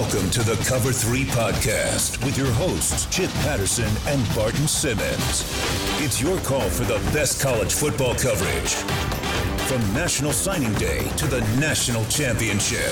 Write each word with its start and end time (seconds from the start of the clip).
Welcome 0.00 0.30
to 0.30 0.42
the 0.42 0.56
Cover 0.64 0.92
3 0.92 1.24
Podcast 1.24 2.24
with 2.24 2.38
your 2.38 2.50
hosts, 2.52 3.04
Chip 3.14 3.30
Patterson 3.42 3.90
and 4.06 4.34
Barton 4.34 4.66
Simmons. 4.66 5.44
It's 6.02 6.22
your 6.22 6.38
call 6.38 6.70
for 6.70 6.84
the 6.84 6.98
best 7.12 7.42
college 7.42 7.74
football 7.74 8.14
coverage. 8.14 8.72
From 9.68 9.80
National 9.92 10.32
Signing 10.32 10.72
Day 10.74 11.06
to 11.18 11.26
the 11.26 11.42
National 11.60 12.02
Championship 12.06 12.90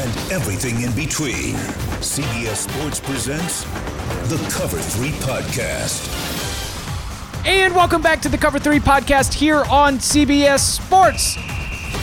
and 0.00 0.32
everything 0.32 0.82
in 0.82 0.92
between, 0.96 1.54
CBS 2.02 2.68
Sports 2.68 2.98
presents 2.98 3.62
the 4.28 4.36
Cover 4.50 4.78
3 4.78 5.10
Podcast. 5.20 6.08
And 7.46 7.72
welcome 7.72 8.02
back 8.02 8.20
to 8.22 8.28
the 8.28 8.36
Cover 8.36 8.58
3 8.58 8.80
podcast 8.80 9.32
here 9.32 9.64
on 9.70 9.98
CBS 9.98 10.58
Sports. 10.58 11.36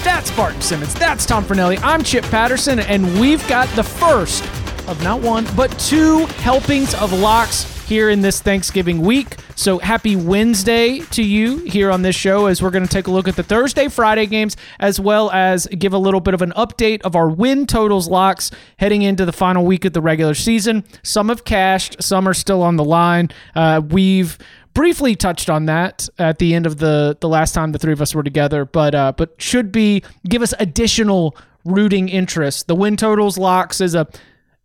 That's 0.04 0.32
Barton 0.32 0.62
Simmons. 0.62 0.94
That's 0.94 1.26
Tom 1.26 1.44
Fornelli. 1.44 1.80
I'm 1.84 2.04
Chip 2.04 2.24
Patterson, 2.26 2.80
and 2.80 3.20
we've 3.20 3.46
got 3.48 3.68
the 3.76 3.84
first 3.84 4.44
of 4.88 5.02
not 5.04 5.22
one, 5.22 5.46
but 5.56 5.68
two 5.80 6.26
helpings 6.38 6.96
of 6.96 7.14
locks 7.14 7.64
here 7.88 8.10
in 8.10 8.22
this 8.22 8.40
Thanksgiving 8.40 9.02
week. 9.02 9.36
So 9.56 9.80
happy 9.80 10.16
Wednesday 10.16 11.00
to 11.00 11.24
you 11.24 11.58
here 11.58 11.92
on 11.92 12.02
this 12.02 12.16
show 12.16 12.46
as 12.46 12.62
we're 12.62 12.70
going 12.70 12.86
to 12.86 12.90
take 12.90 13.08
a 13.08 13.12
look 13.12 13.28
at 13.28 13.36
the 13.36 13.44
Thursday, 13.44 13.88
Friday 13.88 14.26
games, 14.26 14.56
as 14.80 15.00
well 15.00 15.30
as 15.32 15.68
give 15.68 15.94
a 15.94 15.98
little 15.98 16.20
bit 16.20 16.34
of 16.34 16.42
an 16.42 16.54
update 16.56 17.02
of 17.02 17.16
our 17.16 17.28
win 17.30 17.66
totals 17.66 18.08
locks 18.08 18.52
heading 18.78 19.02
into 19.02 19.26
the 19.26 19.34
final 19.34 19.66
week 19.66 19.86
of 19.86 19.94
the 19.94 20.02
regular 20.02 20.34
season. 20.34 20.84
Some 21.04 21.30
have 21.30 21.44
cashed, 21.44 22.02
some 22.02 22.28
are 22.28 22.34
still 22.34 22.62
on 22.62 22.78
the 22.78 22.84
line. 22.84 23.30
Uh, 23.56 23.82
we've 23.88 24.38
briefly 24.80 25.14
touched 25.14 25.50
on 25.50 25.66
that 25.66 26.08
at 26.18 26.40
the 26.40 26.56
end 26.56 26.66
of 26.66 26.78
the 26.78 27.18
the 27.20 27.28
last 27.28 27.52
time 27.52 27.74
the 27.74 27.78
three 27.80 27.92
of 27.92 28.02
us 28.02 28.16
were 28.16 28.24
together, 28.24 28.64
but 28.64 28.96
uh, 28.96 29.12
but 29.18 29.36
should 29.38 29.74
be 29.74 30.02
give 30.30 30.42
us 30.42 30.54
additional 30.58 31.36
rooting 31.66 32.08
interest. 32.08 32.68
The 32.68 32.76
win 32.76 32.96
totals 32.96 33.38
locks 33.38 33.82
is 33.82 33.94
a 33.94 34.08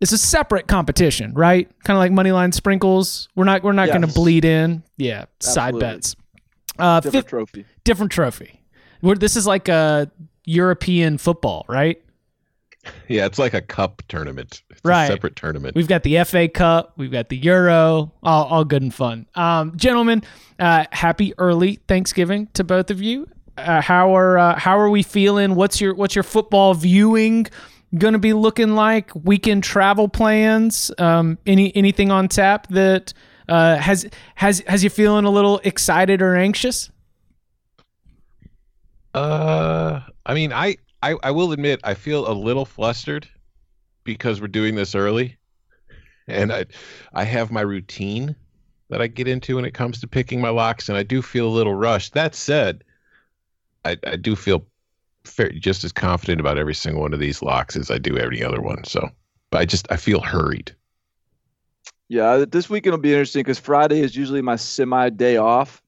it's 0.00 0.12
a 0.12 0.18
separate 0.18 0.68
competition, 0.68 1.34
right? 1.34 1.68
Kind 1.82 1.96
of 1.96 1.98
like 1.98 2.12
moneyline 2.12 2.54
sprinkles. 2.54 3.28
We're 3.34 3.42
not 3.42 3.64
we're 3.64 3.72
not 3.72 3.88
going 3.88 4.02
to 4.02 4.06
bleed 4.06 4.44
in. 4.44 4.84
Yeah, 4.98 5.24
side 5.40 5.80
bets. 5.80 6.14
Uh, 6.78 7.00
Different 7.00 7.26
trophy. 7.26 7.64
different 7.82 8.12
trophy. 8.12 8.60
We're, 9.02 9.16
this 9.16 9.34
is 9.34 9.48
like 9.48 9.68
a 9.68 10.12
European 10.44 11.18
football, 11.18 11.66
right? 11.68 12.00
Yeah, 13.08 13.26
it's 13.26 13.38
like 13.38 13.54
a 13.54 13.60
cup 13.60 14.02
tournament. 14.08 14.62
It's 14.70 14.80
Right. 14.84 15.04
a 15.04 15.08
separate 15.08 15.36
tournament. 15.36 15.74
We've 15.76 15.88
got 15.88 16.02
the 16.02 16.18
FA 16.24 16.48
Cup, 16.48 16.92
we've 16.96 17.12
got 17.12 17.28
the 17.28 17.36
Euro, 17.38 18.12
all, 18.22 18.44
all 18.44 18.64
good 18.64 18.82
and 18.82 18.94
fun. 18.94 19.26
Um, 19.34 19.76
gentlemen, 19.76 20.22
uh, 20.58 20.84
happy 20.92 21.32
early 21.38 21.80
Thanksgiving 21.88 22.48
to 22.54 22.64
both 22.64 22.90
of 22.90 23.02
you. 23.02 23.28
Uh, 23.56 23.80
how 23.80 24.16
are 24.16 24.36
uh, 24.38 24.58
how 24.58 24.76
are 24.78 24.90
we 24.90 25.02
feeling? 25.02 25.54
What's 25.54 25.80
your 25.80 25.94
what's 25.94 26.14
your 26.16 26.24
football 26.24 26.74
viewing 26.74 27.46
going 27.96 28.14
to 28.14 28.18
be 28.18 28.32
looking 28.32 28.74
like? 28.74 29.10
Weekend 29.14 29.62
travel 29.62 30.08
plans? 30.08 30.90
Um, 30.98 31.38
any 31.46 31.74
anything 31.76 32.10
on 32.10 32.26
tap 32.28 32.66
that 32.68 33.12
uh, 33.48 33.76
has 33.76 34.08
has 34.34 34.62
has 34.66 34.82
you 34.82 34.90
feeling 34.90 35.24
a 35.24 35.30
little 35.30 35.60
excited 35.62 36.20
or 36.20 36.34
anxious? 36.34 36.90
uh, 39.14 40.00
I 40.26 40.34
mean, 40.34 40.52
I, 40.52 40.76
I 41.04 41.16
I 41.22 41.30
will 41.32 41.52
admit 41.52 41.80
I 41.84 41.92
feel 41.92 42.26
a 42.26 42.32
little 42.32 42.64
flustered 42.64 43.28
because 44.04 44.40
we're 44.40 44.46
doing 44.48 44.74
this 44.74 44.94
early, 44.94 45.36
and 46.26 46.50
I 46.50 46.64
I 47.12 47.24
have 47.24 47.52
my 47.52 47.60
routine 47.60 48.34
that 48.88 49.02
I 49.02 49.06
get 49.08 49.28
into 49.28 49.56
when 49.56 49.66
it 49.66 49.74
comes 49.74 50.00
to 50.00 50.06
picking 50.06 50.40
my 50.40 50.48
locks, 50.48 50.88
and 50.88 50.96
I 50.96 51.02
do 51.02 51.20
feel 51.20 51.46
a 51.46 51.56
little 51.56 51.74
rushed. 51.74 52.14
That 52.14 52.34
said, 52.34 52.84
I 53.84 53.98
I 54.06 54.16
do 54.16 54.34
feel 54.34 54.66
fair, 55.24 55.50
just 55.50 55.84
as 55.84 55.92
confident 55.92 56.40
about 56.40 56.56
every 56.56 56.74
single 56.74 57.02
one 57.02 57.12
of 57.12 57.20
these 57.20 57.42
locks 57.42 57.76
as 57.76 57.90
I 57.90 57.98
do 57.98 58.16
every 58.16 58.42
other 58.42 58.62
one. 58.62 58.82
So, 58.84 59.10
but 59.50 59.60
I 59.60 59.66
just 59.66 59.86
I 59.92 59.96
feel 59.96 60.20
hurried. 60.20 60.74
Yeah, 62.08 62.46
this 62.48 62.70
weekend 62.70 62.94
will 62.94 63.02
be 63.02 63.12
interesting 63.12 63.40
because 63.40 63.58
Friday 63.58 64.00
is 64.00 64.16
usually 64.16 64.40
my 64.40 64.56
semi 64.56 65.10
day 65.10 65.36
off, 65.36 65.82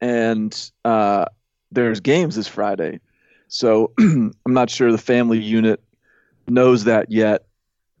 and 0.00 0.70
uh, 0.82 1.26
there's 1.70 2.00
games 2.00 2.36
this 2.36 2.48
Friday. 2.48 3.00
So 3.48 3.92
I'm 3.98 4.32
not 4.46 4.70
sure 4.70 4.90
the 4.90 4.98
family 4.98 5.38
unit 5.38 5.80
knows 6.48 6.84
that 6.84 7.10
yet. 7.10 7.44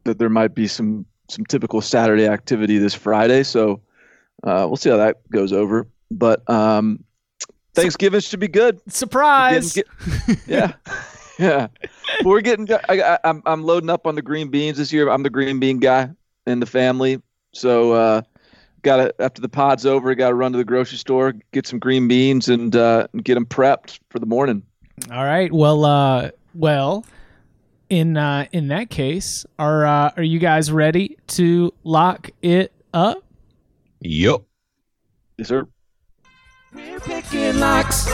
That 0.04 0.18
there 0.18 0.28
might 0.28 0.54
be 0.54 0.68
some 0.68 1.04
some 1.28 1.44
typical 1.46 1.80
Saturday 1.80 2.26
activity 2.26 2.78
this 2.78 2.94
Friday. 2.94 3.42
So 3.42 3.80
uh, 4.44 4.64
we'll 4.68 4.76
see 4.76 4.90
how 4.90 4.96
that 4.96 5.28
goes 5.30 5.52
over. 5.52 5.88
But 6.10 6.48
um, 6.48 7.02
Thanksgiving 7.74 8.20
should 8.20 8.40
be 8.40 8.48
good. 8.48 8.80
Surprise! 8.88 9.72
Get- 9.72 9.88
yeah, 10.46 10.72
yeah. 11.38 11.68
But 12.18 12.26
we're 12.26 12.40
getting. 12.40 12.68
I, 12.88 13.02
I, 13.02 13.18
I'm 13.24 13.42
I'm 13.46 13.64
loading 13.64 13.90
up 13.90 14.06
on 14.06 14.14
the 14.14 14.22
green 14.22 14.48
beans 14.48 14.78
this 14.78 14.92
year. 14.92 15.08
I'm 15.08 15.22
the 15.22 15.30
green 15.30 15.58
bean 15.58 15.78
guy 15.78 16.10
in 16.46 16.60
the 16.60 16.66
family. 16.66 17.20
So 17.52 17.92
uh, 17.92 18.22
got 18.82 18.96
to 18.96 19.14
after 19.18 19.42
the 19.42 19.48
pod's 19.48 19.84
over, 19.84 20.14
got 20.14 20.28
to 20.28 20.34
run 20.34 20.52
to 20.52 20.58
the 20.58 20.64
grocery 20.64 20.98
store, 20.98 21.34
get 21.52 21.66
some 21.66 21.78
green 21.78 22.06
beans, 22.06 22.48
and 22.48 22.74
uh, 22.76 23.08
get 23.22 23.34
them 23.34 23.46
prepped 23.46 23.98
for 24.10 24.18
the 24.18 24.26
morning. 24.26 24.62
All 25.10 25.24
right. 25.24 25.52
Well, 25.52 25.84
uh, 25.84 26.30
well, 26.54 27.04
in 27.88 28.16
uh, 28.16 28.46
in 28.52 28.68
that 28.68 28.90
case, 28.90 29.46
are 29.58 29.86
uh, 29.86 30.10
are 30.16 30.22
you 30.22 30.38
guys 30.38 30.72
ready 30.72 31.16
to 31.28 31.72
lock 31.84 32.30
it 32.42 32.72
up? 32.92 33.22
Yup. 34.00 34.44
Yes, 35.38 35.48
sir. 35.48 35.66
We're 36.72 37.00
picking 37.00 37.60
locks. 37.60 38.08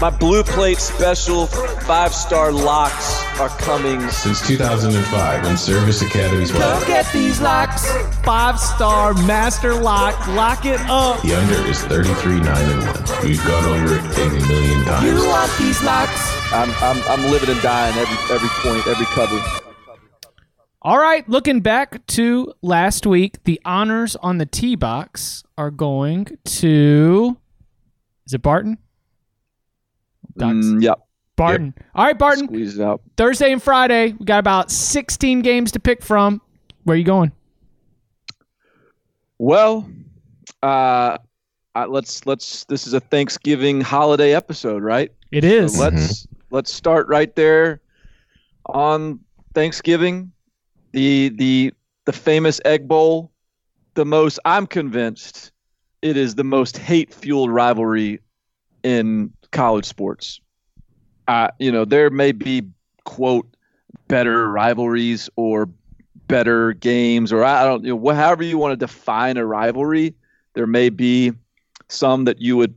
My 0.00 0.08
blue 0.08 0.42
plate 0.42 0.78
special 0.78 1.46
five 1.46 2.14
star 2.14 2.50
locks 2.52 3.22
are 3.38 3.50
coming. 3.50 4.00
Since 4.08 4.46
2005, 4.46 5.44
when 5.44 5.58
Service 5.58 6.02
Academy's 6.02 6.50
Look 6.54 6.88
at 6.88 7.12
these 7.12 7.38
locks. 7.38 7.86
Five 8.24 8.58
star 8.58 9.12
master 9.12 9.74
lock. 9.74 10.26
Lock 10.28 10.64
it 10.64 10.80
up. 10.88 11.20
The 11.20 11.34
under 11.34 11.68
is 11.68 11.84
33 11.84 12.40
9 12.40 12.46
and 12.46 12.82
1. 12.82 13.26
We've 13.26 13.44
gone 13.44 13.64
over 13.66 13.96
it 13.96 14.02
a 14.18 14.48
million 14.48 14.84
times. 14.86 15.04
You 15.04 15.28
want 15.28 15.52
these 15.58 15.82
locks? 15.82 16.52
I'm 16.52 16.70
I'm 16.80 17.02
I'm 17.02 17.30
living 17.30 17.50
and 17.50 17.60
dying 17.60 17.94
every 17.98 18.34
every 18.34 18.48
point, 18.62 18.86
every 18.86 19.06
cover. 19.06 19.38
All 20.80 20.98
right. 20.98 21.28
Looking 21.28 21.60
back 21.60 22.06
to 22.06 22.54
last 22.62 23.06
week, 23.06 23.44
the 23.44 23.60
honors 23.66 24.16
on 24.16 24.38
the 24.38 24.46
tee 24.46 24.76
box 24.76 25.44
are 25.58 25.70
going 25.70 26.38
to. 26.46 27.36
Is 28.24 28.32
it 28.32 28.40
Barton? 28.40 28.78
Ducks. 30.40 30.66
Mm, 30.66 30.82
yep. 30.82 31.00
Barton. 31.36 31.74
All 31.94 32.04
right, 32.04 32.18
Barton. 32.18 32.46
Squeeze 32.46 32.78
it 32.78 32.84
out. 32.84 33.00
Thursday 33.16 33.50
and 33.52 33.62
Friday, 33.62 34.12
we 34.18 34.24
got 34.26 34.38
about 34.38 34.70
16 34.70 35.40
games 35.40 35.72
to 35.72 35.80
pick 35.80 36.02
from. 36.02 36.40
Where 36.84 36.94
are 36.94 36.98
you 36.98 37.04
going? 37.04 37.32
Well, 39.38 39.88
uh, 40.62 41.16
let's 41.88 42.26
let's. 42.26 42.64
This 42.64 42.86
is 42.86 42.92
a 42.92 43.00
Thanksgiving 43.00 43.80
holiday 43.80 44.34
episode, 44.34 44.82
right? 44.82 45.10
It 45.30 45.44
is. 45.44 45.76
So 45.76 45.80
let's 45.82 46.26
let's 46.50 46.72
start 46.72 47.08
right 47.08 47.34
there 47.36 47.80
on 48.66 49.20
Thanksgiving. 49.54 50.32
The 50.92 51.30
the 51.30 51.72
the 52.04 52.12
famous 52.12 52.60
Egg 52.64 52.86
Bowl, 52.86 53.32
the 53.94 54.04
most 54.04 54.38
I'm 54.44 54.66
convinced 54.66 55.52
it 56.02 56.16
is 56.16 56.34
the 56.34 56.44
most 56.44 56.76
hate 56.76 57.12
fueled 57.12 57.50
rivalry 57.50 58.20
in 58.82 59.32
college 59.52 59.84
sports. 59.84 60.40
Uh, 61.28 61.48
you 61.58 61.70
know, 61.70 61.84
there 61.84 62.10
may 62.10 62.32
be 62.32 62.62
quote 63.04 63.46
better 64.08 64.50
rivalries 64.50 65.30
or 65.36 65.68
better 66.26 66.72
games 66.74 67.32
or 67.32 67.42
I 67.42 67.64
don't 67.64 67.84
you 67.84 67.96
know 67.96 68.14
however 68.14 68.44
you 68.44 68.56
want 68.56 68.72
to 68.72 68.76
define 68.76 69.36
a 69.36 69.44
rivalry, 69.44 70.14
there 70.54 70.66
may 70.66 70.88
be 70.88 71.32
some 71.88 72.24
that 72.24 72.40
you 72.40 72.56
would 72.56 72.74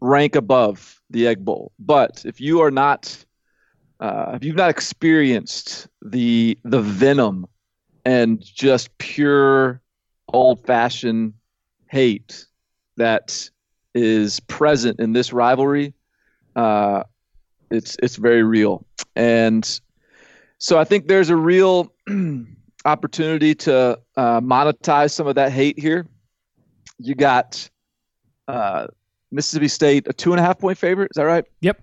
rank 0.00 0.34
above 0.36 1.00
the 1.10 1.26
Egg 1.26 1.44
Bowl. 1.44 1.72
But 1.78 2.24
if 2.26 2.40
you 2.40 2.60
are 2.60 2.70
not, 2.70 3.24
uh, 4.00 4.32
if 4.34 4.44
you've 4.44 4.56
not 4.56 4.70
experienced 4.70 5.88
the 6.02 6.58
the 6.64 6.80
venom 6.80 7.46
and 8.04 8.40
just 8.40 8.96
pure 8.98 9.80
old 10.32 10.64
fashioned 10.66 11.34
hate 11.86 12.46
that 12.96 13.50
is 13.94 14.40
present 14.40 15.00
in 15.00 15.12
this 15.12 15.32
rivalry, 15.32 15.94
uh, 16.56 17.04
it's 17.70 17.96
it's 18.02 18.16
very 18.16 18.42
real. 18.42 18.84
And 19.16 19.80
so 20.58 20.78
I 20.78 20.84
think 20.84 21.08
there's 21.08 21.30
a 21.30 21.36
real 21.36 21.92
opportunity 22.84 23.54
to 23.54 23.98
uh, 24.16 24.40
monetize 24.40 25.12
some 25.12 25.26
of 25.26 25.34
that 25.36 25.52
hate 25.52 25.78
here. 25.78 26.06
You 26.98 27.14
got 27.14 27.68
uh, 28.48 28.86
Mississippi 29.30 29.68
State, 29.68 30.06
a 30.08 30.12
two 30.12 30.32
and 30.32 30.40
a 30.40 30.42
half 30.42 30.58
point 30.58 30.78
favorite. 30.78 31.10
Is 31.12 31.16
that 31.16 31.24
right? 31.24 31.44
Yep. 31.60 31.82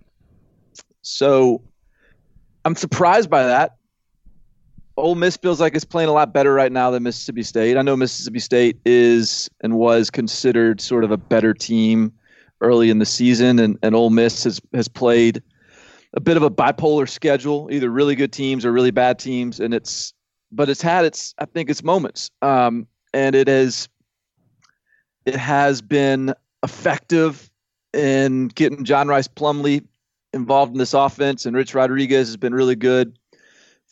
So 1.01 1.61
I'm 2.65 2.75
surprised 2.75 3.29
by 3.29 3.43
that. 3.43 3.75
Ole 4.97 5.15
Miss 5.15 5.37
feels 5.37 5.59
like 5.61 5.75
it's 5.75 5.85
playing 5.85 6.09
a 6.09 6.13
lot 6.13 6.33
better 6.33 6.53
right 6.53 6.71
now 6.71 6.91
than 6.91 7.03
Mississippi 7.03 7.43
State. 7.43 7.77
I 7.77 7.81
know 7.81 7.95
Mississippi 7.95 8.39
State 8.39 8.77
is 8.85 9.49
and 9.61 9.77
was 9.77 10.09
considered 10.09 10.81
sort 10.81 11.03
of 11.03 11.11
a 11.11 11.17
better 11.17 11.53
team 11.53 12.11
early 12.59 12.89
in 12.89 12.99
the 12.99 13.05
season, 13.05 13.57
and, 13.59 13.77
and 13.81 13.95
Ole 13.95 14.09
Miss 14.09 14.43
has, 14.43 14.61
has 14.73 14.87
played 14.87 15.41
a 16.13 16.19
bit 16.19 16.37
of 16.37 16.43
a 16.43 16.49
bipolar 16.49 17.07
schedule, 17.07 17.69
either 17.71 17.89
really 17.89 18.15
good 18.15 18.33
teams 18.33 18.65
or 18.65 18.71
really 18.71 18.91
bad 18.91 19.17
teams, 19.17 19.59
and 19.59 19.73
it's 19.73 20.13
but 20.51 20.69
it's 20.69 20.81
had 20.81 21.05
its 21.05 21.33
I 21.39 21.45
think 21.45 21.69
its 21.69 21.83
moments, 21.83 22.29
um, 22.41 22.85
and 23.13 23.35
it 23.35 23.47
has 23.47 23.87
it 25.25 25.35
has 25.35 25.81
been 25.81 26.33
effective 26.63 27.49
in 27.93 28.49
getting 28.49 28.83
John 28.83 29.07
Rice 29.07 29.27
Plumlee 29.27 29.85
involved 30.33 30.73
in 30.73 30.77
this 30.77 30.93
offense, 30.93 31.45
and 31.45 31.55
Rich 31.55 31.73
Rodriguez 31.73 32.27
has 32.27 32.37
been 32.37 32.53
really 32.53 32.75
good 32.75 33.17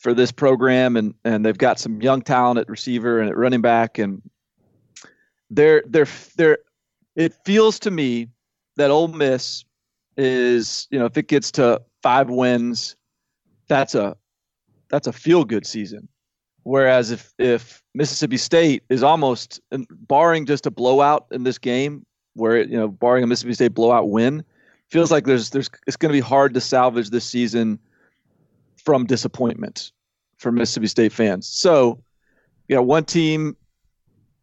for 0.00 0.14
this 0.14 0.32
program, 0.32 0.96
and 0.96 1.14
and 1.24 1.44
they've 1.44 1.56
got 1.56 1.78
some 1.78 2.02
young 2.02 2.22
talent 2.22 2.58
at 2.58 2.68
receiver 2.68 3.20
and 3.20 3.28
at 3.28 3.36
running 3.36 3.60
back, 3.60 3.98
and 3.98 4.20
they're 5.50 5.84
they're 5.86 6.08
they're. 6.36 6.58
It 7.16 7.34
feels 7.44 7.78
to 7.80 7.90
me 7.90 8.28
that 8.76 8.90
Ole 8.90 9.08
Miss 9.08 9.64
is 10.16 10.88
you 10.90 10.98
know 10.98 11.04
if 11.04 11.16
it 11.16 11.28
gets 11.28 11.52
to 11.52 11.80
five 12.02 12.30
wins, 12.30 12.96
that's 13.68 13.94
a 13.94 14.16
that's 14.88 15.06
a 15.06 15.12
feel 15.12 15.44
good 15.44 15.66
season. 15.66 16.08
Whereas 16.62 17.10
if 17.10 17.32
if 17.38 17.82
Mississippi 17.94 18.38
State 18.38 18.82
is 18.88 19.02
almost 19.02 19.60
barring 20.08 20.46
just 20.46 20.66
a 20.66 20.70
blowout 20.70 21.26
in 21.30 21.44
this 21.44 21.58
game, 21.58 22.06
where 22.34 22.56
it, 22.56 22.70
you 22.70 22.76
know 22.76 22.88
barring 22.88 23.22
a 23.22 23.26
Mississippi 23.26 23.54
State 23.54 23.74
blowout 23.74 24.08
win, 24.08 24.42
feels 24.88 25.10
like 25.10 25.26
there's 25.26 25.50
there's 25.50 25.68
it's 25.86 25.96
going 25.96 26.10
to 26.10 26.16
be 26.16 26.20
hard 26.20 26.54
to 26.54 26.60
salvage 26.60 27.10
this 27.10 27.26
season 27.26 27.78
from 28.84 29.06
disappointment 29.06 29.92
for 30.36 30.50
Mississippi 30.52 30.86
State 30.86 31.12
fans. 31.12 31.46
So, 31.46 32.02
you 32.68 32.76
know, 32.76 32.82
one 32.82 33.04
team 33.04 33.56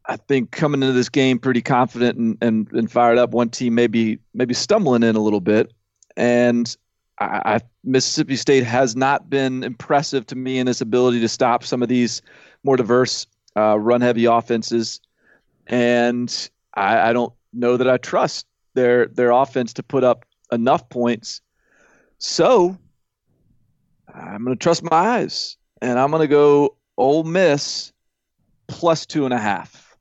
I 0.08 0.16
think 0.16 0.52
coming 0.52 0.82
into 0.82 0.94
this 0.94 1.10
game 1.10 1.38
pretty 1.38 1.62
confident 1.62 2.18
and, 2.18 2.38
and, 2.42 2.72
and 2.72 2.92
fired 2.92 3.18
up. 3.18 3.32
One 3.32 3.50
team 3.50 3.76
maybe 3.76 4.20
maybe 4.34 4.54
stumbling 4.54 5.04
in 5.04 5.16
a 5.16 5.20
little 5.20 5.42
bit, 5.42 5.74
and 6.16 6.76
I, 7.20 7.42
I, 7.56 7.60
Mississippi 7.84 8.38
State 8.38 8.64
has 8.64 8.96
not 8.96 9.30
been 9.30 9.64
impressive 9.64 10.26
to 10.28 10.36
me 10.36 10.60
in 10.60 10.68
its 10.68 10.82
ability 10.82 11.20
to 11.22 11.28
stop 11.28 11.64
some 11.64 11.84
of 11.84 11.90
these 11.90 12.22
more 12.64 12.78
diverse 12.78 13.28
uh, 13.58 13.78
run-heavy 13.78 14.26
offenses, 14.26 15.02
and 15.68 16.50
I, 16.74 17.10
I 17.10 17.14
don't 17.14 17.34
know 17.52 17.76
that 17.76 17.90
I 17.90 17.98
trust 17.98 18.48
their 18.76 19.08
their 19.08 19.32
offense 19.32 19.74
to 19.74 19.84
put 19.84 20.06
up 20.06 20.26
enough 20.54 20.88
points. 20.88 21.42
So 22.20 22.78
I'm 24.20 24.44
going 24.44 24.56
to 24.56 24.62
trust 24.62 24.84
my 24.84 24.98
eyes, 24.98 25.58
and 25.82 26.00
I'm 26.00 26.10
going 26.10 26.22
to 26.22 26.28
go 26.28 26.76
Ole 26.98 27.24
Miss 27.24 27.92
plus 28.68 29.06
two 29.06 29.26
and 29.26 29.34
a 29.34 29.38
half. 29.38 29.98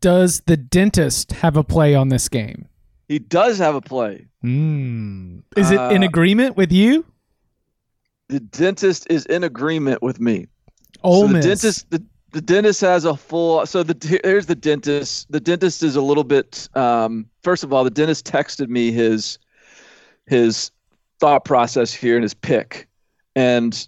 Does 0.00 0.42
the 0.46 0.56
dentist 0.56 1.32
have 1.32 1.56
a 1.56 1.64
play 1.64 1.94
on 1.94 2.08
this 2.08 2.28
game? 2.28 2.68
He 3.08 3.18
does 3.18 3.58
have 3.58 3.74
a 3.74 3.80
play. 3.80 4.26
Mm. 4.44 5.42
Is 5.56 5.70
it 5.70 5.80
in 5.92 6.02
uh, 6.02 6.06
agreement 6.06 6.56
with 6.56 6.70
you? 6.70 7.04
The 8.28 8.40
dentist 8.40 9.06
is 9.10 9.24
in 9.26 9.42
agreement 9.44 10.02
with 10.02 10.20
me. 10.20 10.46
Ole 11.02 11.26
so 11.26 11.32
the 11.32 11.40
dentist, 11.40 11.90
the, 11.90 12.04
the 12.32 12.42
dentist 12.42 12.82
has 12.82 13.06
a 13.06 13.16
full. 13.16 13.64
So 13.64 13.82
the 13.82 14.20
here's 14.22 14.46
the 14.46 14.54
dentist. 14.54 15.32
The 15.32 15.40
dentist 15.40 15.82
is 15.82 15.96
a 15.96 16.02
little 16.02 16.24
bit. 16.24 16.68
Um, 16.74 17.26
first 17.42 17.64
of 17.64 17.72
all, 17.72 17.82
the 17.82 17.90
dentist 17.90 18.26
texted 18.26 18.68
me 18.68 18.92
his 18.92 19.38
his 20.26 20.70
thought 21.20 21.44
process 21.44 21.92
here 21.92 22.16
and 22.16 22.22
his 22.22 22.34
pick, 22.34 22.88
and 23.34 23.86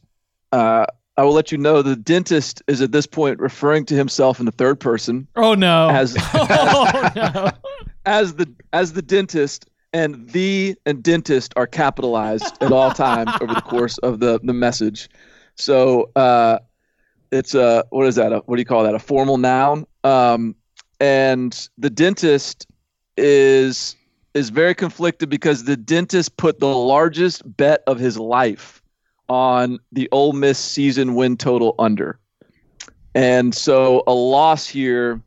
uh, 0.52 0.86
I 1.16 1.22
will 1.22 1.32
let 1.32 1.52
you 1.52 1.58
know 1.58 1.82
the 1.82 1.96
dentist 1.96 2.62
is 2.66 2.80
at 2.80 2.92
this 2.92 3.06
point 3.06 3.38
referring 3.40 3.84
to 3.86 3.94
himself 3.94 4.40
in 4.40 4.46
the 4.46 4.52
third 4.52 4.80
person. 4.80 5.26
Oh 5.36 5.54
no! 5.54 5.90
As 5.90 6.16
oh, 6.34 7.10
no. 7.14 7.50
as 8.06 8.34
the 8.34 8.50
as 8.72 8.94
the 8.94 9.02
dentist, 9.02 9.68
and 9.92 10.28
the 10.30 10.76
and 10.86 11.02
dentist 11.02 11.52
are 11.56 11.66
capitalized 11.66 12.62
at 12.62 12.72
all 12.72 12.90
times 12.90 13.32
over 13.40 13.54
the 13.54 13.60
course 13.60 13.98
of 13.98 14.20
the 14.20 14.40
the 14.42 14.54
message. 14.54 15.10
So 15.56 16.10
uh, 16.16 16.60
it's 17.30 17.54
a 17.54 17.84
what 17.90 18.06
is 18.06 18.16
that? 18.16 18.32
A, 18.32 18.38
what 18.46 18.56
do 18.56 18.60
you 18.60 18.66
call 18.66 18.84
that? 18.84 18.94
A 18.94 18.98
formal 18.98 19.38
noun. 19.38 19.86
Um, 20.04 20.54
and 21.00 21.68
the 21.78 21.90
dentist 21.90 22.66
is 23.16 23.96
is 24.34 24.50
very 24.50 24.74
conflicted 24.74 25.28
because 25.28 25.64
the 25.64 25.76
dentist 25.76 26.36
put 26.36 26.60
the 26.60 26.68
largest 26.68 27.42
bet 27.56 27.82
of 27.86 27.98
his 27.98 28.18
life 28.18 28.82
on 29.28 29.78
the 29.92 30.08
Ole 30.12 30.32
Miss 30.32 30.58
season 30.58 31.14
win 31.14 31.36
total 31.36 31.74
under. 31.78 32.18
And 33.14 33.54
so 33.54 34.02
a 34.06 34.14
loss 34.14 34.66
here 34.66 35.20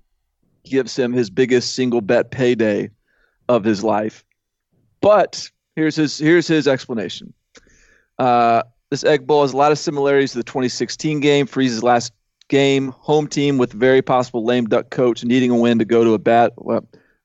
gives 0.63 0.97
him 0.97 1.11
his 1.11 1.29
biggest 1.29 1.75
single 1.75 2.01
bet 2.01 2.31
payday 2.31 2.89
of 3.49 3.63
his 3.63 3.83
life. 3.83 4.23
But 5.01 5.49
here's 5.75 5.95
his 5.95 6.17
here's 6.17 6.47
his 6.47 6.67
explanation. 6.67 7.33
Uh, 8.19 8.63
this 8.89 9.03
Egg 9.03 9.27
Bowl 9.27 9.41
has 9.41 9.53
a 9.53 9.57
lot 9.57 9.71
of 9.71 9.79
similarities 9.79 10.31
to 10.31 10.37
the 10.37 10.43
2016 10.43 11.19
game. 11.19 11.45
Freeze's 11.45 11.83
last 11.83 12.13
game, 12.47 12.89
home 12.99 13.27
team 13.27 13.57
with 13.57 13.73
very 13.73 14.01
possible 14.01 14.45
lame 14.45 14.65
duck 14.65 14.89
coach 14.91 15.23
needing 15.23 15.51
a 15.51 15.57
win 15.57 15.79
to 15.79 15.85
go 15.85 16.03
to 16.03 16.13
a 16.13 16.19
bad 16.19 16.51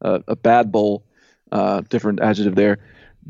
uh, 0.02 0.18
a 0.26 0.36
bad 0.36 0.72
bowl 0.72 1.04
uh, 1.52 1.82
different 1.88 2.20
adjective 2.20 2.54
there. 2.54 2.78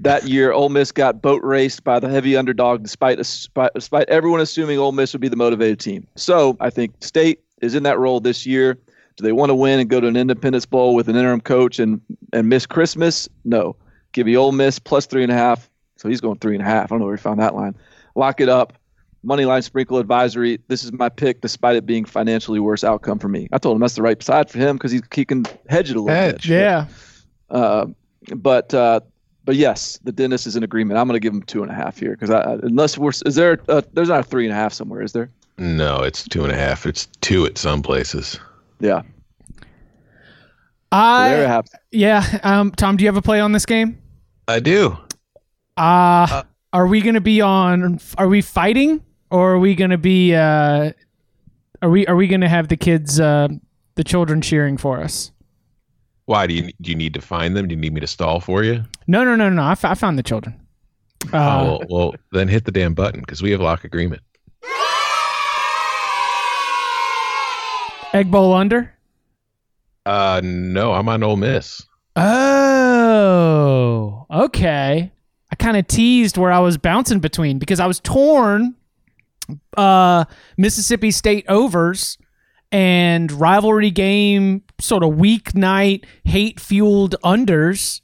That 0.00 0.28
year, 0.28 0.52
Ole 0.52 0.68
Miss 0.68 0.92
got 0.92 1.20
boat 1.20 1.42
raced 1.42 1.82
by 1.82 1.98
the 1.98 2.08
heavy 2.08 2.36
underdog, 2.36 2.82
despite, 2.82 3.18
despite 3.18 3.74
despite 3.74 4.08
everyone 4.08 4.40
assuming 4.40 4.78
Ole 4.78 4.92
Miss 4.92 5.12
would 5.12 5.20
be 5.20 5.28
the 5.28 5.36
motivated 5.36 5.80
team. 5.80 6.06
So 6.14 6.56
I 6.60 6.70
think 6.70 6.94
State 7.00 7.40
is 7.60 7.74
in 7.74 7.82
that 7.82 7.98
role 7.98 8.20
this 8.20 8.46
year. 8.46 8.78
Do 9.16 9.24
they 9.24 9.32
want 9.32 9.50
to 9.50 9.54
win 9.56 9.80
and 9.80 9.90
go 9.90 10.00
to 10.00 10.06
an 10.06 10.16
Independence 10.16 10.66
Bowl 10.66 10.94
with 10.94 11.08
an 11.08 11.16
interim 11.16 11.40
coach 11.40 11.80
and 11.80 12.00
and 12.32 12.48
miss 12.48 12.66
Christmas? 12.66 13.28
No. 13.44 13.74
Give 14.12 14.26
me 14.26 14.36
Ole 14.36 14.52
Miss 14.52 14.78
plus 14.78 15.06
three 15.06 15.24
and 15.24 15.32
a 15.32 15.34
half. 15.34 15.68
So 15.96 16.08
he's 16.08 16.20
going 16.20 16.38
three 16.38 16.54
and 16.54 16.62
a 16.62 16.64
half. 16.64 16.84
I 16.84 16.86
don't 16.90 17.00
know 17.00 17.06
where 17.06 17.16
he 17.16 17.20
found 17.20 17.40
that 17.40 17.56
line. 17.56 17.74
Lock 18.14 18.40
it 18.40 18.48
up. 18.48 18.74
Money 19.24 19.44
line 19.44 19.62
sprinkle 19.62 19.98
advisory. 19.98 20.60
This 20.68 20.84
is 20.84 20.92
my 20.92 21.08
pick, 21.08 21.40
despite 21.40 21.74
it 21.74 21.84
being 21.84 22.04
financially 22.04 22.60
worse 22.60 22.84
outcome 22.84 23.18
for 23.18 23.28
me. 23.28 23.48
I 23.50 23.58
told 23.58 23.74
him 23.74 23.80
that's 23.80 23.96
the 23.96 24.02
right 24.02 24.22
side 24.22 24.48
for 24.48 24.58
him 24.58 24.76
because 24.76 24.92
he, 24.92 25.00
he 25.12 25.24
can 25.24 25.44
hedge 25.68 25.90
it 25.90 25.96
a 25.96 26.00
little 26.00 26.16
hedge, 26.16 26.42
bit. 26.42 26.50
Yeah. 26.50 26.86
Uh, 27.50 27.86
but 28.36 28.72
uh, 28.74 29.00
but 29.44 29.56
yes, 29.56 29.98
the 30.04 30.12
dentist 30.12 30.46
is 30.46 30.56
in 30.56 30.62
agreement. 30.62 30.98
I'm 30.98 31.06
going 31.08 31.14
to 31.14 31.20
give 31.20 31.32
him 31.32 31.42
two 31.42 31.62
and 31.62 31.72
a 31.72 31.74
half 31.74 31.98
here 31.98 32.16
because 32.18 32.30
unless 32.62 32.98
we're 32.98 33.12
is 33.24 33.34
there 33.34 33.58
a, 33.68 33.82
there's 33.92 34.10
not 34.10 34.20
a 34.20 34.22
three 34.22 34.44
and 34.44 34.52
a 34.52 34.56
half 34.56 34.72
somewhere, 34.72 35.02
is 35.02 35.12
there? 35.12 35.30
No, 35.56 36.02
it's 36.02 36.28
two 36.28 36.44
and 36.44 36.52
a 36.52 36.56
half. 36.56 36.86
It's 36.86 37.06
two 37.20 37.46
at 37.46 37.58
some 37.58 37.82
places. 37.82 38.38
Yeah. 38.78 39.02
I 40.92 41.44
so 41.46 41.62
yeah. 41.90 42.40
Um, 42.42 42.72
Tom, 42.72 42.96
do 42.96 43.04
you 43.04 43.08
have 43.08 43.16
a 43.16 43.22
play 43.22 43.40
on 43.40 43.52
this 43.52 43.66
game? 43.66 43.98
I 44.46 44.60
do. 44.60 44.96
Uh, 45.76 46.26
uh 46.30 46.42
are 46.72 46.86
we 46.86 47.00
going 47.00 47.14
to 47.14 47.20
be 47.20 47.40
on? 47.40 47.98
Are 48.18 48.28
we 48.28 48.42
fighting, 48.42 49.02
or 49.30 49.54
are 49.54 49.58
we 49.58 49.74
going 49.74 49.90
to 49.90 49.98
be? 49.98 50.34
Uh, 50.34 50.92
are 51.80 51.90
we 51.90 52.06
are 52.06 52.16
we 52.16 52.26
going 52.26 52.42
to 52.42 52.48
have 52.48 52.68
the 52.68 52.76
kids, 52.76 53.18
uh, 53.18 53.48
the 53.94 54.04
children 54.04 54.40
cheering 54.40 54.76
for 54.76 55.00
us? 55.00 55.32
Why 56.28 56.46
do 56.46 56.52
you 56.52 56.70
do 56.82 56.90
you 56.90 56.94
need 56.94 57.14
to 57.14 57.22
find 57.22 57.56
them? 57.56 57.68
Do 57.68 57.74
you 57.74 57.80
need 57.80 57.94
me 57.94 58.00
to 58.00 58.06
stall 58.06 58.38
for 58.38 58.62
you? 58.62 58.84
No, 59.06 59.24
no, 59.24 59.34
no, 59.34 59.48
no. 59.48 59.62
I, 59.62 59.72
f- 59.72 59.86
I 59.86 59.94
found 59.94 60.18
the 60.18 60.22
children. 60.22 60.60
Oh, 61.32 61.38
uh, 61.38 61.40
oh, 61.40 61.64
well, 61.64 61.82
well, 61.88 62.14
then 62.32 62.48
hit 62.48 62.66
the 62.66 62.70
damn 62.70 62.92
button 62.92 63.20
because 63.20 63.40
we 63.40 63.50
have 63.52 63.62
lock 63.62 63.84
agreement. 63.84 64.20
Egg 68.12 68.30
bowl 68.30 68.52
under. 68.52 68.92
Uh, 70.04 70.42
no, 70.44 70.92
I'm 70.92 71.08
on 71.08 71.22
Ole 71.22 71.36
Miss. 71.36 71.86
Oh, 72.14 74.26
okay. 74.30 75.10
I 75.50 75.56
kind 75.56 75.78
of 75.78 75.86
teased 75.86 76.36
where 76.36 76.52
I 76.52 76.58
was 76.58 76.76
bouncing 76.76 77.20
between 77.20 77.58
because 77.58 77.80
I 77.80 77.86
was 77.86 78.00
torn. 78.00 78.74
Uh, 79.78 80.26
Mississippi 80.58 81.10
State 81.10 81.46
overs 81.48 82.18
and 82.70 83.30
rivalry 83.32 83.90
game, 83.90 84.62
sort 84.80 85.02
of 85.02 85.10
weeknight, 85.10 86.04
hate 86.24 86.60
fueled 86.60 87.16
unders. 87.24 88.00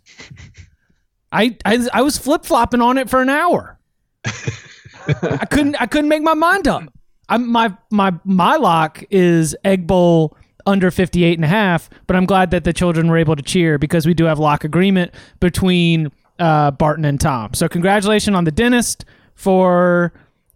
I, 1.32 1.56
I 1.64 1.88
I 1.92 2.02
was 2.02 2.16
flip 2.16 2.44
flopping 2.44 2.80
on 2.80 2.96
it 2.96 3.10
for 3.10 3.20
an 3.20 3.28
hour. 3.28 3.78
I 4.24 5.46
couldn't 5.50 5.76
I 5.80 5.86
couldn't 5.86 6.08
make 6.08 6.22
my 6.22 6.34
mind 6.34 6.68
up. 6.68 6.84
I'm, 7.28 7.50
my 7.50 7.74
my 7.90 8.12
my 8.24 8.56
lock 8.56 9.02
is 9.10 9.56
egg 9.64 9.86
bowl 9.86 10.36
under 10.66 10.90
58 10.90 11.36
and 11.36 11.44
a 11.44 11.48
half, 11.48 11.90
but 12.06 12.16
I'm 12.16 12.24
glad 12.24 12.50
that 12.52 12.64
the 12.64 12.72
children 12.72 13.10
were 13.10 13.18
able 13.18 13.36
to 13.36 13.42
cheer 13.42 13.78
because 13.78 14.06
we 14.06 14.14
do 14.14 14.24
have 14.24 14.38
lock 14.38 14.64
agreement 14.64 15.12
between 15.40 16.10
uh, 16.38 16.70
Barton 16.70 17.04
and 17.04 17.20
Tom. 17.20 17.52
So 17.54 17.68
congratulations 17.68 18.34
on 18.34 18.44
the 18.44 18.50
dentist 18.50 19.04
for 19.34 20.12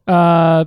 uh, 0.06 0.64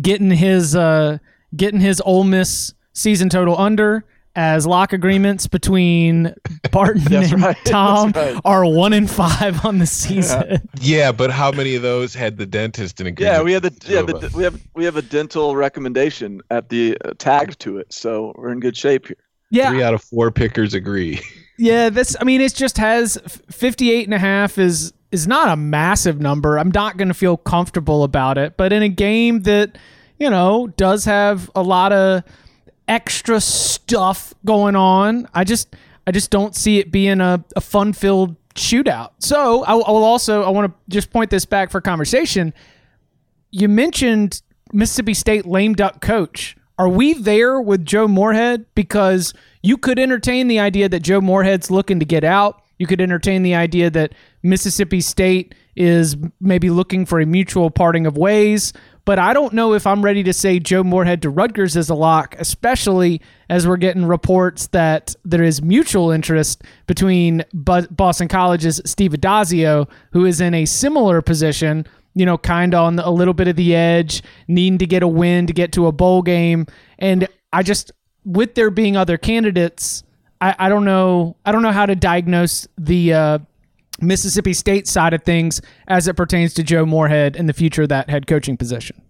getting 0.00 0.30
his 0.30 0.74
uh, 0.74 1.18
getting 1.56 1.80
his 1.80 2.00
Ole 2.04 2.24
Miss 2.24 2.74
season 2.92 3.28
total 3.28 3.58
under 3.58 4.04
as 4.36 4.66
lock 4.66 4.92
agreements 4.92 5.46
between 5.46 6.34
Barton 6.70 7.12
and 7.12 7.42
right. 7.42 7.56
Tom 7.64 8.12
right. 8.12 8.40
are 8.44 8.64
one 8.64 8.92
in 8.92 9.06
five 9.06 9.64
on 9.64 9.78
the 9.78 9.86
season. 9.86 10.44
Yeah. 10.48 10.58
yeah. 10.80 11.12
but 11.12 11.30
how 11.30 11.50
many 11.50 11.74
of 11.74 11.82
those 11.82 12.14
had 12.14 12.36
the 12.36 12.46
dentist 12.46 13.00
in 13.00 13.08
agreement? 13.08 13.36
Yeah, 13.36 13.42
we 13.42 13.52
have 13.52 13.62
the 13.62 13.74
yeah 13.86 14.02
the, 14.02 14.30
we 14.34 14.44
have 14.44 14.60
we 14.74 14.84
have 14.84 14.96
a 14.96 15.02
dental 15.02 15.56
recommendation 15.56 16.40
at 16.50 16.68
the 16.68 16.96
uh, 17.04 17.12
tag 17.18 17.58
to 17.58 17.78
it, 17.78 17.92
so 17.92 18.32
we're 18.36 18.52
in 18.52 18.60
good 18.60 18.76
shape 18.76 19.06
here. 19.06 19.16
Yeah, 19.50 19.70
three 19.70 19.82
out 19.82 19.94
of 19.94 20.02
four 20.02 20.30
pickers 20.30 20.74
agree. 20.74 21.20
Yeah, 21.58 21.90
this 21.90 22.16
I 22.18 22.24
mean 22.24 22.40
it 22.40 22.54
just 22.54 22.78
has 22.78 23.18
58 23.50 24.06
and 24.06 24.14
a 24.14 24.18
half 24.18 24.56
is 24.56 24.94
is 25.10 25.26
not 25.26 25.48
a 25.50 25.56
massive 25.56 26.20
number. 26.20 26.58
I'm 26.58 26.70
not 26.70 26.96
going 26.96 27.08
to 27.08 27.14
feel 27.14 27.36
comfortable 27.36 28.04
about 28.04 28.38
it, 28.38 28.56
but 28.56 28.72
in 28.72 28.82
a 28.82 28.88
game 28.88 29.42
that 29.42 29.76
you 30.20 30.30
know, 30.30 30.68
does 30.76 31.06
have 31.06 31.50
a 31.56 31.62
lot 31.62 31.92
of 31.92 32.22
extra 32.86 33.40
stuff 33.40 34.34
going 34.44 34.76
on. 34.76 35.26
I 35.34 35.42
just 35.42 35.74
I 36.06 36.12
just 36.12 36.30
don't 36.30 36.54
see 36.54 36.78
it 36.78 36.92
being 36.92 37.20
a, 37.20 37.42
a 37.56 37.60
fun 37.60 37.92
filled 37.94 38.36
shootout. 38.54 39.12
So 39.18 39.64
I, 39.64 39.72
I 39.72 39.90
will 39.90 40.04
also 40.04 40.42
I 40.42 40.50
want 40.50 40.70
to 40.70 40.78
just 40.94 41.10
point 41.10 41.30
this 41.30 41.46
back 41.46 41.70
for 41.70 41.80
conversation. 41.80 42.52
You 43.50 43.68
mentioned 43.68 44.42
Mississippi 44.72 45.14
State 45.14 45.46
lame 45.46 45.74
duck 45.74 46.00
coach. 46.00 46.56
Are 46.78 46.88
we 46.88 47.14
there 47.14 47.60
with 47.60 47.84
Joe 47.84 48.06
Moorhead? 48.06 48.66
Because 48.74 49.34
you 49.62 49.76
could 49.76 49.98
entertain 49.98 50.48
the 50.48 50.60
idea 50.60 50.88
that 50.88 51.00
Joe 51.00 51.20
Moorhead's 51.20 51.70
looking 51.70 51.98
to 51.98 52.06
get 52.06 52.24
out. 52.24 52.62
You 52.78 52.86
could 52.86 53.00
entertain 53.00 53.42
the 53.42 53.54
idea 53.54 53.90
that 53.90 54.14
Mississippi 54.42 55.02
State 55.02 55.54
is 55.76 56.16
maybe 56.40 56.70
looking 56.70 57.04
for 57.06 57.20
a 57.20 57.26
mutual 57.26 57.70
parting 57.70 58.06
of 58.06 58.16
ways. 58.16 58.72
But 59.04 59.18
I 59.18 59.32
don't 59.32 59.54
know 59.54 59.72
if 59.74 59.86
I'm 59.86 60.02
ready 60.02 60.22
to 60.24 60.32
say 60.32 60.58
Joe 60.58 60.84
Moorhead 60.84 61.22
to 61.22 61.30
Rutgers 61.30 61.76
is 61.76 61.88
a 61.88 61.94
lock, 61.94 62.36
especially 62.38 63.20
as 63.48 63.66
we're 63.66 63.76
getting 63.76 64.04
reports 64.04 64.68
that 64.68 65.14
there 65.24 65.42
is 65.42 65.62
mutual 65.62 66.10
interest 66.10 66.62
between 66.86 67.44
Boston 67.52 68.28
College's 68.28 68.80
Steve 68.84 69.12
Addazio, 69.12 69.88
who 70.12 70.26
is 70.26 70.40
in 70.40 70.54
a 70.54 70.64
similar 70.64 71.22
position, 71.22 71.86
you 72.14 72.26
know, 72.26 72.38
kind 72.38 72.74
of 72.74 72.84
on 72.84 72.98
a 72.98 73.10
little 73.10 73.34
bit 73.34 73.48
of 73.48 73.56
the 73.56 73.74
edge, 73.74 74.22
needing 74.48 74.78
to 74.78 74.86
get 74.86 75.02
a 75.02 75.08
win 75.08 75.46
to 75.46 75.52
get 75.52 75.72
to 75.72 75.86
a 75.86 75.92
bowl 75.92 76.22
game. 76.22 76.66
And 76.98 77.26
I 77.52 77.62
just, 77.62 77.92
with 78.24 78.54
there 78.54 78.70
being 78.70 78.96
other 78.96 79.16
candidates, 79.16 80.04
I, 80.40 80.54
I 80.58 80.68
don't 80.68 80.84
know. 80.84 81.36
I 81.44 81.52
don't 81.52 81.62
know 81.62 81.72
how 81.72 81.86
to 81.86 81.94
diagnose 81.94 82.66
the 82.78 83.12
uh, 83.12 83.38
Mississippi 84.02 84.52
State 84.52 84.86
side 84.86 85.14
of 85.14 85.22
things 85.22 85.60
as 85.88 86.08
it 86.08 86.16
pertains 86.16 86.54
to 86.54 86.62
Joe 86.62 86.86
Moorhead 86.86 87.36
and 87.36 87.48
the 87.48 87.52
future 87.52 87.82
of 87.82 87.88
that 87.88 88.10
head 88.10 88.26
coaching 88.26 88.56
position. 88.56 89.00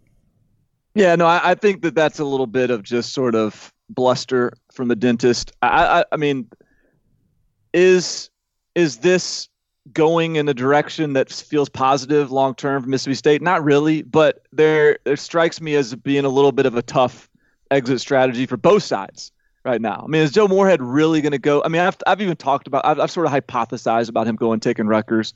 Yeah, 0.94 1.14
no, 1.16 1.26
I, 1.26 1.50
I 1.50 1.54
think 1.54 1.82
that 1.82 1.94
that's 1.94 2.18
a 2.18 2.24
little 2.24 2.46
bit 2.46 2.70
of 2.70 2.82
just 2.82 3.12
sort 3.12 3.34
of 3.34 3.72
bluster 3.88 4.52
from 4.72 4.88
the 4.88 4.96
dentist. 4.96 5.52
I, 5.62 6.00
I, 6.00 6.04
I 6.12 6.16
mean, 6.16 6.48
is 7.72 8.30
is 8.74 8.98
this 8.98 9.48
going 9.92 10.36
in 10.36 10.48
a 10.48 10.54
direction 10.54 11.14
that 11.14 11.30
feels 11.30 11.68
positive 11.68 12.30
long 12.30 12.54
term 12.54 12.82
for 12.82 12.88
Mississippi 12.88 13.14
State? 13.14 13.42
Not 13.42 13.62
really, 13.64 14.02
but 14.02 14.46
there 14.52 14.98
it 15.04 15.18
strikes 15.18 15.60
me 15.60 15.74
as 15.74 15.94
being 15.94 16.24
a 16.24 16.28
little 16.28 16.52
bit 16.52 16.66
of 16.66 16.76
a 16.76 16.82
tough 16.82 17.28
exit 17.70 18.00
strategy 18.00 18.46
for 18.46 18.56
both 18.56 18.82
sides 18.82 19.30
right 19.64 19.80
now. 19.80 20.02
I 20.04 20.08
mean, 20.08 20.22
is 20.22 20.32
Joe 20.32 20.48
Moorhead 20.48 20.82
really 20.82 21.20
going 21.20 21.32
to 21.32 21.38
go? 21.38 21.62
I 21.62 21.68
mean, 21.68 21.82
I've, 21.82 21.96
I've 22.06 22.20
even 22.20 22.36
talked 22.36 22.66
about, 22.66 22.84
I've, 22.84 22.98
I've 22.98 23.10
sort 23.10 23.26
of 23.26 23.32
hypothesized 23.32 24.08
about 24.08 24.26
him 24.26 24.36
going 24.36 24.60
taking 24.60 24.86
Rutgers, 24.86 25.34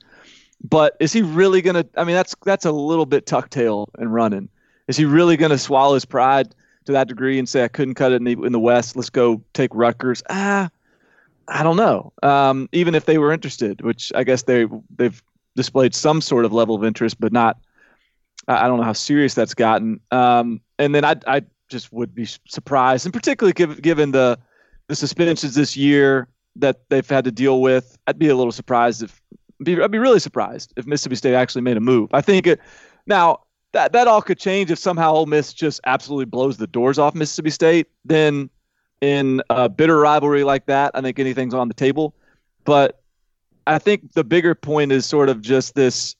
but 0.62 0.97
is 1.00 1.12
he 1.12 1.23
really 1.23 1.61
going 1.62 1.75
to? 1.75 1.87
I 1.97 2.04
mean, 2.04 2.14
that's 2.14 2.35
that's 2.45 2.64
a 2.64 2.73
little 2.73 3.07
bit 3.07 3.26
tuck 3.26 3.50
tail 3.50 3.88
and 3.99 4.12
running. 4.12 4.49
Is 4.88 4.97
he 4.97 5.04
really 5.04 5.37
going 5.37 5.50
to 5.50 5.59
swallow 5.59 5.95
his 5.95 6.04
pride 6.04 6.54
to 6.85 6.93
that 6.93 7.09
degree 7.09 7.38
and 7.38 7.49
say 7.49 7.64
I 7.64 7.69
couldn't 7.69 7.95
cut 7.95 8.12
it 8.12 8.16
in 8.16 8.25
the, 8.25 8.33
in 8.45 8.52
the 8.52 8.61
West? 8.61 8.97
Let's 8.97 9.11
go 9.11 9.43
take 9.52 9.71
Rutgers. 9.75 10.23
Ah, 10.31 10.71
I 11.49 11.62
don't 11.62 11.76
know. 11.76 12.12
Um, 12.23 12.69
even 12.73 12.95
if 12.95 13.04
they 13.04 13.19
were 13.19 13.33
interested, 13.33 13.83
which 13.83 14.12
I 14.14 14.25
guess 14.25 14.43
they 14.43 14.66
they've 14.97 15.23
displayed 15.57 15.95
some 15.95 16.21
sort 16.21 16.45
of 16.45 16.52
level 16.52 16.75
of 16.75 16.85
interest, 16.85 17.21
but 17.21 17.33
not. 17.33 17.59
I 18.47 18.69
don't 18.69 18.78
know 18.78 18.85
how 18.85 18.93
serious 18.93 19.33
that's 19.33 19.54
gotten. 19.54 20.00
Um, 20.11 20.61
and 20.78 20.95
then 20.95 21.02
I, 21.02 21.16
I 21.26 21.43
just 21.75 21.93
would 21.93 22.14
be 22.14 22.25
surprised, 22.49 23.04
and 23.04 23.12
particularly 23.12 23.52
given 23.52 23.76
given 23.78 24.12
the 24.12 24.38
the 24.87 24.95
suspensions 24.95 25.54
this 25.57 25.76
year 25.76 26.28
that 26.57 26.88
they've 26.88 27.09
had 27.09 27.25
to 27.25 27.33
deal 27.33 27.61
with, 27.61 27.99
I'd 28.07 28.19
be 28.19 28.28
a 28.28 28.37
little 28.37 28.52
surprised 28.52 29.02
if 29.02 29.21
be, 29.62 29.81
I'd 29.83 29.90
be 29.90 29.99
really 29.99 30.21
surprised 30.21 30.73
if 30.76 30.87
Mississippi 30.87 31.16
State 31.16 31.35
actually 31.35 31.62
made 31.62 31.76
a 31.76 31.81
move. 31.81 32.11
I 32.12 32.21
think 32.21 32.47
it 32.47 32.61
now 33.07 33.40
that 33.73 33.93
that 33.93 34.07
all 34.07 34.23
could 34.23 34.38
change 34.38 34.71
if 34.71 34.78
somehow 34.78 35.14
Ole 35.14 35.26
Miss 35.26 35.52
just 35.52 35.81
absolutely 35.85 36.26
blows 36.26 36.57
the 36.57 36.69
doors 36.69 36.99
off 36.99 37.14
Mississippi 37.14 37.50
State. 37.50 37.88
Then 38.04 38.50
in 39.00 39.43
a 39.50 39.69
bitter 39.69 39.99
rivalry 39.99 40.45
like 40.45 40.66
that, 40.66 40.93
I 40.95 41.00
think 41.00 41.19
anything's 41.19 41.54
on 41.54 41.66
the 41.66 41.75
table. 41.75 42.14
But 42.64 43.02
I 43.66 43.78
think 43.81 44.12
the 44.12 44.23
bigger 44.23 44.54
point 44.54 44.93
is 44.93 45.07
sort 45.07 45.28
of 45.28 45.40
just 45.40 45.75
this 45.75 46.14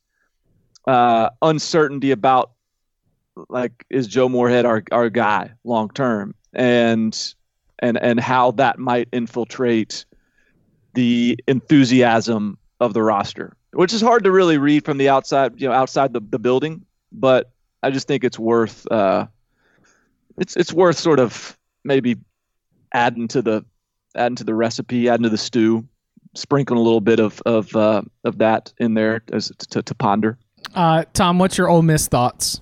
uh, 0.87 1.31
uncertainty 1.43 2.11
about 2.11 2.51
like 3.49 3.85
is 3.91 4.07
Joe 4.07 4.29
Moorhead 4.29 4.65
our 4.65 4.83
our 4.93 5.11
guy 5.11 5.53
long 5.65 5.91
term, 5.91 6.35
and 6.53 7.35
and 7.79 7.99
and 8.03 8.21
how 8.21 8.53
that 8.53 8.79
might 8.79 9.09
infiltrate 9.13 10.05
the 10.95 11.39
enthusiasm 11.49 12.59
of 12.81 12.95
the 12.95 13.03
roster, 13.03 13.57
which 13.73 13.93
is 13.93 14.01
hard 14.01 14.25
to 14.25 14.31
really 14.31 14.59
read 14.59 14.85
from 14.85 14.99
the 14.99 15.09
outside, 15.09 15.61
you 15.61 15.69
know, 15.69 15.75
outside 15.75 16.13
the, 16.13 16.21
the 16.21 16.39
building. 16.39 16.85
But 17.13 17.51
I 17.83 17.91
just 17.91 18.07
think 18.07 18.25
it's 18.25 18.39
worth 18.39 18.91
uh, 18.91 19.27
it's 20.39 20.57
it's 20.57 20.73
worth 20.73 20.99
sort 20.99 21.21
of 21.21 21.59
maybe 21.85 22.17
adding 22.93 23.29
to 23.29 23.43
the 23.43 23.65
adding 24.15 24.37
to 24.37 24.45
the 24.45 24.55
recipe, 24.55 25.09
adding 25.09 25.25
to 25.25 25.29
the 25.29 25.39
stew, 25.39 25.87
sprinkling 26.35 26.79
a 26.79 26.83
little 26.83 27.01
bit 27.01 27.21
of 27.21 27.41
of 27.47 27.75
uh, 27.77 28.03
of 28.25 28.39
that 28.39 28.73
in 28.79 28.95
there 28.95 29.23
as 29.33 29.53
to, 29.71 29.83
to 29.83 29.95
ponder. 29.95 30.39
Uh, 30.75 31.05
Tom, 31.13 31.39
what's 31.39 31.59
your 31.59 31.69
Ole 31.69 31.83
Miss 31.83 32.09
thoughts? 32.09 32.61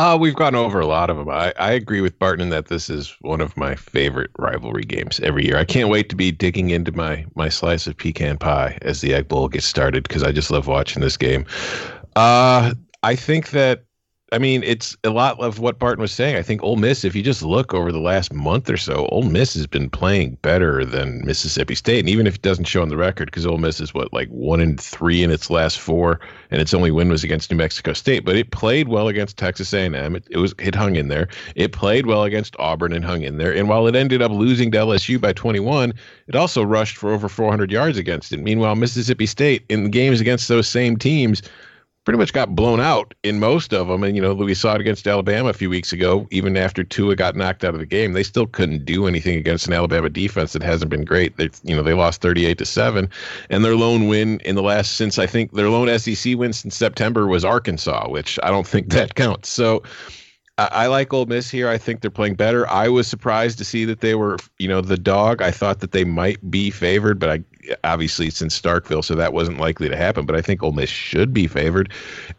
Uh, 0.00 0.16
we've 0.16 0.34
gone 0.34 0.54
over 0.54 0.80
a 0.80 0.86
lot 0.86 1.10
of 1.10 1.18
them. 1.18 1.28
I, 1.28 1.52
I 1.58 1.72
agree 1.72 2.00
with 2.00 2.18
Barton 2.18 2.48
that 2.48 2.68
this 2.68 2.88
is 2.88 3.14
one 3.20 3.42
of 3.42 3.54
my 3.58 3.74
favorite 3.74 4.30
rivalry 4.38 4.84
games 4.84 5.20
every 5.20 5.44
year. 5.44 5.58
I 5.58 5.66
can't 5.66 5.90
wait 5.90 6.08
to 6.08 6.16
be 6.16 6.30
digging 6.30 6.70
into 6.70 6.90
my 6.92 7.26
my 7.34 7.50
slice 7.50 7.86
of 7.86 7.98
pecan 7.98 8.38
pie 8.38 8.78
as 8.80 9.02
the 9.02 9.12
Egg 9.12 9.28
Bowl 9.28 9.46
gets 9.48 9.66
started 9.66 10.04
because 10.04 10.22
I 10.22 10.32
just 10.32 10.50
love 10.50 10.66
watching 10.66 11.02
this 11.02 11.18
game. 11.18 11.44
Uh, 12.16 12.72
I 13.02 13.14
think 13.14 13.50
that 13.50 13.84
I 14.32 14.38
mean, 14.38 14.62
it's 14.62 14.96
a 15.02 15.10
lot 15.10 15.40
of 15.40 15.58
what 15.58 15.80
Barton 15.80 16.00
was 16.00 16.12
saying. 16.12 16.36
I 16.36 16.42
think 16.42 16.62
Ole 16.62 16.76
Miss, 16.76 17.04
if 17.04 17.16
you 17.16 17.22
just 17.22 17.42
look 17.42 17.74
over 17.74 17.90
the 17.90 17.98
last 17.98 18.32
month 18.32 18.70
or 18.70 18.76
so, 18.76 19.06
Ole 19.06 19.24
Miss 19.24 19.54
has 19.54 19.66
been 19.66 19.90
playing 19.90 20.38
better 20.42 20.84
than 20.84 21.24
Mississippi 21.24 21.74
State. 21.74 21.98
And 21.98 22.08
even 22.08 22.28
if 22.28 22.36
it 22.36 22.42
doesn't 22.42 22.66
show 22.66 22.80
on 22.80 22.90
the 22.90 22.96
record, 22.96 23.26
because 23.26 23.44
Ole 23.44 23.58
Miss 23.58 23.80
is 23.80 23.92
what, 23.92 24.12
like 24.12 24.28
one 24.28 24.60
in 24.60 24.76
three 24.76 25.24
in 25.24 25.32
its 25.32 25.50
last 25.50 25.80
four, 25.80 26.20
and 26.52 26.60
its 26.60 26.72
only 26.72 26.92
win 26.92 27.08
was 27.08 27.24
against 27.24 27.50
New 27.50 27.56
Mexico 27.56 27.92
State. 27.92 28.24
But 28.24 28.36
it 28.36 28.52
played 28.52 28.86
well 28.86 29.08
against 29.08 29.36
Texas 29.36 29.72
A&M. 29.72 30.14
It, 30.14 30.24
it 30.30 30.38
was 30.38 30.54
it 30.60 30.76
hung 30.76 30.94
in 30.94 31.08
there. 31.08 31.26
It 31.56 31.72
played 31.72 32.06
well 32.06 32.22
against 32.22 32.54
Auburn 32.60 32.92
and 32.92 33.04
hung 33.04 33.22
in 33.22 33.38
there. 33.38 33.52
And 33.52 33.68
while 33.68 33.88
it 33.88 33.96
ended 33.96 34.22
up 34.22 34.30
losing 34.30 34.70
to 34.70 34.78
LSU 34.78 35.20
by 35.20 35.32
21, 35.32 35.92
it 36.28 36.36
also 36.36 36.62
rushed 36.62 36.96
for 36.96 37.12
over 37.12 37.28
400 37.28 37.72
yards 37.72 37.98
against 37.98 38.32
it. 38.32 38.38
Meanwhile, 38.38 38.76
Mississippi 38.76 39.26
State 39.26 39.64
in 39.68 39.90
games 39.90 40.20
against 40.20 40.46
those 40.46 40.68
same 40.68 40.96
teams 40.96 41.42
pretty 42.04 42.18
much 42.18 42.32
got 42.32 42.54
blown 42.54 42.80
out 42.80 43.14
in 43.22 43.38
most 43.38 43.74
of 43.74 43.88
them. 43.88 44.02
And, 44.02 44.16
you 44.16 44.22
know, 44.22 44.34
we 44.34 44.54
saw 44.54 44.74
it 44.74 44.80
against 44.80 45.06
Alabama 45.06 45.50
a 45.50 45.52
few 45.52 45.68
weeks 45.68 45.92
ago. 45.92 46.26
Even 46.30 46.56
after 46.56 46.82
Tua 46.82 47.14
got 47.14 47.36
knocked 47.36 47.64
out 47.64 47.74
of 47.74 47.80
the 47.80 47.86
game, 47.86 48.14
they 48.14 48.22
still 48.22 48.46
couldn't 48.46 48.84
do 48.84 49.06
anything 49.06 49.36
against 49.38 49.66
an 49.66 49.74
Alabama 49.74 50.08
defense 50.08 50.52
that 50.54 50.62
hasn't 50.62 50.90
been 50.90 51.04
great. 51.04 51.36
They, 51.36 51.50
you 51.62 51.76
know, 51.76 51.82
they 51.82 51.94
lost 51.94 52.22
38 52.22 52.58
to 52.58 52.66
7. 52.66 53.08
And 53.50 53.64
their 53.64 53.76
lone 53.76 54.08
win 54.08 54.40
in 54.40 54.54
the 54.54 54.62
last, 54.62 54.96
since 54.96 55.18
I 55.18 55.26
think 55.26 55.52
their 55.52 55.68
lone 55.68 55.98
SEC 55.98 56.36
win 56.36 56.52
since 56.52 56.74
September 56.74 57.26
was 57.26 57.44
Arkansas, 57.44 58.08
which 58.08 58.38
I 58.42 58.50
don't 58.50 58.66
think 58.66 58.88
that 58.90 59.14
counts. 59.14 59.50
So, 59.50 59.82
I 60.72 60.86
like 60.86 61.12
Ole 61.12 61.26
Miss 61.26 61.50
here. 61.50 61.68
I 61.68 61.78
think 61.78 62.00
they're 62.00 62.10
playing 62.10 62.34
better. 62.34 62.68
I 62.68 62.88
was 62.88 63.06
surprised 63.06 63.58
to 63.58 63.64
see 63.64 63.84
that 63.84 64.00
they 64.00 64.14
were, 64.14 64.36
you 64.58 64.68
know, 64.68 64.80
the 64.80 64.98
dog. 64.98 65.42
I 65.42 65.50
thought 65.50 65.80
that 65.80 65.92
they 65.92 66.04
might 66.04 66.50
be 66.50 66.70
favored, 66.70 67.18
but 67.18 67.30
I 67.30 67.76
obviously 67.84 68.26
it's 68.26 68.42
in 68.42 68.48
Starkville, 68.48 69.04
so 69.04 69.14
that 69.14 69.32
wasn't 69.32 69.58
likely 69.58 69.88
to 69.88 69.96
happen. 69.96 70.26
But 70.26 70.36
I 70.36 70.40
think 70.40 70.62
Ole 70.62 70.72
Miss 70.72 70.90
should 70.90 71.32
be 71.32 71.46
favored. 71.46 71.92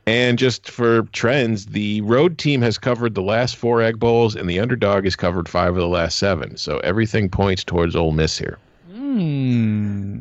And 0.06 0.38
just 0.38 0.70
for 0.70 1.04
trends, 1.14 1.68
the 1.68 2.02
road 2.02 2.38
team 2.38 2.62
has 2.62 2.78
covered 2.78 3.16
the 3.16 3.22
last 3.22 3.56
four 3.56 3.82
Egg 3.82 4.00
Bowls, 4.00 4.36
and 4.36 4.50
the 4.50 4.60
underdog 4.60 5.06
has 5.06 5.16
covered 5.16 5.48
five 5.48 5.70
of 5.70 5.78
the 5.78 5.88
last 5.88 6.18
seven. 6.18 6.58
So 6.58 6.80
everything 6.80 7.30
points 7.30 7.64
towards 7.64 7.96
Ole 7.96 8.12
Miss 8.12 8.38
here. 8.38 8.58
Hmm. 8.92 10.20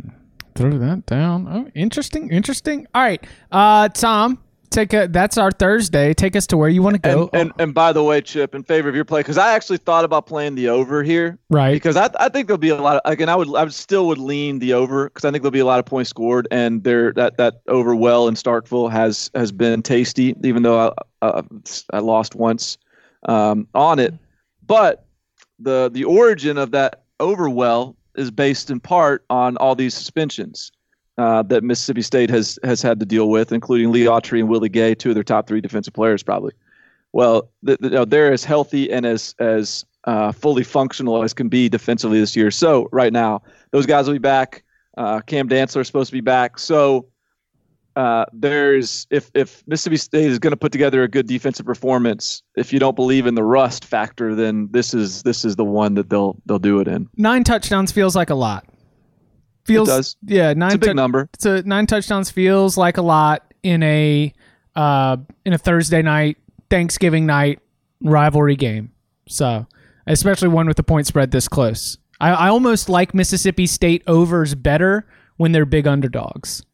Throw 0.54 0.78
that 0.78 1.07
down. 1.07 1.49
Oh, 1.49 1.71
interesting. 1.75 2.30
Interesting. 2.30 2.87
All 2.95 3.02
right, 3.02 3.25
uh, 3.50 3.88
Tom 3.88 4.38
take 4.71 4.93
a 4.93 5.09
that's 5.09 5.37
our 5.37 5.50
Thursday. 5.50 6.15
Take 6.15 6.37
us 6.37 6.47
to 6.49 6.57
where 6.57 6.69
you 6.69 6.83
want 6.83 6.95
to 6.95 7.00
go. 7.00 7.29
And, 7.33 7.43
and, 7.43 7.53
and 7.59 7.75
by 7.75 7.93
the 7.93 8.03
way, 8.03 8.21
Chip, 8.21 8.55
in 8.55 8.62
favor 8.62 8.89
of 8.89 8.95
your 8.95 9.05
play, 9.05 9.21
because 9.21 9.39
I 9.39 9.55
actually 9.55 9.79
thought 9.79 10.05
about 10.05 10.27
playing 10.27 10.55
the 10.55 10.69
over 10.69 11.03
here, 11.03 11.39
right? 11.50 11.73
Because 11.73 11.97
I, 11.97 12.09
I 12.19 12.29
think 12.29 12.47
there'll 12.47 12.59
be 12.59 12.71
a 12.71 12.77
lot 12.77 12.97
of 12.97 13.11
again, 13.11 13.29
I 13.29 13.37
would 13.37 13.49
I 13.55 13.65
would 13.65 13.75
still 13.75 14.07
would 14.07 14.19
lean 14.19 14.59
the 14.59 14.73
over 14.73 15.09
because 15.09 15.25
I 15.25 15.31
think 15.31 15.43
there'll 15.43 15.53
be 15.53 15.59
a 15.59 15.67
lot 15.67 15.79
of 15.79 15.87
points 15.87 16.11
scored, 16.11 16.49
and 16.50 16.83
there 16.85 17.12
that 17.15 17.37
that 17.37 17.62
over 17.69 17.95
well 17.95 18.29
in 18.29 18.35
Starkville 18.35 18.91
has 18.91 19.31
has 19.35 19.53
been 19.53 19.83
tasty, 19.83 20.35
even 20.43 20.62
though 20.62 20.95
I 21.21 21.27
I, 21.27 21.43
I 21.93 21.99
lost 21.99 22.35
once 22.35 22.79
um, 23.29 23.67
on 23.75 23.99
it, 23.99 24.15
but 24.67 25.07
the 25.59 25.91
the 25.93 26.05
origin 26.05 26.57
of 26.57 26.71
that 26.71 27.05
over 27.19 27.50
well 27.50 27.97
is 28.17 28.31
based 28.31 28.71
in 28.71 28.81
part 28.81 29.25
on 29.31 29.57
all 29.59 29.75
these 29.75 29.95
suspensions 29.95 30.73
uh, 31.21 31.43
that 31.43 31.62
Mississippi 31.62 32.00
State 32.00 32.31
has 32.31 32.59
has 32.65 32.81
had 32.81 32.99
to 33.00 33.05
deal 33.05 33.29
with, 33.29 33.53
including 33.53 33.93
Lee 33.93 34.05
Autry 34.05 34.41
and 34.41 34.49
Willie 34.49 34.71
Gay, 34.71 34.95
two 34.95 35.11
of 35.11 35.15
their 35.15 35.23
top 35.23 35.47
three 35.47 35.61
defensive 35.61 35.93
players, 35.93 36.23
probably. 36.23 36.55
Well, 37.12 37.50
the, 37.62 37.77
the, 37.79 38.07
they're 38.07 38.33
as 38.33 38.43
healthy 38.43 38.91
and 38.91 39.05
as 39.05 39.35
as 39.39 39.85
uh, 40.05 40.33
fully 40.33 40.65
functional 40.65 41.23
as 41.23 41.35
can 41.35 41.50
be 41.50 41.69
defensively 41.69 42.21
this 42.21 42.35
year. 42.35 42.50
So 42.50 42.89
right 42.91 43.12
now, 43.12 43.43
those 43.71 43.85
guys 43.85 44.07
will 44.07 44.15
be 44.15 44.19
back. 44.19 44.65
Uh, 44.97 45.21
Cam 45.21 45.47
Dantzler 45.47 45.83
is 45.83 45.87
supposed 45.89 46.09
to 46.09 46.17
be 46.17 46.23
back. 46.23 46.59
So 46.59 47.07
uh, 47.97 48.25
there's 48.33 49.07
if 49.11 49.31
if 49.35 49.62
Mississippi 49.67 49.99
State 49.99 50.25
is 50.31 50.39
going 50.39 50.53
to 50.53 50.57
put 50.57 50.73
together 50.73 51.03
a 51.03 51.09
good 51.09 51.27
defensive 51.27 51.67
performance, 51.67 52.43
if 52.57 52.73
you 52.73 52.79
don't 52.79 52.97
believe 52.97 53.27
in 53.27 53.35
the 53.35 53.45
rust 53.45 53.85
factor, 53.85 54.35
then 54.35 54.69
this 54.71 54.95
is 54.95 55.23
this 55.25 55.45
is 55.45 55.57
the 55.57 55.67
one 55.67 55.93
that 55.97 56.09
they'll 56.09 56.41
they'll 56.47 56.59
do 56.59 56.81
it 56.81 56.89
in. 56.89 57.11
Nine 57.19 57.45
touchdowns 57.45 57.93
feels 57.93 58.17
like 58.17 58.31
a 58.31 58.35
lot. 58.35 58.65
Feels 59.64 59.88
it 59.88 59.93
does. 59.93 60.17
Yeah, 60.25 60.52
nine. 60.55 60.69
It's 60.69 60.75
a 60.76 60.79
big 60.79 60.88
tou- 60.90 60.95
number. 60.95 61.29
It's 61.35 61.47
a, 61.47 61.62
nine 61.62 61.87
touchdowns 61.87 62.31
feels 62.31 62.76
like 62.76 62.97
a 62.97 63.02
lot 63.02 63.52
in 63.62 63.83
a 63.83 64.33
uh, 64.76 65.17
in 65.45 65.52
a 65.52 65.59
Thursday 65.59 66.02
night, 66.02 66.38
Thanksgiving 66.71 67.26
night 67.26 67.61
rivalry 68.00 68.57
game. 68.57 68.93
So, 69.29 69.67
especially 70.07 70.49
one 70.49 70.67
with 70.67 70.76
the 70.76 70.83
point 70.83 71.07
spread 71.07 71.31
this 71.31 71.49
close. 71.49 71.99
I, 72.21 72.31
I 72.31 72.49
almost 72.49 72.88
like 72.88 73.14
Mississippi 73.14 73.67
State 73.67 74.02
overs 74.07 74.55
better 74.55 75.07
when 75.37 75.52
they're 75.52 75.67
big 75.67 75.87
underdogs 75.87 76.64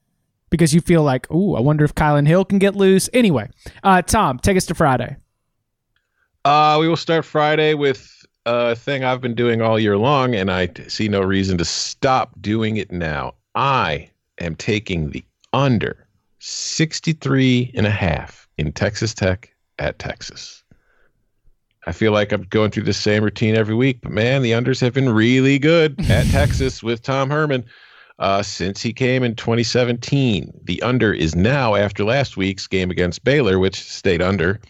because 0.51 0.75
you 0.75 0.81
feel 0.81 1.03
like, 1.03 1.31
ooh, 1.31 1.55
I 1.55 1.61
wonder 1.61 1.85
if 1.85 1.95
Kylan 1.95 2.27
Hill 2.27 2.45
can 2.45 2.59
get 2.59 2.75
loose. 2.75 3.09
Anyway, 3.13 3.49
uh, 3.83 4.03
Tom, 4.03 4.39
take 4.39 4.57
us 4.57 4.67
to 4.67 4.75
Friday. 4.75 5.17
Uh, 6.45 6.79
we 6.81 6.89
will 6.89 6.97
start 6.97 7.25
Friday 7.25 7.75
with 7.75 8.16
a 8.47 8.77
thing 8.77 9.03
I've 9.05 9.21
been 9.21 9.35
doing 9.35 9.61
all 9.61 9.79
year 9.79 9.99
long, 9.99 10.35
and 10.35 10.51
I 10.51 10.71
see 10.87 11.09
no 11.09 11.21
reason 11.21 11.59
to 11.59 11.65
stop 11.65 12.31
doing 12.41 12.77
it 12.77 12.93
now. 12.93 13.35
I 13.57 14.09
am 14.41 14.55
taking 14.55 15.11
the 15.11 15.25
under 15.53 16.07
63 16.39 17.73
and 17.75 17.87
a 17.87 17.91
half 17.91 18.49
in 18.57 18.73
Texas 18.73 19.13
Tech 19.13 19.53
at 19.81 19.99
Texas. 19.99 20.63
I 21.89 21.93
feel 21.93 22.13
like 22.13 22.33
I'm 22.33 22.43
going 22.45 22.71
through 22.71 22.85
the 22.85 22.93
same 22.93 23.25
routine 23.25 23.57
every 23.57 23.75
week, 23.75 23.99
but 24.01 24.13
man, 24.13 24.43
the 24.43 24.53
unders 24.53 24.81
have 24.81 24.95
been 24.95 25.09
really 25.09 25.59
good 25.59 26.01
at 26.09 26.27
Texas 26.31 26.83
with 26.83 27.03
Tom 27.03 27.31
Herman 27.31 27.65
uh, 28.21 28.43
since 28.43 28.81
he 28.81 28.93
came 28.93 29.25
in 29.25 29.35
2017. 29.35 30.53
The 30.65 30.81
under 30.83 31.13
is 31.13 31.35
now, 31.35 31.75
after 31.75 32.05
last 32.05 32.37
week's 32.37 32.67
game 32.69 32.91
against 32.91 33.25
Baylor, 33.25 33.59
which 33.59 33.81
stayed 33.81 34.23
under, 34.23 34.61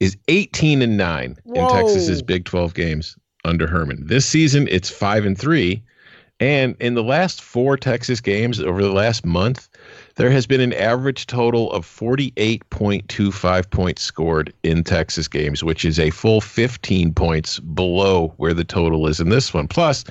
is 0.00 0.16
18 0.28 0.82
and 0.82 0.96
9 0.96 1.36
in 1.54 1.68
Texas's 1.68 2.22
Big 2.22 2.44
12 2.44 2.74
games 2.74 3.16
under 3.44 3.66
Herman. 3.66 4.06
This 4.06 4.26
season, 4.26 4.68
it's 4.70 4.90
5 4.90 5.24
and 5.24 5.38
3. 5.38 5.82
And 6.40 6.74
in 6.80 6.94
the 6.94 7.02
last 7.02 7.42
four 7.42 7.76
Texas 7.76 8.18
games 8.18 8.60
over 8.60 8.82
the 8.82 8.92
last 8.92 9.26
month, 9.26 9.68
there 10.16 10.30
has 10.30 10.46
been 10.46 10.62
an 10.62 10.72
average 10.72 11.26
total 11.26 11.70
of 11.72 11.84
48.25 11.84 13.70
points 13.70 14.02
scored 14.02 14.50
in 14.62 14.82
Texas 14.82 15.28
games, 15.28 15.62
which 15.62 15.84
is 15.84 15.98
a 15.98 16.08
full 16.08 16.40
15 16.40 17.12
points 17.12 17.60
below 17.60 18.32
where 18.38 18.54
the 18.54 18.64
total 18.64 19.06
is 19.06 19.20
in 19.20 19.28
this 19.28 19.52
one. 19.52 19.68
Plus, 19.68 20.02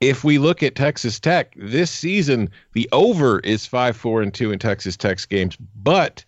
if 0.00 0.22
we 0.22 0.38
look 0.38 0.62
at 0.62 0.76
Texas 0.76 1.18
Tech 1.18 1.52
this 1.56 1.90
season, 1.90 2.48
the 2.74 2.88
over 2.92 3.40
is 3.40 3.66
5 3.66 3.96
4 3.96 4.22
and 4.22 4.32
2 4.32 4.52
in 4.52 4.60
Texas 4.60 4.96
Tech's 4.96 5.26
games, 5.26 5.56
but 5.82 6.24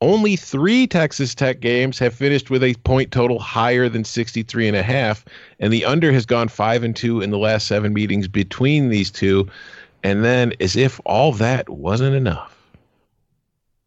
only 0.00 0.36
three 0.36 0.86
Texas 0.86 1.34
Tech 1.34 1.60
games 1.60 1.98
have 1.98 2.14
finished 2.14 2.50
with 2.50 2.62
a 2.62 2.74
point 2.84 3.12
total 3.12 3.38
higher 3.38 3.88
than 3.88 4.04
63 4.04 4.68
and 4.68 4.76
a 4.76 4.82
half, 4.82 5.24
and 5.58 5.72
the 5.72 5.84
under 5.84 6.12
has 6.12 6.26
gone 6.26 6.48
5 6.48 6.84
and 6.84 6.94
2 6.94 7.22
in 7.22 7.30
the 7.30 7.38
last 7.38 7.66
seven 7.66 7.94
meetings 7.94 8.28
between 8.28 8.90
these 8.90 9.10
two. 9.10 9.48
And 10.02 10.24
then, 10.24 10.52
as 10.60 10.76
if 10.76 11.00
all 11.04 11.32
that 11.32 11.68
wasn't 11.68 12.14
enough, 12.14 12.56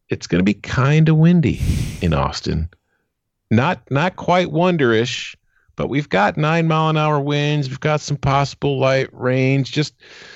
it's 0.10 0.28
going 0.28 0.40
to 0.40 0.44
be 0.44 0.56
kind 0.56 1.08
of 1.08 1.18
windy 1.18 1.62
in 2.02 2.14
Austin. 2.14 2.70
Not 3.52 3.82
not 3.90 4.16
quite 4.16 4.48
wonderish, 4.48 5.36
but 5.80 5.88
we've 5.88 6.10
got 6.10 6.36
nine 6.36 6.68
mile 6.68 6.90
an 6.90 6.98
hour 6.98 7.22
winds. 7.22 7.70
We've 7.70 7.80
got 7.80 8.02
some 8.02 8.18
possible 8.18 8.78
light 8.80 9.08
range. 9.14 9.72
Just 9.72 9.96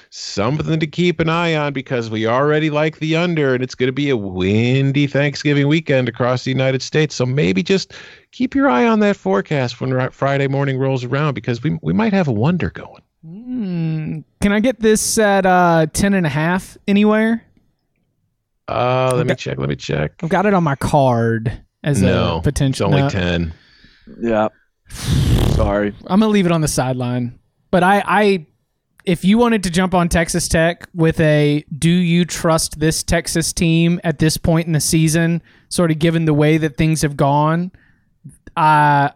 something 0.09 0.79
to 0.79 0.87
keep 0.87 1.19
an 1.19 1.27
eye 1.27 1.53
on 1.53 1.73
because 1.73 2.09
we 2.09 2.25
already 2.25 2.69
like 2.69 2.99
the 2.99 3.17
under, 3.17 3.53
and 3.53 3.61
it's 3.61 3.75
going 3.75 3.89
to 3.89 3.91
be 3.93 4.09
a 4.09 4.15
windy 4.15 5.05
Thanksgiving 5.05 5.67
weekend 5.67 6.07
across 6.07 6.45
the 6.45 6.49
United 6.51 6.81
States. 6.81 7.13
So 7.13 7.25
maybe 7.25 7.61
just 7.61 7.91
keep 8.31 8.55
your 8.55 8.69
eye 8.69 8.87
on 8.87 9.01
that 9.01 9.17
forecast 9.17 9.81
when 9.81 10.09
Friday 10.11 10.47
morning 10.47 10.77
rolls 10.77 11.03
around 11.03 11.33
because 11.33 11.61
we 11.61 11.77
we 11.81 11.91
might 11.91 12.13
have 12.13 12.29
a 12.29 12.33
wonder 12.33 12.69
going. 12.69 13.01
Hmm. 13.25 14.19
Can 14.39 14.53
I 14.53 14.61
get 14.61 14.79
this 14.79 15.17
at 15.17 15.45
uh, 15.45 15.87
10 15.91 16.13
and 16.13 16.25
a 16.25 16.29
half 16.29 16.77
anywhere? 16.87 17.43
Uh, 18.69 19.11
let 19.13 19.25
me 19.25 19.33
Okay. 19.33 19.39
check. 19.41 19.57
Let 19.57 19.67
me 19.67 19.75
check. 19.75 20.13
I've 20.23 20.29
got 20.29 20.45
it 20.45 20.53
on 20.53 20.63
my 20.63 20.75
card 20.77 21.51
as 21.83 22.01
No, 22.01 22.35
a 22.35 22.37
it's 22.37 22.43
potential. 22.45 22.87
only 22.87 23.01
no. 23.01 23.09
ten. 23.09 23.53
Yeah. 24.21 24.47
Sorry. 25.55 25.93
I'm 26.07 26.19
gonna 26.19 26.31
leave 26.31 26.45
it 26.45 26.51
on 26.51 26.61
the 26.61 26.67
sideline. 26.67 27.39
But 27.71 27.83
I, 27.83 28.03
I, 28.05 28.45
if 29.05 29.25
you 29.25 29.37
wanted 29.37 29.63
to 29.63 29.69
jump 29.69 29.93
on 29.93 30.09
Texas 30.09 30.47
Tech 30.47 30.87
with 30.93 31.19
a, 31.19 31.65
do 31.77 31.89
you 31.89 32.25
trust 32.25 32.79
this 32.79 33.03
Texas 33.03 33.51
team 33.51 33.99
at 34.03 34.19
this 34.19 34.37
point 34.37 34.67
in 34.67 34.73
the 34.73 34.79
season? 34.79 35.41
Sort 35.69 35.91
of 35.91 35.99
given 35.99 36.25
the 36.25 36.33
way 36.33 36.57
that 36.57 36.77
things 36.77 37.01
have 37.01 37.17
gone, 37.17 37.71
I, 38.55 39.11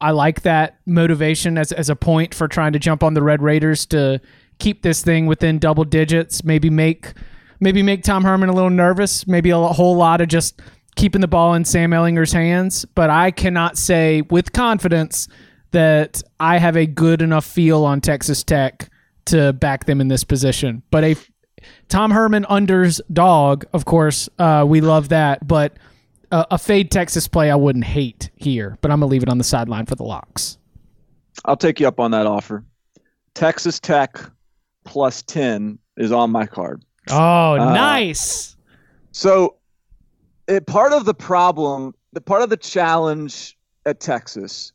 I 0.00 0.10
like 0.12 0.42
that 0.42 0.78
motivation 0.86 1.58
as 1.58 1.72
as 1.72 1.90
a 1.90 1.96
point 1.96 2.34
for 2.34 2.46
trying 2.46 2.72
to 2.72 2.78
jump 2.78 3.02
on 3.02 3.14
the 3.14 3.22
Red 3.22 3.42
Raiders 3.42 3.86
to 3.86 4.20
keep 4.58 4.82
this 4.82 5.02
thing 5.02 5.26
within 5.26 5.58
double 5.58 5.84
digits. 5.84 6.44
Maybe 6.44 6.70
make, 6.70 7.12
maybe 7.60 7.82
make 7.82 8.04
Tom 8.04 8.24
Herman 8.24 8.48
a 8.48 8.52
little 8.52 8.70
nervous. 8.70 9.26
Maybe 9.26 9.50
a 9.50 9.58
whole 9.58 9.96
lot 9.96 10.20
of 10.20 10.28
just 10.28 10.62
keeping 10.94 11.20
the 11.20 11.28
ball 11.28 11.54
in 11.54 11.64
Sam 11.64 11.90
Ehlinger's 11.90 12.32
hands. 12.32 12.84
But 12.94 13.10
I 13.10 13.30
cannot 13.30 13.76
say 13.76 14.22
with 14.30 14.52
confidence 14.52 15.28
that 15.72 16.22
I 16.40 16.58
have 16.58 16.76
a 16.76 16.86
good 16.86 17.22
enough 17.22 17.44
feel 17.44 17.84
on 17.84 18.00
Texas 18.00 18.42
Tech 18.44 18.88
to 19.26 19.52
back 19.52 19.86
them 19.86 20.00
in 20.00 20.08
this 20.08 20.24
position. 20.24 20.82
But 20.90 21.04
a 21.04 21.16
Tom 21.88 22.10
Herman 22.10 22.44
unders 22.48 23.00
dog, 23.12 23.64
of 23.72 23.84
course, 23.84 24.28
uh, 24.38 24.64
we 24.66 24.80
love 24.80 25.08
that. 25.08 25.46
But 25.46 25.76
a, 26.30 26.46
a 26.52 26.58
fade 26.58 26.90
Texas 26.90 27.26
play 27.28 27.50
I 27.50 27.56
wouldn't 27.56 27.84
hate 27.84 28.30
here. 28.36 28.78
But 28.80 28.90
I'm 28.90 29.00
gonna 29.00 29.10
leave 29.10 29.22
it 29.22 29.28
on 29.28 29.38
the 29.38 29.44
sideline 29.44 29.86
for 29.86 29.94
the 29.96 30.04
locks. 30.04 30.58
I'll 31.44 31.56
take 31.56 31.80
you 31.80 31.88
up 31.88 32.00
on 32.00 32.10
that 32.12 32.26
offer. 32.26 32.64
Texas 33.34 33.78
Tech 33.78 34.18
plus 34.84 35.22
10 35.22 35.78
is 35.96 36.12
on 36.12 36.30
my 36.30 36.46
card. 36.46 36.82
Oh, 37.10 37.54
Uh, 37.58 37.72
nice. 37.74 38.56
So, 39.12 39.56
it, 40.48 40.66
part 40.66 40.92
of 40.92 41.04
the 41.04 41.14
problem, 41.14 41.94
the 42.12 42.20
part 42.20 42.42
of 42.42 42.50
the 42.50 42.56
challenge 42.56 43.58
at 43.84 44.00
Texas, 44.00 44.72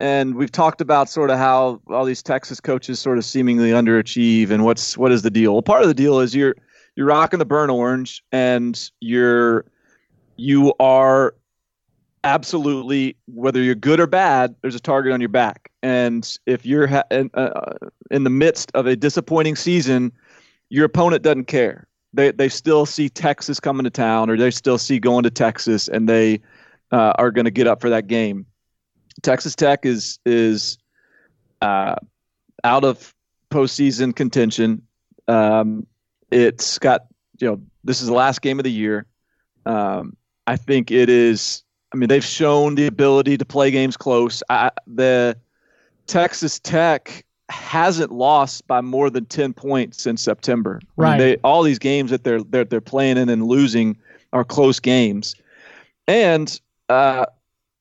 and 0.00 0.34
we've 0.34 0.52
talked 0.52 0.80
about 0.80 1.08
sort 1.08 1.30
of 1.30 1.38
how 1.38 1.80
all 1.88 2.04
these 2.04 2.22
Texas 2.22 2.60
coaches 2.60 2.98
sort 2.98 3.18
of 3.18 3.24
seemingly 3.24 3.70
underachieve, 3.70 4.50
and 4.50 4.64
what's 4.64 4.96
what 4.96 5.12
is 5.12 5.22
the 5.22 5.30
deal? 5.30 5.52
Well, 5.52 5.62
part 5.62 5.82
of 5.82 5.88
the 5.88 5.94
deal 5.94 6.20
is 6.20 6.34
you're 6.34 6.54
you're 6.96 7.06
rocking 7.06 7.38
the 7.38 7.44
burn 7.44 7.70
orange, 7.70 8.22
and 8.32 8.90
you're 9.00 9.64
you 10.36 10.72
are 10.80 11.34
absolutely 12.24 13.16
whether 13.26 13.62
you're 13.62 13.74
good 13.74 14.00
or 14.00 14.06
bad. 14.06 14.54
There's 14.62 14.74
a 14.74 14.80
target 14.80 15.12
on 15.12 15.20
your 15.20 15.28
back, 15.28 15.70
and 15.82 16.38
if 16.46 16.64
you're 16.66 16.86
ha- 16.86 17.04
in, 17.10 17.30
uh, 17.34 17.74
in 18.10 18.24
the 18.24 18.30
midst 18.30 18.70
of 18.74 18.86
a 18.86 18.96
disappointing 18.96 19.56
season, 19.56 20.12
your 20.68 20.84
opponent 20.84 21.22
doesn't 21.22 21.46
care 21.46 21.88
they 22.12 22.32
they 22.32 22.48
still 22.48 22.86
see 22.86 23.08
Texas 23.08 23.60
coming 23.60 23.84
to 23.84 23.90
town, 23.90 24.30
or 24.30 24.36
they 24.36 24.50
still 24.50 24.78
see 24.78 24.98
going 24.98 25.22
to 25.24 25.30
Texas, 25.30 25.88
and 25.88 26.08
they 26.08 26.40
uh, 26.90 27.12
are 27.18 27.30
going 27.30 27.44
to 27.44 27.50
get 27.50 27.66
up 27.66 27.80
for 27.80 27.90
that 27.90 28.06
game. 28.06 28.46
Texas 29.22 29.54
Tech 29.54 29.84
is 29.84 30.18
is 30.24 30.78
uh, 31.62 31.96
out 32.64 32.84
of 32.84 33.14
postseason 33.50 34.14
contention. 34.14 34.82
Um, 35.26 35.86
it's 36.30 36.78
got 36.78 37.06
you 37.40 37.48
know 37.48 37.60
this 37.84 38.00
is 38.00 38.08
the 38.08 38.14
last 38.14 38.42
game 38.42 38.58
of 38.58 38.64
the 38.64 38.72
year. 38.72 39.06
Um, 39.66 40.16
I 40.46 40.56
think 40.56 40.90
it 40.90 41.08
is. 41.08 41.62
I 41.92 41.96
mean, 41.96 42.08
they've 42.08 42.24
shown 42.24 42.74
the 42.74 42.86
ability 42.86 43.38
to 43.38 43.44
play 43.44 43.70
games 43.70 43.96
close. 43.96 44.42
I, 44.50 44.70
the 44.86 45.36
Texas 46.06 46.58
Tech 46.60 47.24
hasn't 47.48 48.12
lost 48.12 48.66
by 48.66 48.82
more 48.82 49.08
than 49.08 49.24
10 49.24 49.54
points 49.54 50.02
since 50.02 50.22
September. 50.22 50.80
I 50.82 50.84
mean, 50.84 50.86
Right. 50.96 51.18
they, 51.18 51.36
all 51.36 51.62
these 51.62 51.78
games 51.78 52.10
that 52.10 52.24
they're, 52.24 52.42
they're 52.42 52.64
they're 52.64 52.82
playing 52.82 53.16
in 53.16 53.30
and 53.30 53.46
losing 53.46 53.96
are 54.34 54.44
close 54.44 54.80
games. 54.80 55.34
And 56.06 56.60
uh, 56.90 57.24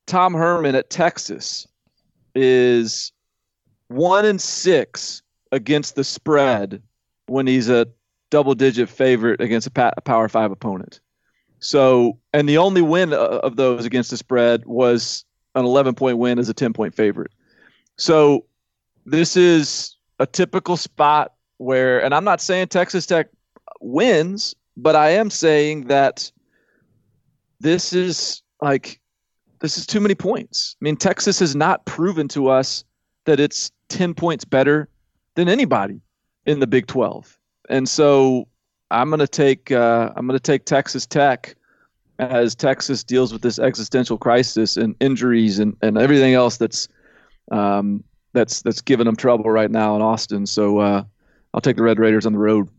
Tom 0.08 0.34
Herman 0.34 0.76
at 0.76 0.90
Texas 0.90 1.68
is 2.34 3.12
one 3.90 4.26
and 4.26 4.42
six 4.42 5.22
against 5.52 5.96
the 5.96 6.04
spread 6.04 6.82
when 7.28 7.46
he's 7.46 7.70
a 7.70 7.88
double 8.30 8.56
digit 8.56 8.90
favorite 8.90 9.42
against 9.42 9.68
a, 9.68 10.02
power 10.02 10.28
five 10.30 10.52
opponent. 10.52 11.00
So, 11.60 12.20
and 12.34 12.48
the 12.48 12.58
only 12.58 12.82
win 12.82 13.14
uh, 13.14 13.18
of 13.18 13.56
those 13.56 13.86
against 13.86 14.12
the 14.12 14.18
spread 14.18 14.66
was 14.66 15.26
an 15.56 15.66
11 15.66 15.96
point 15.96 16.18
win 16.18 16.40
as 16.40 16.50
a 16.50 16.54
10 16.54 16.74
point 16.74 16.94
favorite. 16.96 17.32
So, 17.98 18.46
this 19.06 19.36
is 19.38 19.96
a 20.20 20.26
typical 20.26 20.78
spot 20.78 21.34
where, 21.58 22.04
and 22.04 22.14
I'm 22.14 22.24
not 22.24 22.42
saying 22.42 22.68
Texas 22.68 23.06
Tech 23.06 23.30
wins, 23.82 24.56
but 24.76 24.96
I 24.96 25.12
am 25.12 25.30
saying 25.30 25.88
that 25.88 26.32
this 27.60 27.94
is 27.94 28.44
like, 28.62 29.00
this 29.60 29.78
is 29.78 29.86
too 29.86 30.00
many 30.00 30.16
points. 30.16 30.76
I 30.82 30.86
mean, 30.86 30.98
Texas 30.98 31.40
has 31.40 31.56
not 31.56 31.86
proven 31.86 32.28
to 32.30 32.50
us 32.50 32.84
that 33.26 33.40
it's 33.40 33.72
10 33.90 34.14
points 34.14 34.46
better 34.46 34.90
than 35.36 35.50
anybody 35.50 36.02
in 36.46 36.60
the 36.60 36.68
Big 36.68 36.88
12. 36.88 37.38
And 37.70 37.88
so 37.88 38.48
I'm 38.92 39.10
gonna 39.10 39.28
take 39.28 39.72
uh, 39.72 40.14
I'm 40.16 40.28
gonna 40.28 40.40
take 40.40 40.66
Texas 40.66 41.06
Tech 41.06 41.56
as 42.20 42.56
Texas 42.56 43.04
deals 43.04 43.32
with 43.34 43.42
this 43.42 43.60
existential 43.60 44.18
crisis 44.18 44.78
and 44.78 44.96
injuries 45.00 45.60
and, 45.60 45.76
and 45.82 45.98
everything 45.98 46.34
else 46.34 46.58
that's 46.58 46.88
um, 47.52 48.04
that's 48.34 48.62
that's 48.62 48.82
giving 48.82 49.06
them 49.06 49.16
trouble 49.16 49.50
right 49.50 49.72
now 49.72 49.96
in 49.96 50.02
Austin. 50.02 50.46
So 50.46 50.80
uh, 50.80 51.04
I'll 51.54 51.62
take 51.62 51.78
the 51.78 51.84
Red 51.84 52.00
Raiders 52.00 52.26
on 52.26 52.34
the 52.34 52.40
road. 52.40 52.70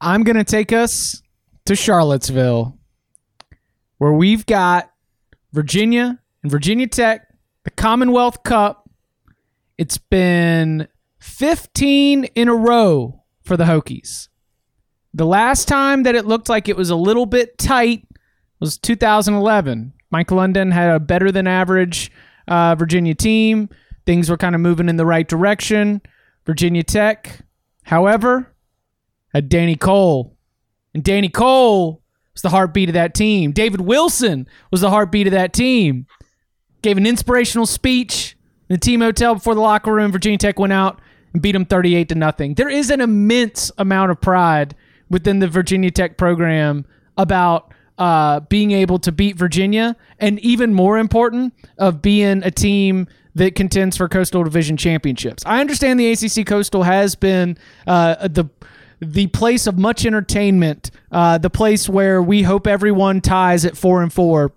I'm 0.00 0.24
going 0.24 0.36
to 0.36 0.44
take 0.44 0.72
us 0.72 1.22
to 1.66 1.76
Charlottesville, 1.76 2.76
where 3.98 4.12
we've 4.12 4.44
got 4.46 4.91
Virginia 5.52 6.18
and 6.42 6.50
Virginia 6.50 6.86
Tech, 6.86 7.28
the 7.64 7.70
Commonwealth 7.70 8.42
Cup. 8.42 8.88
It's 9.78 9.98
been 9.98 10.88
15 11.20 12.24
in 12.24 12.48
a 12.48 12.54
row 12.54 13.22
for 13.44 13.56
the 13.56 13.64
Hokies. 13.64 14.28
The 15.14 15.26
last 15.26 15.68
time 15.68 16.04
that 16.04 16.14
it 16.14 16.26
looked 16.26 16.48
like 16.48 16.68
it 16.68 16.76
was 16.76 16.90
a 16.90 16.96
little 16.96 17.26
bit 17.26 17.58
tight 17.58 18.06
was 18.60 18.78
2011. 18.78 19.92
Mike 20.10 20.30
London 20.30 20.70
had 20.70 20.90
a 20.90 21.00
better 21.00 21.30
than 21.30 21.46
average 21.46 22.10
uh, 22.48 22.74
Virginia 22.74 23.14
team. 23.14 23.68
Things 24.06 24.30
were 24.30 24.36
kind 24.36 24.54
of 24.54 24.60
moving 24.60 24.88
in 24.88 24.96
the 24.96 25.06
right 25.06 25.28
direction. 25.28 26.00
Virginia 26.46 26.82
Tech, 26.82 27.40
however, 27.84 28.54
had 29.34 29.48
Danny 29.48 29.76
Coale. 29.76 30.36
And 30.94 31.04
Danny 31.04 31.28
Coale 31.28 32.01
was 32.34 32.42
the 32.42 32.50
heartbeat 32.50 32.88
of 32.88 32.94
that 32.94 33.14
team. 33.14 33.52
David 33.52 33.82
Wilson 33.82 34.48
was 34.70 34.80
the 34.80 34.90
heartbeat 34.90 35.26
of 35.26 35.32
that 35.32 35.52
team. 35.52 36.06
Gave 36.82 36.96
an 36.96 37.06
inspirational 37.06 37.66
speech 37.66 38.36
in 38.68 38.74
the 38.74 38.80
team 38.80 39.00
hotel 39.00 39.34
before 39.34 39.54
the 39.54 39.60
locker 39.60 39.92
room. 39.92 40.12
Virginia 40.12 40.38
Tech 40.38 40.58
went 40.58 40.72
out 40.72 41.00
and 41.32 41.42
beat 41.42 41.52
them 41.52 41.64
38 41.64 42.08
to 42.08 42.14
nothing. 42.14 42.54
There 42.54 42.68
is 42.68 42.90
an 42.90 43.00
immense 43.00 43.70
amount 43.78 44.10
of 44.10 44.20
pride 44.20 44.74
within 45.08 45.38
the 45.38 45.48
Virginia 45.48 45.90
Tech 45.90 46.16
program 46.16 46.86
about 47.16 47.72
uh, 47.98 48.40
being 48.40 48.72
able 48.72 48.98
to 48.98 49.12
beat 49.12 49.36
Virginia, 49.36 49.94
and 50.18 50.40
even 50.40 50.74
more 50.74 50.98
important, 50.98 51.54
of 51.78 52.02
being 52.02 52.42
a 52.42 52.50
team 52.50 53.06
that 53.34 53.54
contends 53.54 53.96
for 53.96 54.08
Coastal 54.08 54.42
Division 54.42 54.76
championships. 54.76 55.42
I 55.46 55.60
understand 55.60 56.00
the 56.00 56.10
ACC 56.10 56.46
Coastal 56.46 56.82
has 56.82 57.14
been 57.14 57.56
uh, 57.86 58.28
the 58.28 58.46
the 59.02 59.26
place 59.28 59.66
of 59.66 59.78
much 59.78 60.06
entertainment, 60.06 60.90
uh, 61.10 61.36
the 61.36 61.50
place 61.50 61.88
where 61.88 62.22
we 62.22 62.42
hope 62.42 62.66
everyone 62.66 63.20
ties 63.20 63.64
at 63.64 63.76
four 63.76 64.02
and 64.02 64.12
four. 64.12 64.52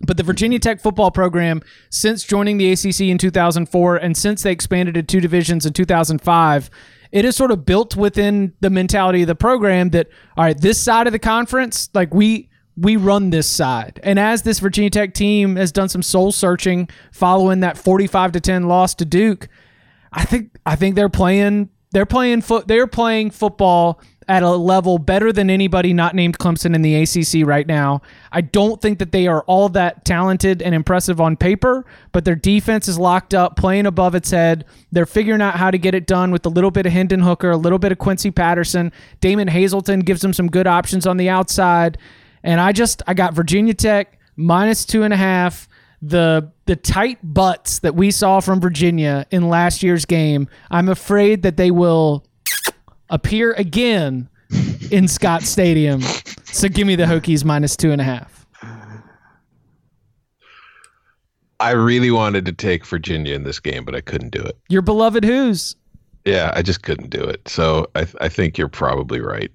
But 0.00 0.16
the 0.16 0.22
Virginia 0.22 0.58
Tech 0.58 0.80
football 0.80 1.10
program, 1.10 1.62
since 1.90 2.22
joining 2.22 2.58
the 2.58 2.70
ACC 2.70 3.00
in 3.00 3.18
2004 3.18 3.96
and 3.96 4.16
since 4.16 4.42
they 4.42 4.52
expanded 4.52 4.94
to 4.94 5.02
two 5.02 5.20
divisions 5.20 5.66
in 5.66 5.72
2005, 5.72 6.70
it 7.10 7.24
is 7.24 7.34
sort 7.34 7.50
of 7.50 7.64
built 7.64 7.96
within 7.96 8.52
the 8.60 8.70
mentality 8.70 9.22
of 9.22 9.26
the 9.26 9.34
program 9.34 9.90
that 9.90 10.08
all 10.36 10.44
right, 10.44 10.60
this 10.60 10.80
side 10.80 11.06
of 11.06 11.12
the 11.12 11.18
conference, 11.18 11.88
like 11.94 12.12
we 12.12 12.50
we 12.76 12.94
run 12.96 13.30
this 13.30 13.48
side. 13.48 13.98
And 14.04 14.20
as 14.20 14.42
this 14.42 14.60
Virginia 14.60 14.90
Tech 14.90 15.14
team 15.14 15.56
has 15.56 15.72
done 15.72 15.88
some 15.88 16.02
soul 16.02 16.30
searching 16.30 16.88
following 17.10 17.60
that 17.60 17.76
45 17.76 18.32
to 18.32 18.40
10 18.40 18.68
loss 18.68 18.94
to 18.96 19.04
Duke, 19.04 19.48
I 20.12 20.24
think 20.24 20.56
I 20.64 20.76
think 20.76 20.94
they're 20.94 21.08
playing 21.08 21.70
they're 21.90 22.06
playing 22.06 22.42
foot 22.42 22.68
they're 22.68 22.86
playing 22.86 23.30
football 23.30 24.00
at 24.28 24.42
a 24.42 24.50
level 24.50 24.98
better 24.98 25.32
than 25.32 25.48
anybody 25.48 25.94
not 25.94 26.14
named 26.14 26.38
Clemson 26.38 26.74
in 26.74 26.82
the 26.82 26.94
ACC 26.96 27.46
right 27.46 27.66
now. 27.66 28.02
I 28.30 28.42
don't 28.42 28.80
think 28.80 28.98
that 28.98 29.10
they 29.10 29.26
are 29.26 29.42
all 29.44 29.70
that 29.70 30.04
talented 30.04 30.60
and 30.60 30.74
impressive 30.74 31.18
on 31.18 31.34
paper, 31.34 31.86
but 32.12 32.26
their 32.26 32.34
defense 32.34 32.88
is 32.88 32.98
locked 32.98 33.32
up, 33.32 33.56
playing 33.56 33.86
above 33.86 34.14
its 34.14 34.30
head. 34.30 34.66
They're 34.92 35.06
figuring 35.06 35.40
out 35.40 35.56
how 35.56 35.70
to 35.70 35.78
get 35.78 35.94
it 35.94 36.06
done 36.06 36.30
with 36.30 36.44
a 36.44 36.50
little 36.50 36.70
bit 36.70 36.84
of 36.84 36.92
Hendon 36.92 37.20
Hooker, 37.20 37.50
a 37.50 37.56
little 37.56 37.78
bit 37.78 37.90
of 37.90 37.96
Quincy 37.96 38.30
Patterson. 38.30 38.92
Damon 39.22 39.48
Hazelton 39.48 40.00
gives 40.00 40.20
them 40.20 40.34
some 40.34 40.48
good 40.48 40.66
options 40.66 41.06
on 41.06 41.16
the 41.16 41.30
outside. 41.30 41.96
And 42.42 42.60
I 42.60 42.72
just 42.72 43.02
I 43.06 43.14
got 43.14 43.32
Virginia 43.32 43.72
Tech 43.72 44.18
minus 44.36 44.84
two 44.84 45.04
and 45.04 45.14
a 45.14 45.16
half. 45.16 45.68
The 46.00 46.52
the 46.66 46.76
tight 46.76 47.18
butts 47.22 47.80
that 47.80 47.94
we 47.94 48.10
saw 48.10 48.40
from 48.40 48.60
Virginia 48.60 49.26
in 49.30 49.48
last 49.48 49.82
year's 49.82 50.04
game, 50.04 50.48
I'm 50.70 50.88
afraid 50.88 51.42
that 51.42 51.56
they 51.56 51.70
will 51.70 52.24
appear 53.10 53.52
again 53.54 54.28
in 54.90 55.08
Scott 55.08 55.42
Stadium. 55.42 56.00
So 56.44 56.68
give 56.68 56.86
me 56.86 56.94
the 56.94 57.04
Hokies 57.04 57.44
minus 57.44 57.76
two 57.76 57.90
and 57.90 58.00
a 58.00 58.04
half. 58.04 58.46
I 61.60 61.72
really 61.72 62.12
wanted 62.12 62.44
to 62.46 62.52
take 62.52 62.86
Virginia 62.86 63.34
in 63.34 63.42
this 63.42 63.58
game, 63.58 63.84
but 63.84 63.94
I 63.94 64.00
couldn't 64.00 64.30
do 64.30 64.40
it. 64.40 64.56
Your 64.68 64.82
beloved 64.82 65.24
Hoos? 65.24 65.74
Yeah, 66.24 66.52
I 66.54 66.62
just 66.62 66.82
couldn't 66.82 67.10
do 67.10 67.20
it. 67.20 67.48
So 67.48 67.90
I, 67.96 68.06
I 68.20 68.28
think 68.28 68.56
you're 68.56 68.68
probably 68.68 69.20
right. 69.20 69.50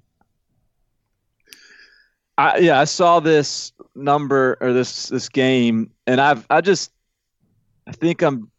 I, 2.37 2.57
yeah, 2.59 2.79
I 2.79 2.85
saw 2.85 3.19
this 3.19 3.71
number 3.95 4.57
or 4.59 4.73
this 4.73 5.09
this 5.09 5.29
game, 5.29 5.91
and 6.07 6.19
I've 6.19 6.45
I 6.49 6.61
just 6.61 6.91
I 7.87 7.91
think 7.91 8.21
I'm 8.21 8.49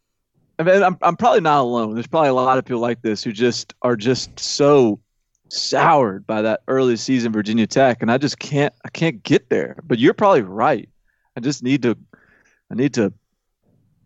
I 0.57 0.63
mean 0.63 0.83
I'm 0.83 0.97
I'm 1.01 1.17
probably 1.17 1.41
not 1.41 1.61
alone. 1.61 1.93
There's 1.93 2.07
probably 2.07 2.29
a 2.29 2.33
lot 2.33 2.57
of 2.57 2.65
people 2.65 2.81
like 2.81 3.01
this 3.01 3.23
who 3.23 3.31
just 3.33 3.73
are 3.81 3.95
just 3.95 4.39
so 4.39 4.99
soured 5.49 6.25
by 6.25 6.41
that 6.41 6.61
early 6.67 6.95
season 6.95 7.31
Virginia 7.31 7.67
Tech, 7.67 8.01
and 8.01 8.11
I 8.11 8.17
just 8.17 8.39
can't 8.39 8.73
I 8.85 8.89
can't 8.89 9.21
get 9.23 9.49
there. 9.49 9.77
But 9.83 9.99
you're 9.99 10.13
probably 10.13 10.41
right. 10.41 10.89
I 11.35 11.41
just 11.41 11.61
need 11.61 11.81
to 11.81 11.97
I 12.71 12.75
need 12.75 12.93
to 12.93 13.13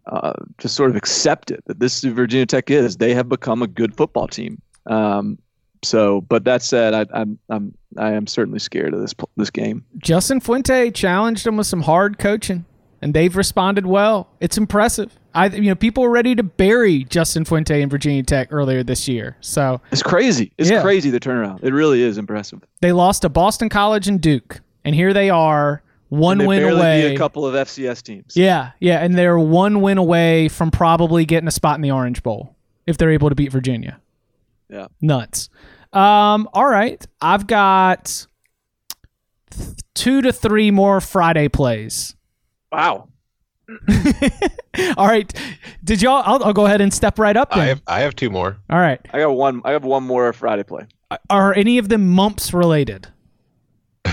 uh, 0.07 0.33
just 0.57 0.75
sort 0.75 0.89
of 0.89 0.95
accept 0.95 1.51
it 1.51 1.63
that 1.67 1.79
this 1.79 2.03
Virginia 2.03 2.45
Tech 2.45 2.71
is. 2.71 2.97
They 2.97 3.13
have 3.13 3.29
become 3.29 3.61
a 3.61 3.67
good 3.67 3.95
football 3.95 4.27
team. 4.27 4.61
Um, 4.87 5.37
so, 5.83 6.21
but 6.21 6.43
that 6.45 6.61
said, 6.61 6.93
I, 6.93 7.05
I'm 7.13 7.39
I'm 7.49 7.73
I 7.97 8.11
am 8.11 8.27
certainly 8.27 8.59
scared 8.59 8.93
of 8.93 9.01
this 9.01 9.13
this 9.37 9.49
game. 9.49 9.85
Justin 9.97 10.39
Fuente 10.39 10.91
challenged 10.91 11.45
them 11.45 11.57
with 11.57 11.67
some 11.67 11.81
hard 11.81 12.19
coaching, 12.19 12.65
and 13.01 13.13
they've 13.13 13.35
responded 13.35 13.85
well. 13.85 14.29
It's 14.39 14.57
impressive. 14.57 15.17
I 15.33 15.47
you 15.47 15.69
know 15.69 15.75
people 15.75 16.03
were 16.03 16.09
ready 16.09 16.35
to 16.35 16.43
bury 16.43 17.05
Justin 17.05 17.45
Fuente 17.45 17.81
in 17.81 17.89
Virginia 17.89 18.23
Tech 18.23 18.49
earlier 18.51 18.83
this 18.83 19.07
year. 19.07 19.37
So 19.41 19.79
it's 19.91 20.03
crazy. 20.03 20.51
It's 20.57 20.69
yeah. 20.69 20.81
crazy 20.81 21.09
the 21.09 21.19
turnaround. 21.19 21.63
It 21.63 21.73
really 21.73 22.01
is 22.01 22.17
impressive. 22.17 22.61
They 22.81 22.91
lost 22.91 23.21
to 23.21 23.29
Boston 23.29 23.69
College 23.69 24.07
and 24.07 24.19
Duke, 24.19 24.59
and 24.83 24.93
here 24.93 25.13
they 25.13 25.29
are 25.29 25.81
one 26.09 26.45
win 26.45 26.63
away. 26.63 27.13
a 27.13 27.17
couple 27.17 27.45
of 27.45 27.53
FCS 27.53 28.01
teams. 28.03 28.35
Yeah, 28.35 28.71
yeah, 28.79 28.99
and 28.99 29.15
they're 29.15 29.39
one 29.39 29.81
win 29.81 29.97
away 29.97 30.49
from 30.49 30.71
probably 30.71 31.25
getting 31.25 31.47
a 31.47 31.51
spot 31.51 31.75
in 31.75 31.81
the 31.81 31.91
Orange 31.91 32.21
Bowl 32.21 32.55
if 32.85 32.97
they're 32.97 33.11
able 33.11 33.29
to 33.29 33.35
beat 33.35 33.51
Virginia. 33.51 33.99
Yeah. 34.69 34.87
Nuts. 35.01 35.49
Um, 35.93 36.47
all 36.53 36.67
right. 36.67 37.05
I've 37.21 37.47
got 37.47 38.27
th- 39.51 39.69
two 39.95 40.21
to 40.21 40.31
three 40.31 40.71
more 40.71 41.01
Friday 41.01 41.47
plays. 41.47 42.15
Wow. 42.71 43.09
all 44.97 45.07
right. 45.07 45.31
Did 45.83 46.01
y'all? 46.01 46.23
I'll, 46.25 46.43
I'll, 46.43 46.53
go 46.53 46.65
ahead 46.65 46.81
and 46.81 46.93
step 46.93 47.19
right 47.19 47.37
up. 47.37 47.51
Then. 47.51 47.59
I 47.59 47.65
have 47.65 47.81
I 47.87 47.99
have 48.01 48.15
two 48.15 48.29
more. 48.29 48.57
All 48.69 48.79
right. 48.79 48.99
I 49.11 49.19
got 49.19 49.31
one. 49.31 49.61
I 49.65 49.71
have 49.71 49.83
one 49.83 50.03
more 50.03 50.31
Friday 50.33 50.63
play. 50.63 50.87
Are 51.29 51.53
any 51.53 51.77
of 51.77 51.89
them 51.89 52.07
mumps 52.09 52.53
related? 52.53 53.07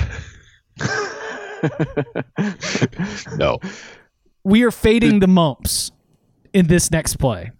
no. 3.37 3.59
We 4.45 4.63
are 4.63 4.71
fading 4.71 5.21
the 5.21 5.27
mumps 5.27 5.91
in 6.53 6.69
this 6.69 6.91
next 6.91 7.17
play. 7.17 7.51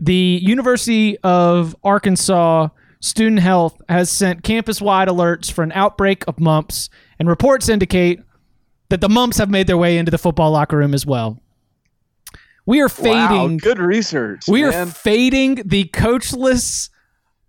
The 0.00 0.40
University 0.42 1.18
of 1.18 1.76
Arkansas 1.84 2.68
Student 3.00 3.40
Health 3.40 3.80
has 3.88 4.10
sent 4.10 4.42
campus 4.42 4.80
wide 4.80 5.08
alerts 5.08 5.50
for 5.50 5.62
an 5.62 5.72
outbreak 5.72 6.24
of 6.26 6.40
mumps, 6.40 6.88
and 7.18 7.28
reports 7.28 7.68
indicate 7.68 8.20
that 8.88 9.00
the 9.00 9.08
mumps 9.08 9.38
have 9.38 9.50
made 9.50 9.66
their 9.66 9.76
way 9.76 9.98
into 9.98 10.10
the 10.10 10.18
football 10.18 10.50
locker 10.50 10.76
room 10.76 10.94
as 10.94 11.04
well. 11.04 11.38
We 12.66 12.80
are 12.80 12.88
fading. 12.88 13.52
Wow, 13.52 13.58
good 13.60 13.78
research. 13.78 14.44
We 14.48 14.62
man. 14.62 14.72
are 14.74 14.86
fading 14.86 15.62
the 15.66 15.84
coachless, 15.84 16.88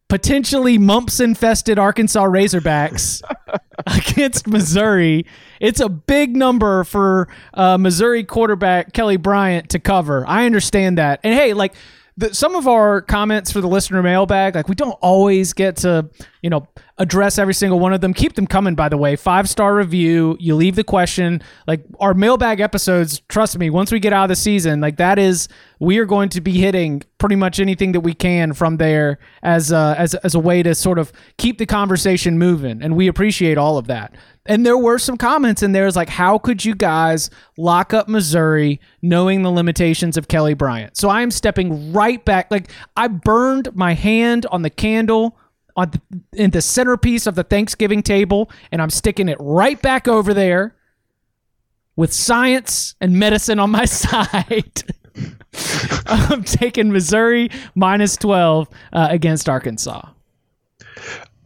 potentially 0.08 0.78
mumps 0.78 1.20
infested 1.20 1.80
Arkansas 1.80 2.26
Razorbacks 2.26 3.22
against 3.88 4.48
Missouri. 4.48 5.26
It's 5.60 5.80
a 5.80 5.90
big 5.90 6.36
number 6.36 6.84
for 6.84 7.28
uh, 7.54 7.78
Missouri 7.78 8.24
quarterback 8.24 8.94
Kelly 8.94 9.18
Bryant 9.18 9.70
to 9.70 9.80
cover. 9.80 10.26
I 10.28 10.46
understand 10.46 10.98
that. 10.98 11.20
And 11.24 11.34
hey, 11.34 11.54
like 11.54 11.76
the, 12.22 12.34
some 12.34 12.56
of 12.56 12.68
our 12.68 13.02
comments 13.02 13.52
for 13.52 13.62
the 13.62 13.68
listener 13.68 14.02
mailbag, 14.02 14.56
like 14.56 14.70
we 14.70 14.76
don't 14.76 14.98
always 15.02 15.54
get 15.54 15.76
to, 15.78 16.10
you 16.42 16.50
know, 16.50 16.68
address 16.98 17.40
every 17.40 17.54
single 17.54 17.80
one 17.80 17.94
of 17.94 18.02
them. 18.02 18.14
Keep 18.14 18.36
them 18.36 18.46
coming, 18.46 18.76
by 18.76 18.88
the 18.88 18.98
way. 18.98 19.16
Five 19.16 19.50
star 19.50 19.76
review. 19.76 20.38
You 20.40 20.56
leave 20.56 20.76
the 20.76 20.84
question. 20.84 21.42
Like 21.68 21.84
our 22.00 22.14
mailbag 22.14 22.60
episodes, 22.60 23.22
trust 23.28 23.58
me, 23.58 23.70
once 23.70 23.92
we 23.92 24.00
get 24.00 24.14
out 24.14 24.26
of 24.26 24.30
the 24.30 24.36
season, 24.36 24.82
like 24.82 24.98
that 24.98 25.18
is, 25.18 25.48
we 25.80 25.98
are 25.98 26.06
going 26.06 26.30
to 26.30 26.42
be 26.42 26.52
hitting 26.52 27.02
pretty 27.18 27.36
much 27.36 27.60
anything 27.60 27.92
that 27.94 28.02
we 28.02 28.14
can 28.14 28.54
from 28.54 28.78
there 28.78 29.18
as 29.42 29.72
a, 29.72 29.96
as, 29.98 30.14
as 30.16 30.36
a 30.36 30.40
way 30.40 30.62
to 30.62 30.76
sort 30.76 31.00
of 31.00 31.12
keep 31.38 31.58
the 31.58 31.66
conversation 31.66 32.38
moving. 32.38 32.84
And 32.84 32.96
we 32.96 33.08
appreciate 33.08 33.58
all 33.58 33.80
of 33.80 33.88
that. 33.88 34.16
And 34.48 34.66
there 34.66 34.78
were 34.78 34.98
some 34.98 35.18
comments 35.18 35.62
in 35.62 35.72
there 35.72 35.86
is 35.86 35.96
like, 35.96 36.10
how 36.10 36.40
could 36.40 36.66
you 36.66 36.74
guys 36.74 37.30
lock 37.58 37.94
up 37.94 38.08
Missouri 38.08 38.82
knowing 39.02 39.44
the 39.44 39.52
limitations 39.52 40.18
of 40.18 40.28
Kelly 40.28 40.56
Bryant? 40.56 40.98
So 40.98 41.10
I 41.10 41.22
am 41.22 41.30
stepping 41.30 41.94
right 41.94 42.24
back. 42.26 42.50
Like 42.50 42.72
I 42.98 43.08
burned 43.08 43.76
my 43.76 43.94
hand 43.94 44.48
on 44.48 44.64
the 44.64 44.70
candle 44.70 45.38
on 45.76 45.92
the, 45.92 46.02
in 46.34 46.52
the 46.52 46.62
centerpiece 46.62 47.28
of 47.28 47.36
the 47.36 47.44
Thanksgiving 47.44 48.04
table, 48.04 48.52
and 48.72 48.82
I'm 48.82 48.90
sticking 48.90 49.30
it 49.30 49.38
right 49.40 49.82
back 49.82 50.08
over 50.08 50.34
there 50.34 50.76
with 51.96 52.12
science 52.12 52.96
and 53.00 53.18
medicine 53.18 53.60
on 53.60 53.70
my 53.70 53.86
side. 53.86 54.84
I'm 56.08 56.44
taking 56.44 56.92
Missouri 56.92 57.50
minus 57.76 58.18
12 58.18 58.70
uh, 58.94 59.08
against 59.12 59.48
Arkansas. 59.48 60.10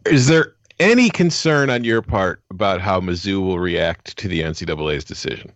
Is 0.06 0.26
there 0.26 0.55
any 0.78 1.10
concern 1.10 1.70
on 1.70 1.84
your 1.84 2.02
part 2.02 2.42
about 2.50 2.80
how 2.80 3.00
Mizzou 3.00 3.42
will 3.42 3.58
react 3.58 4.16
to 4.18 4.28
the 4.28 4.40
NCAA's 4.40 5.04
decision? 5.04 5.52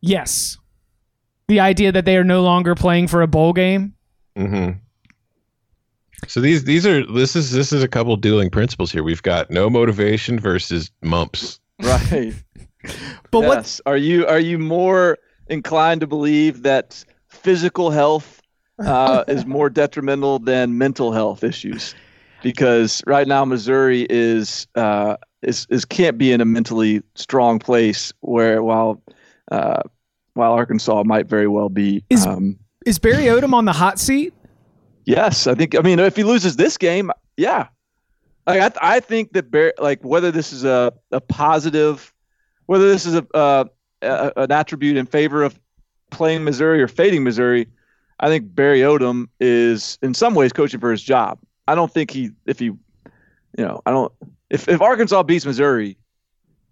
Yes. 0.00 0.58
The 1.48 1.60
idea 1.60 1.92
that 1.92 2.04
they 2.04 2.16
are 2.16 2.24
no 2.24 2.42
longer 2.42 2.74
playing 2.74 3.08
for 3.08 3.22
a 3.22 3.26
bowl 3.26 3.52
game. 3.52 3.94
Mm-hmm. 4.36 4.78
So 6.28 6.40
these 6.40 6.64
these 6.64 6.86
are 6.86 7.04
this 7.12 7.34
is 7.34 7.50
this 7.50 7.72
is 7.72 7.82
a 7.82 7.88
couple 7.88 8.16
dueling 8.16 8.50
principles 8.50 8.92
here. 8.92 9.02
We've 9.02 9.22
got 9.22 9.50
no 9.50 9.68
motivation 9.68 10.38
versus 10.38 10.90
mumps. 11.02 11.58
Right. 11.82 12.32
But 13.32 13.40
what. 13.40 13.80
Are 13.86 13.96
you 13.96 14.24
are 14.26 14.38
you 14.38 14.56
more 14.56 15.18
inclined 15.48 16.00
to 16.02 16.06
believe 16.06 16.62
that 16.62 17.04
physical 17.26 17.90
health 17.90 18.40
uh, 18.78 19.24
is 19.26 19.46
more 19.46 19.68
detrimental 19.68 20.38
than 20.38 20.78
mental 20.78 21.10
health 21.10 21.42
issues? 21.42 21.96
Because 22.42 23.02
right 23.06 23.26
now 23.26 23.44
Missouri 23.44 24.06
is 24.10 24.66
uh, 24.74 25.16
is 25.42 25.66
is 25.70 25.84
can't 25.84 26.18
be 26.18 26.32
in 26.32 26.40
a 26.40 26.44
mentally 26.44 27.02
strong 27.14 27.58
place 27.58 28.12
where 28.20 28.62
while 28.62 29.02
uh, 29.50 29.82
while 30.34 30.52
Arkansas 30.52 31.02
might 31.04 31.26
very 31.26 31.48
well 31.48 31.68
be. 31.68 32.04
Is- 32.10 32.26
um, 32.26 32.58
is 32.84 32.98
Barry 32.98 33.24
Odom 33.26 33.54
on 33.54 33.64
the 33.64 33.72
hot 33.72 34.00
seat? 34.00 34.34
Yes, 35.04 35.46
I 35.46 35.54
think. 35.54 35.76
I 35.76 35.80
mean, 35.82 35.98
if 35.98 36.16
he 36.16 36.24
loses 36.24 36.56
this 36.56 36.76
game, 36.76 37.10
yeah, 37.36 37.68
like 38.46 38.60
I, 38.60 38.68
th- 38.68 38.78
I 38.80 39.00
think 39.00 39.32
that 39.32 39.50
Bear, 39.50 39.72
like 39.78 40.02
whether 40.04 40.30
this 40.30 40.52
is 40.52 40.64
a, 40.64 40.92
a 41.12 41.20
positive, 41.20 42.12
whether 42.66 42.88
this 42.88 43.06
is 43.06 43.14
a, 43.14 43.26
uh, 43.34 43.64
a 44.02 44.32
an 44.36 44.52
attribute 44.52 44.96
in 44.96 45.06
favor 45.06 45.42
of 45.44 45.58
playing 46.10 46.44
Missouri 46.44 46.82
or 46.82 46.88
fading 46.88 47.22
Missouri, 47.24 47.68
I 48.20 48.28
think 48.28 48.52
Barry 48.54 48.80
Odom 48.80 49.28
is 49.40 49.98
in 50.02 50.14
some 50.14 50.34
ways 50.34 50.52
coaching 50.52 50.80
for 50.80 50.90
his 50.90 51.02
job. 51.02 51.38
I 51.66 51.74
don't 51.74 51.92
think 51.92 52.10
he, 52.10 52.30
if 52.46 52.58
he, 52.58 52.66
you 52.66 52.78
know, 53.56 53.80
I 53.86 53.90
don't. 53.90 54.12
If 54.50 54.68
if 54.68 54.80
Arkansas 54.80 55.22
beats 55.22 55.46
Missouri, 55.46 55.96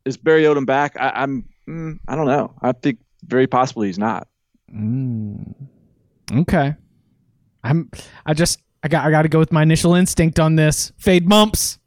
is 0.05 0.17
Barry 0.17 0.43
Odom 0.43 0.67
back? 0.67 0.97
I, 0.99 1.11
I'm. 1.11 1.49
Mm, 1.69 1.99
I 2.09 2.17
don't 2.17 2.27
know. 2.27 2.55
I 2.63 2.73
think 2.73 2.99
very 3.25 3.47
possibly 3.47 3.87
he's 3.87 3.99
not. 3.99 4.29
Mm. 4.75 5.55
Okay. 6.33 6.75
I'm 7.63 7.91
I 8.27 8.35
just 8.35 8.61
I 8.83 8.89
got 8.89 9.05
I 9.05 9.11
got 9.11 9.23
to 9.23 9.29
go 9.29 9.39
with 9.39 9.53
my 9.53 9.63
initial 9.63 9.95
instinct 9.95 10.41
on 10.41 10.57
this. 10.57 10.93
Fade 10.99 11.29
mumps. 11.29 11.79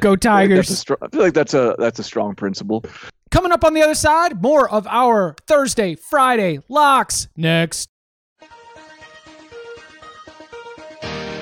Go 0.00 0.12
I, 0.12 0.16
think 0.16 0.20
that's 0.20 0.20
a 0.20 0.28
Tigers. 0.28 0.78
str- 0.78 0.94
I 1.02 1.08
feel 1.08 1.20
like 1.20 1.34
that's 1.34 1.54
a 1.54 1.74
that's 1.78 1.98
a 1.98 2.04
strong 2.04 2.34
principle. 2.34 2.84
Coming 3.30 3.52
up 3.52 3.64
on 3.64 3.74
the 3.74 3.82
other 3.82 3.94
side, 3.94 4.42
more 4.42 4.70
of 4.70 4.86
our 4.86 5.34
Thursday, 5.46 5.94
Friday 5.94 6.60
locks 6.68 7.28
next. 7.36 7.88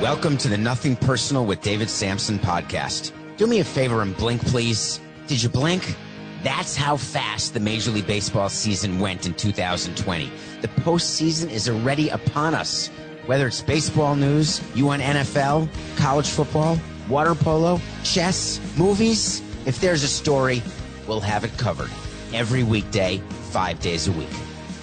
Welcome 0.00 0.38
to 0.38 0.48
the 0.48 0.56
Nothing 0.56 0.96
Personal 0.96 1.44
with 1.44 1.60
David 1.60 1.90
Samson 1.90 2.38
podcast. 2.38 3.12
Do 3.36 3.46
me 3.46 3.60
a 3.60 3.64
favor 3.64 4.00
and 4.00 4.16
blink, 4.16 4.40
please. 4.40 4.98
Did 5.26 5.42
you 5.42 5.50
blink? 5.50 5.94
That's 6.42 6.74
how 6.74 6.96
fast 6.96 7.52
the 7.52 7.60
Major 7.60 7.90
League 7.90 8.06
Baseball 8.06 8.48
season 8.48 8.98
went 8.98 9.26
in 9.26 9.34
2020. 9.34 10.32
The 10.62 10.68
postseason 10.68 11.50
is 11.50 11.68
already 11.68 12.08
upon 12.08 12.54
us. 12.54 12.86
Whether 13.26 13.48
it's 13.48 13.60
baseball 13.60 14.16
news, 14.16 14.62
you 14.74 14.86
NFL, 14.86 15.68
college 15.96 16.30
football, 16.30 16.80
water 17.06 17.34
polo, 17.34 17.78
chess, 18.02 18.58
movies, 18.78 19.42
if 19.66 19.82
there's 19.82 20.02
a 20.02 20.08
story, 20.08 20.62
we'll 21.06 21.20
have 21.20 21.44
it 21.44 21.54
covered. 21.58 21.90
Every 22.32 22.62
weekday, 22.62 23.18
five 23.50 23.80
days 23.80 24.08
a 24.08 24.12
week. 24.12 24.32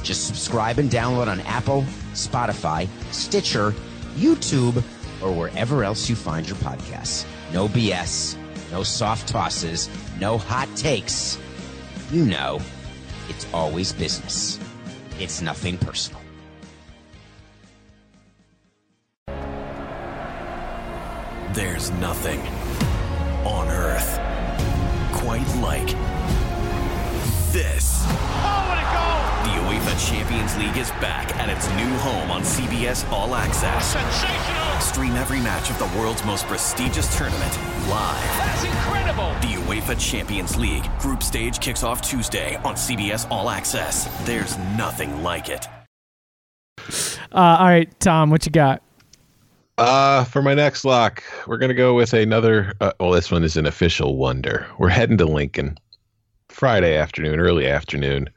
Just 0.04 0.28
subscribe 0.28 0.78
and 0.78 0.92
download 0.92 1.26
on 1.26 1.40
Apple, 1.42 1.82
Spotify, 2.14 2.88
Stitcher, 3.12 3.74
YouTube, 4.18 4.84
or 5.22 5.32
wherever 5.32 5.84
else 5.84 6.10
you 6.10 6.16
find 6.16 6.48
your 6.48 6.58
podcasts. 6.58 7.26
No 7.54 7.68
BS, 7.68 8.36
no 8.72 8.84
soft 8.84 9.28
tosses, 9.28 9.90
no 10.20 10.38
hot 10.38 10.70
takes. 10.76 11.38
You 12.12 12.26
know, 12.26 12.60
it's 13.30 13.46
always 13.54 13.94
business. 13.94 14.60
It's 15.20 15.42
nothing 15.42 15.78
personal. 15.78 16.22
There's 21.54 21.90
nothing 21.92 22.40
on 23.46 23.68
earth 23.70 24.20
quite 25.14 25.48
like 25.58 25.88
this. 27.52 28.04
Oh, 28.06 28.87
The 29.48 29.54
UEFA 29.54 30.10
Champions 30.10 30.58
League 30.58 30.76
is 30.76 30.92
back 31.00 31.34
at 31.38 31.48
its 31.48 31.70
new 31.70 31.98
home 32.00 32.32
on 32.32 32.42
CBS 32.42 33.10
All 33.10 33.34
Access. 33.34 33.94
Sensational! 33.94 34.80
Stream 34.82 35.14
every 35.14 35.40
match 35.40 35.70
of 35.70 35.80
the 35.80 35.86
world's 35.98 36.22
most 36.26 36.46
prestigious 36.48 37.18
tournament 37.18 37.58
live. 37.88 38.38
That's 38.40 38.66
incredible! 38.66 39.30
The 39.40 39.56
UEFA 39.64 39.98
Champions 39.98 40.58
League 40.58 40.86
group 41.00 41.24
stage 41.24 41.62
kicks 41.62 41.82
off 41.82 42.02
Tuesday 42.02 42.58
on 42.58 42.76
CBS 42.76 43.26
All 43.32 43.50
Access. 43.50 44.10
There's 44.26 44.58
nothing 44.76 45.24
like 45.24 45.48
it. 45.48 45.66
Uh, 47.32 47.56
all 47.58 47.68
right, 47.68 47.98
Tom, 48.02 48.30
what 48.30 48.46
you 48.46 48.52
got? 48.52 48.84
Uh, 49.78 50.26
for 50.26 50.42
my 50.42 50.56
next 50.56 50.84
lock, 50.84 51.24
we're 51.48 51.58
gonna 51.58 51.74
go 51.74 51.94
with 51.94 52.12
another. 52.12 52.74
Uh, 52.82 52.92
well, 53.00 53.12
this 53.12 53.32
one 53.32 53.46
is 53.46 53.56
an 53.56 53.66
official 53.66 54.18
wonder. 54.18 54.68
We're 54.78 54.90
heading 54.90 55.18
to 55.20 55.26
Lincoln, 55.26 55.78
Friday 56.50 56.98
afternoon, 56.98 57.40
early 57.40 57.66
afternoon, 57.66 58.30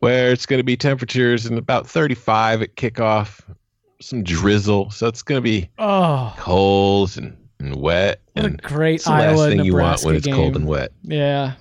where 0.00 0.30
it's 0.30 0.46
gonna 0.46 0.62
be 0.64 0.76
temperatures 0.76 1.46
in 1.46 1.58
about 1.58 1.86
35 1.86 2.62
at 2.62 2.76
kickoff, 2.76 3.40
some 4.00 4.22
drizzle. 4.22 4.90
So 4.90 5.06
it's 5.08 5.22
gonna 5.22 5.40
be 5.40 5.68
Oh, 5.78 6.34
cold 6.38 7.16
and, 7.16 7.36
and 7.60 7.76
wet. 7.76 8.20
what 8.34 8.46
a 8.46 8.50
great 8.50 9.02
the 9.04 9.10
Iowa 9.10 9.36
last 9.36 9.48
thing 9.50 9.64
you 9.64 9.72
want 9.74 9.82
Nebraska 9.82 10.06
when 10.06 10.16
it's 10.16 10.26
game. 10.26 10.34
cold 10.34 10.56
and 10.56 10.66
wet. 10.66 10.92
Yeah. 11.02 11.54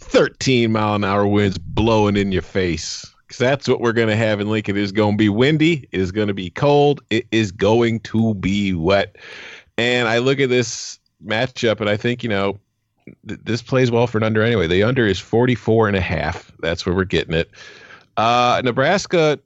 13 0.00 0.72
mile 0.72 0.94
an 0.96 1.04
hour 1.04 1.26
winds 1.26 1.58
blowing 1.58 2.16
in 2.16 2.32
your 2.32 2.42
face. 2.42 3.06
Because 3.26 3.38
that's 3.38 3.68
what 3.68 3.80
we're 3.80 3.92
going 3.92 4.08
to 4.08 4.16
have 4.16 4.40
in 4.40 4.50
Lincoln. 4.50 4.76
It 4.76 4.82
is 4.82 4.92
going 4.92 5.12
to 5.12 5.16
be 5.16 5.28
windy. 5.30 5.88
It 5.92 6.00
is 6.00 6.12
going 6.12 6.28
to 6.28 6.34
be 6.34 6.50
cold. 6.50 7.00
It 7.08 7.26
is 7.30 7.50
going 7.50 8.00
to 8.00 8.34
be 8.34 8.74
wet. 8.74 9.16
And 9.78 10.06
I 10.08 10.18
look 10.18 10.38
at 10.40 10.50
this 10.50 10.98
matchup 11.24 11.80
and 11.80 11.88
I 11.88 11.96
think, 11.96 12.22
you 12.22 12.28
know, 12.28 12.58
th- 13.26 13.40
this 13.44 13.62
plays 13.62 13.90
well 13.90 14.06
for 14.06 14.18
an 14.18 14.24
under 14.24 14.42
anyway. 14.42 14.66
The 14.66 14.82
under 14.82 15.06
is 15.06 15.18
44 15.18 15.88
and 15.88 15.96
a 15.96 16.00
half. 16.00 16.52
That's 16.60 16.84
where 16.86 16.94
we're 16.94 17.04
getting 17.04 17.34
it. 17.34 17.50
Uh, 18.16 18.60
Nebraska 18.64 19.38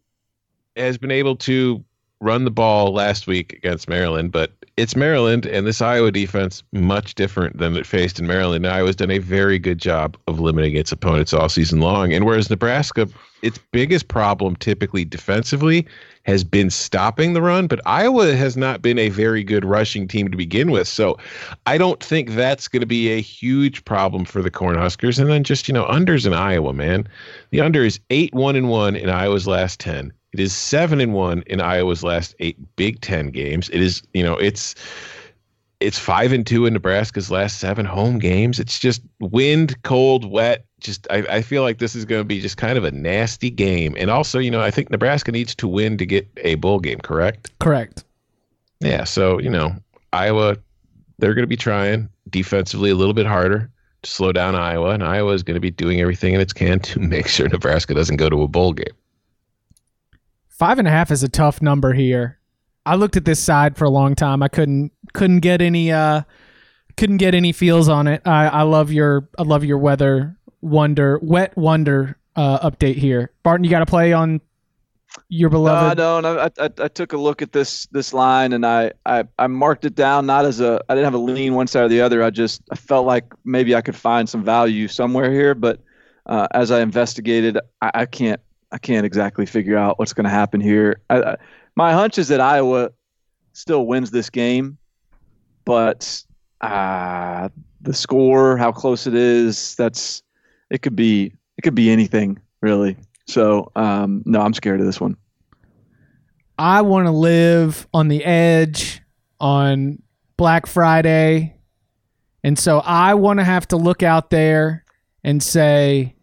has 0.77 0.99
been 0.99 1.11
able 1.11 1.37
to 1.37 1.83
run 2.21 2.45
the 2.45 2.51
ball 2.51 2.93
last 2.93 3.27
week 3.27 3.53
against 3.53 3.89
Maryland, 3.89 4.33
but 4.33 4.53
it's 4.77 4.97
Maryland 4.97 5.47
and 5.47 5.67
this 5.67 5.81
Iowa 5.81 6.11
defense 6.11 6.63
much 6.73 7.15
different 7.15 7.59
than 7.59 7.77
it 7.77 7.87
faced 7.87 8.19
in 8.19 8.27
Maryland. 8.27 8.67
Iowa's 8.67 8.97
done 8.97 9.11
a 9.11 9.19
very 9.19 9.59
good 9.59 9.79
job 9.79 10.17
of 10.27 10.41
limiting 10.41 10.77
its 10.77 10.93
opponents 10.93 11.33
all 11.33 11.49
season 11.49 11.81
long. 11.81 12.13
And 12.13 12.25
whereas 12.25 12.51
Nebraska, 12.51 13.09
its 13.43 13.59
biggest 13.73 14.09
problem 14.09 14.57
typically 14.57 15.05
defensively 15.05 15.87
has 16.25 16.43
been 16.43 16.71
stopping 16.71 17.33
the 17.33 17.43
run, 17.43 17.69
but 17.69 17.81
Iowa 17.87 18.35
has 18.35 18.57
not 18.57 18.83
been 18.83 18.99
a 18.99 19.11
very 19.11 19.45
good 19.45 19.65
rushing 19.65 20.09
team 20.09 20.29
to 20.31 20.37
begin 20.37 20.71
with. 20.71 20.89
So 20.89 21.19
I 21.67 21.79
don't 21.79 22.03
think 22.03 22.31
that's 22.31 22.67
going 22.67 22.81
to 22.81 22.87
be 22.87 23.13
a 23.13 23.21
huge 23.21 23.85
problem 23.85 24.25
for 24.25 24.43
the 24.43 24.51
Cornhuskers. 24.51 25.21
And 25.21 25.31
then 25.31 25.45
just, 25.45 25.69
you 25.69 25.75
know, 25.75 25.87
unders 25.87 26.27
in 26.27 26.35
Iowa, 26.35 26.73
man. 26.73 27.07
The 27.51 27.61
under 27.61 27.85
is 27.85 28.01
8 28.11 28.35
1 28.35 28.57
and 28.57 28.69
1 28.69 28.97
in 28.97 29.09
Iowa's 29.09 29.47
last 29.47 29.79
10. 29.81 30.13
It 30.33 30.41
is 30.41 30.53
7 30.53 31.01
and 31.01 31.15
1 31.15 31.45
in 31.47 31.61
Iowa's 31.61 32.03
last 32.03 32.35
8 32.41 32.59
Big 32.77 33.01
10 33.01 33.29
games. 33.29 33.71
It 33.71 33.81
is, 33.81 34.03
you 34.13 34.23
know, 34.23 34.37
it's 34.37 34.75
it's 35.81 35.99
5 35.99 36.33
and 36.33 36.47
2 36.47 36.67
in 36.67 36.73
Nebraska's 36.73 37.31
last 37.31 37.59
7 37.59 37.87
home 37.87 38.19
games. 38.19 38.59
It's 38.59 38.79
just 38.79 39.01
wind, 39.21 39.83
cold, 39.83 40.31
wet. 40.31 40.66
Just 40.81 41.07
I, 41.11 41.19
I 41.29 41.43
feel 41.43 41.63
like 41.63 41.79
this 41.79 41.95
is 41.95 42.05
going 42.05 42.21
to 42.21 42.25
be 42.25 42.41
just 42.41 42.57
kind 42.59 42.77
of 42.77 42.85
a 42.85 42.91
nasty 42.91 43.51
game. 43.51 43.95
And 43.99 44.11
also, 44.11 44.39
you 44.39 44.51
know, 44.51 44.61
I 44.61 44.71
think 44.71 44.91
Nebraska 44.91 45.33
needs 45.33 45.55
to 45.57 45.69
win 45.69 45.97
to 45.99 46.07
get 46.07 46.29
a 46.39 46.57
bowl 46.57 46.81
game, 46.81 46.99
correct? 46.99 47.51
Correct. 47.61 48.05
Yeah, 48.81 49.05
so 49.05 49.39
you 49.39 49.49
know, 49.49 49.75
Iowa, 50.13 50.57
they're 51.19 51.35
going 51.35 51.45
to 51.45 51.49
be 51.49 51.57
trying 51.57 52.09
defensively 52.29 52.91
a 52.91 52.95
little 52.95 53.15
bit 53.15 53.27
harder 53.27 53.71
to 54.03 54.11
slow 54.11 54.33
down 54.33 54.55
Iowa, 54.55 54.91
and 54.91 55.03
Iowa 55.03 55.33
is 55.33 55.43
going 55.43 55.55
to 55.55 55.61
be 55.61 55.71
doing 55.71 56.01
everything 56.01 56.35
in 56.35 56.41
its 56.41 56.53
can 56.53 56.81
to 56.81 57.01
make 57.01 57.27
sure 57.27 57.49
Nebraska 57.49 57.95
doesn't 57.95 58.17
go 58.17 58.29
to 58.29 58.43
a 58.43 58.49
bowl 58.49 58.73
game. 58.73 58.95
Five 60.49 60.79
and 60.79 60.89
a 60.89 60.91
half 60.91 61.11
is 61.11 61.23
a 61.23 61.29
tough 61.29 61.61
number 61.61 61.93
here. 61.93 62.39
I 62.87 62.95
looked 62.95 63.17
at 63.17 63.25
this 63.25 63.41
side 63.41 63.77
for 63.77 63.85
a 63.85 63.91
long 63.91 64.15
time. 64.15 64.43
I 64.43 64.49
couldn't 64.49 64.93
couldn't 65.13 65.41
get 65.41 65.61
any 65.61 65.91
uh 65.91 66.23
couldn't 66.97 67.19
get 67.19 67.35
any 67.35 67.53
feels 67.53 67.89
on 67.89 68.07
it. 68.07 68.23
I, 68.25 68.47
I 68.47 68.63
love 68.63 68.93
your 68.93 69.29
I 69.39 69.43
love 69.43 69.65
your 69.65 69.79
weather 69.79 70.36
wonder 70.67 71.19
wet 71.23 71.57
wonder 71.57 72.19
uh 72.35 72.69
update 72.69 72.97
here. 72.97 73.31
Barton, 73.43 73.65
you 73.65 73.71
got 73.71 73.81
to 73.81 73.87
play 73.87 74.13
on 74.13 74.41
your 75.29 75.49
beloved. 75.51 75.99
No, 75.99 76.15
I 76.15 76.23
beloved? 76.23 76.59
don't. 76.59 76.61
I, 76.61 76.65
I, 76.65 76.85
I 76.85 76.89
took 76.89 77.13
a 77.13 77.17
look 77.17 77.43
at 77.43 77.53
this 77.53 77.87
this 77.87 78.13
line 78.13 78.53
and 78.53 78.67
I, 78.67 78.93
I, 79.07 79.25
I 79.39 79.47
marked 79.47 79.85
it 79.85 79.95
down 79.95 80.27
not 80.27 80.45
as 80.45 80.61
a 80.61 80.81
I 80.89 80.95
didn't 80.95 81.05
have 81.05 81.15
a 81.15 81.19
lean 81.19 81.55
one 81.55 81.67
side 81.67 81.85
or 81.85 81.89
the 81.89 82.01
other. 82.01 82.23
I 82.23 82.31
just 82.31 82.63
I 82.71 82.77
felt 82.77 83.07
like 83.07 83.33
maybe 83.45 83.75
I 83.75 83.81
could 83.81 83.97
find 83.97 84.29
some 84.29 84.45
value 84.45 84.89
somewhere 84.89 85.33
here, 85.33 85.55
but 85.55 85.81
uh, 86.27 86.49
as 86.53 86.71
I 86.71 86.81
investigated, 86.81 87.59
I, 87.81 87.91
I 87.95 88.07
can't 88.07 88.41
I 88.73 88.79
can't 88.79 89.07
exactly 89.07 89.47
figure 89.47 89.77
out 89.77 89.99
what's 89.99 90.13
going 90.13 90.25
to 90.25 90.31
happen 90.31 90.61
here. 90.61 91.01
I, 91.09 91.23
I, 91.23 91.37
my 91.77 91.93
hunch 91.93 92.19
is 92.19 92.29
that 92.29 92.41
Iowa 92.41 92.91
still 93.53 93.87
wins 93.87 94.11
this 94.11 94.29
game, 94.29 94.77
but 95.65 96.23
uh, 96.61 97.49
the 97.81 97.95
score, 97.95 98.57
how 98.57 98.73
close 98.73 99.07
it 99.07 99.15
is, 99.15 99.75
that's 99.77 100.23
it 100.71 100.83
could 100.83 100.97
be 100.97 101.33
it 101.57 101.63
could 101.63 101.75
be 101.75 101.91
anything 101.91 102.39
really. 102.61 102.97
So 103.27 103.71
um, 103.77 104.23
no, 104.27 104.41
I'm 104.41 104.55
scared 104.55 104.81
of 104.81 104.87
this 104.87 105.01
one. 105.01 105.17
I 106.59 106.83
want 106.83 107.07
to 107.07 107.11
live 107.11 107.87
on 107.93 108.09
the 108.09 108.25
edge 108.25 109.03
on 109.41 110.03
Black 110.37 110.67
Friday. 110.67 111.55
And 112.43 112.59
so 112.59 112.79
I 112.79 113.15
want 113.15 113.41
to 113.41 113.45
have 113.45 113.69
to 113.69 113.77
look 113.77 114.03
out 114.03 114.31
there 114.31 114.85
and 115.25 115.43
say, 115.43 116.15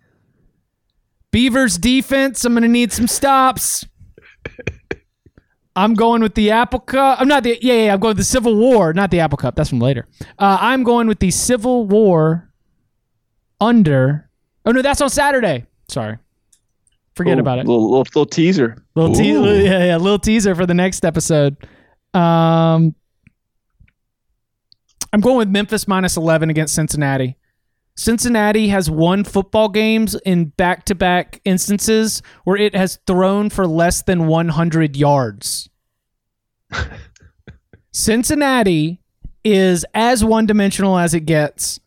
Beavers 1.31 1.77
defense, 1.77 2.45
I'm 2.45 2.53
going 2.53 2.63
to 2.63 2.67
need 2.67 2.91
some 2.91 3.07
stops. 3.07 3.85
I'm 5.75 5.95
going 5.95 6.21
with 6.21 6.35
the 6.35 6.51
Apple 6.51 6.79
Cup. 6.79 7.19
I'm 7.19 7.27
not 7.27 7.43
the, 7.43 7.57
yeah, 7.61 7.85
yeah, 7.85 7.93
I'm 7.93 7.99
going 7.99 8.11
with 8.11 8.17
the 8.17 8.23
Civil 8.23 8.55
War, 8.55 8.93
not 8.93 9.09
the 9.09 9.19
Apple 9.19 9.37
Cup. 9.37 9.55
That's 9.55 9.69
from 9.69 9.79
later. 9.79 10.07
Uh, 10.37 10.57
I'm 10.61 10.83
going 10.83 11.07
with 11.07 11.19
the 11.19 11.31
Civil 11.31 11.87
War 11.87 12.51
under. 13.59 14.29
Oh, 14.65 14.71
no, 14.71 14.81
that's 14.81 15.01
on 15.01 15.09
Saturday. 15.09 15.65
Sorry. 15.87 16.17
Forget 17.15 17.37
Ooh, 17.37 17.41
about 17.41 17.59
it. 17.59 17.67
Little, 17.67 17.83
little, 17.83 17.99
little 17.99 18.25
teaser. 18.25 18.83
Little 18.95 19.13
te- 19.13 19.31
Ooh. 19.31 19.63
yeah, 19.63 19.85
yeah, 19.85 19.97
little 19.97 20.19
teaser 20.19 20.55
for 20.55 20.65
the 20.65 20.73
next 20.73 21.05
episode. 21.05 21.57
Um, 22.13 22.95
I'm 25.11 25.21
going 25.21 25.37
with 25.37 25.49
Memphis 25.49 25.87
minus 25.87 26.17
11 26.17 26.49
against 26.49 26.73
Cincinnati. 26.73 27.37
Cincinnati 27.95 28.69
has 28.69 28.89
won 28.89 29.23
football 29.23 29.69
games 29.69 30.15
in 30.25 30.45
back-to-back 30.45 31.39
instances 31.45 32.23
where 32.43 32.57
it 32.57 32.75
has 32.75 32.97
thrown 33.05 33.51
for 33.51 33.67
less 33.67 34.01
than 34.01 34.25
100 34.25 34.95
yards. 34.95 35.69
Cincinnati 37.91 38.99
is 39.43 39.85
as 39.93 40.23
one-dimensional 40.23 40.97
as 40.97 41.13
it 41.13 41.21
gets. 41.21 41.79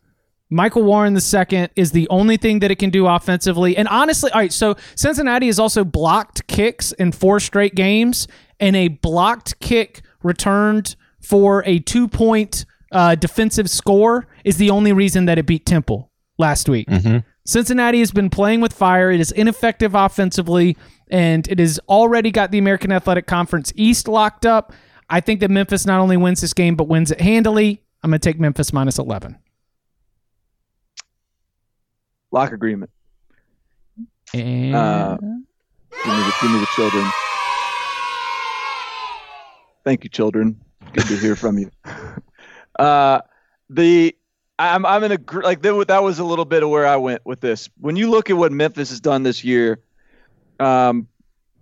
Michael 0.49 0.83
Warren 0.83 1.15
II 1.15 1.67
is 1.75 1.91
the 1.91 2.07
only 2.09 2.37
thing 2.37 2.59
that 2.59 2.71
it 2.71 2.77
can 2.77 2.89
do 2.89 3.05
offensively. 3.05 3.75
And 3.75 3.87
honestly, 3.89 4.31
all 4.31 4.39
right, 4.39 4.53
so 4.53 4.75
Cincinnati 4.95 5.47
has 5.47 5.59
also 5.59 5.83
blocked 5.83 6.47
kicks 6.47 6.93
in 6.93 7.11
four 7.11 7.39
straight 7.39 7.75
games, 7.75 8.27
and 8.59 8.75
a 8.75 8.87
blocked 8.87 9.59
kick 9.59 10.01
returned 10.23 10.95
for 11.21 11.63
a 11.65 11.79
two 11.79 12.07
point 12.07 12.65
uh, 12.91 13.15
defensive 13.15 13.69
score 13.69 14.27
is 14.45 14.57
the 14.57 14.69
only 14.69 14.93
reason 14.93 15.25
that 15.25 15.37
it 15.37 15.45
beat 15.45 15.65
Temple 15.65 16.09
last 16.37 16.69
week. 16.69 16.87
Cincinnati 17.45 17.99
has 17.99 18.11
been 18.11 18.29
playing 18.29 18.61
with 18.61 18.73
fire. 18.73 19.11
It 19.11 19.19
is 19.19 19.31
ineffective 19.31 19.95
offensively, 19.95 20.77
and 21.09 21.47
it 21.49 21.59
has 21.59 21.79
already 21.89 22.31
got 22.31 22.51
the 22.51 22.57
American 22.57 22.91
Athletic 22.91 23.27
Conference 23.27 23.73
East 23.75 24.07
locked 24.07 24.45
up. 24.45 24.73
I 25.09 25.19
think 25.21 25.39
that 25.41 25.49
Memphis 25.49 25.85
not 25.85 25.99
only 25.99 26.17
wins 26.17 26.41
this 26.41 26.53
game, 26.53 26.75
but 26.75 26.85
wins 26.85 27.11
it 27.11 27.21
handily. 27.21 27.81
I'm 28.03 28.11
going 28.11 28.19
to 28.19 28.29
take 28.29 28.39
Memphis 28.39 28.71
minus 28.73 28.97
11. 28.97 29.37
Lock 32.31 32.51
agreement. 32.51 32.91
And 34.33 34.75
Uh, 34.75 35.17
Give 36.03 36.13
me 36.13 36.23
the, 36.23 36.31
give 36.41 36.51
me 36.51 36.59
the 36.59 36.67
children. 36.67 37.03
Thank 39.83 40.03
you, 40.03 40.09
children. 40.09 40.59
Good 40.93 41.05
to 41.07 41.17
hear 41.17 41.35
from 41.35 41.57
you. 41.57 41.71
Uh, 42.79 43.21
the 43.71 44.15
I'm 44.59 44.85
I'm 44.85 45.03
in 45.03 45.11
a 45.11 45.17
like 45.41 45.63
that, 45.63 45.87
that 45.87 46.03
was 46.03 46.19
a 46.19 46.23
little 46.23 46.45
bit 46.45 46.61
of 46.61 46.69
where 46.69 46.85
I 46.85 46.95
went 46.97 47.25
with 47.25 47.39
this. 47.39 47.69
When 47.79 47.95
you 47.95 48.07
look 48.11 48.29
at 48.29 48.37
what 48.37 48.51
Memphis 48.51 48.89
has 48.91 48.99
done 48.99 49.23
this 49.23 49.43
year, 49.43 49.79
um, 50.59 51.07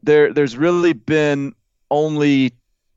there 0.03 0.33
there's 0.33 0.57
really 0.57 0.91
been 0.91 1.53
only 1.89 2.53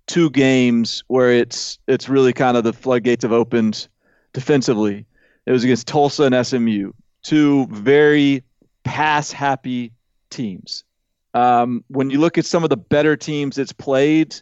two 0.09 0.31
games 0.31 1.05
where 1.07 1.31
it's 1.31 1.79
it's 1.87 2.09
really 2.09 2.33
kind 2.33 2.57
of 2.57 2.65
the 2.65 2.73
floodgates 2.73 3.23
have 3.23 3.31
opened 3.33 3.87
defensively. 4.33 5.07
It 5.47 5.53
was 5.53 5.63
against 5.63 5.87
Tulsa 5.87 6.25
and 6.25 6.47
SMU, 6.47 6.93
two 7.23 7.67
very 7.67 8.43
pass 8.85 9.31
happy 9.31 9.93
teams. 10.31 10.85
Um, 11.35 11.85
when 11.89 12.11
you 12.11 12.19
look 12.19 12.39
at 12.39 12.47
some 12.47 12.65
of 12.65 12.71
the 12.71 12.77
better 12.77 13.17
teams 13.17 13.59
it's 13.59 13.73
played, 13.73 14.35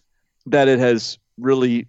that 0.47 0.69
it 0.69 0.79
has 0.79 1.19
really 1.39 1.89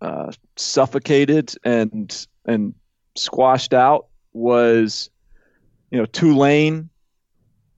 uh, 0.00 0.30
suffocated 0.56 1.54
and 1.64 2.26
and 2.44 2.74
squashed 3.16 3.74
out 3.74 4.06
was, 4.32 5.10
you 5.90 5.98
know, 5.98 6.06
Tulane, 6.06 6.90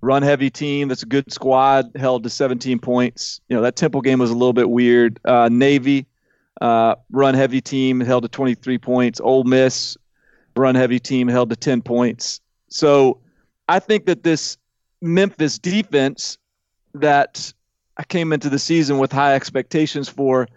run 0.01 0.23
heavy 0.23 0.51
team. 0.51 0.89
That's 0.89 1.03
a 1.03 1.07
good 1.07 1.33
squad, 1.33 1.93
held 1.97 2.25
to 2.25 2.31
17 2.31 2.79
points. 2.79 3.41
You 3.49 3.57
know, 3.57 3.63
that 3.63 3.77
Temple 3.77 4.01
game 4.01 4.19
was 4.19 4.31
a 4.31 4.35
little 4.35 4.53
bit 4.53 4.69
weird. 4.69 5.21
Uh, 5.25 5.49
Navy, 5.51 6.07
uh, 6.61 6.97
run 7.11 7.35
heavy 7.35 7.61
team, 7.61 8.01
held 8.01 8.25
to 8.25 8.29
23 8.29 8.79
points. 8.79 9.21
Ole 9.21 9.45
Miss, 9.45 9.97
run 10.59 10.75
heavy 10.75 10.99
team, 10.99 11.29
held 11.29 11.51
to 11.51 11.57
10 11.57 11.83
points. 11.83 12.41
So 12.69 13.21
I 13.69 13.79
think 13.79 14.07
that 14.07 14.23
this 14.23 14.57
Memphis 15.01 15.59
defense 15.59 16.39
that 16.95 17.53
I 17.97 18.05
came 18.05 18.33
into 18.33 18.49
the 18.49 18.59
season 18.59 18.99
with 18.99 19.13
high 19.13 19.35
expectations 19.35 20.09
for 20.09 20.49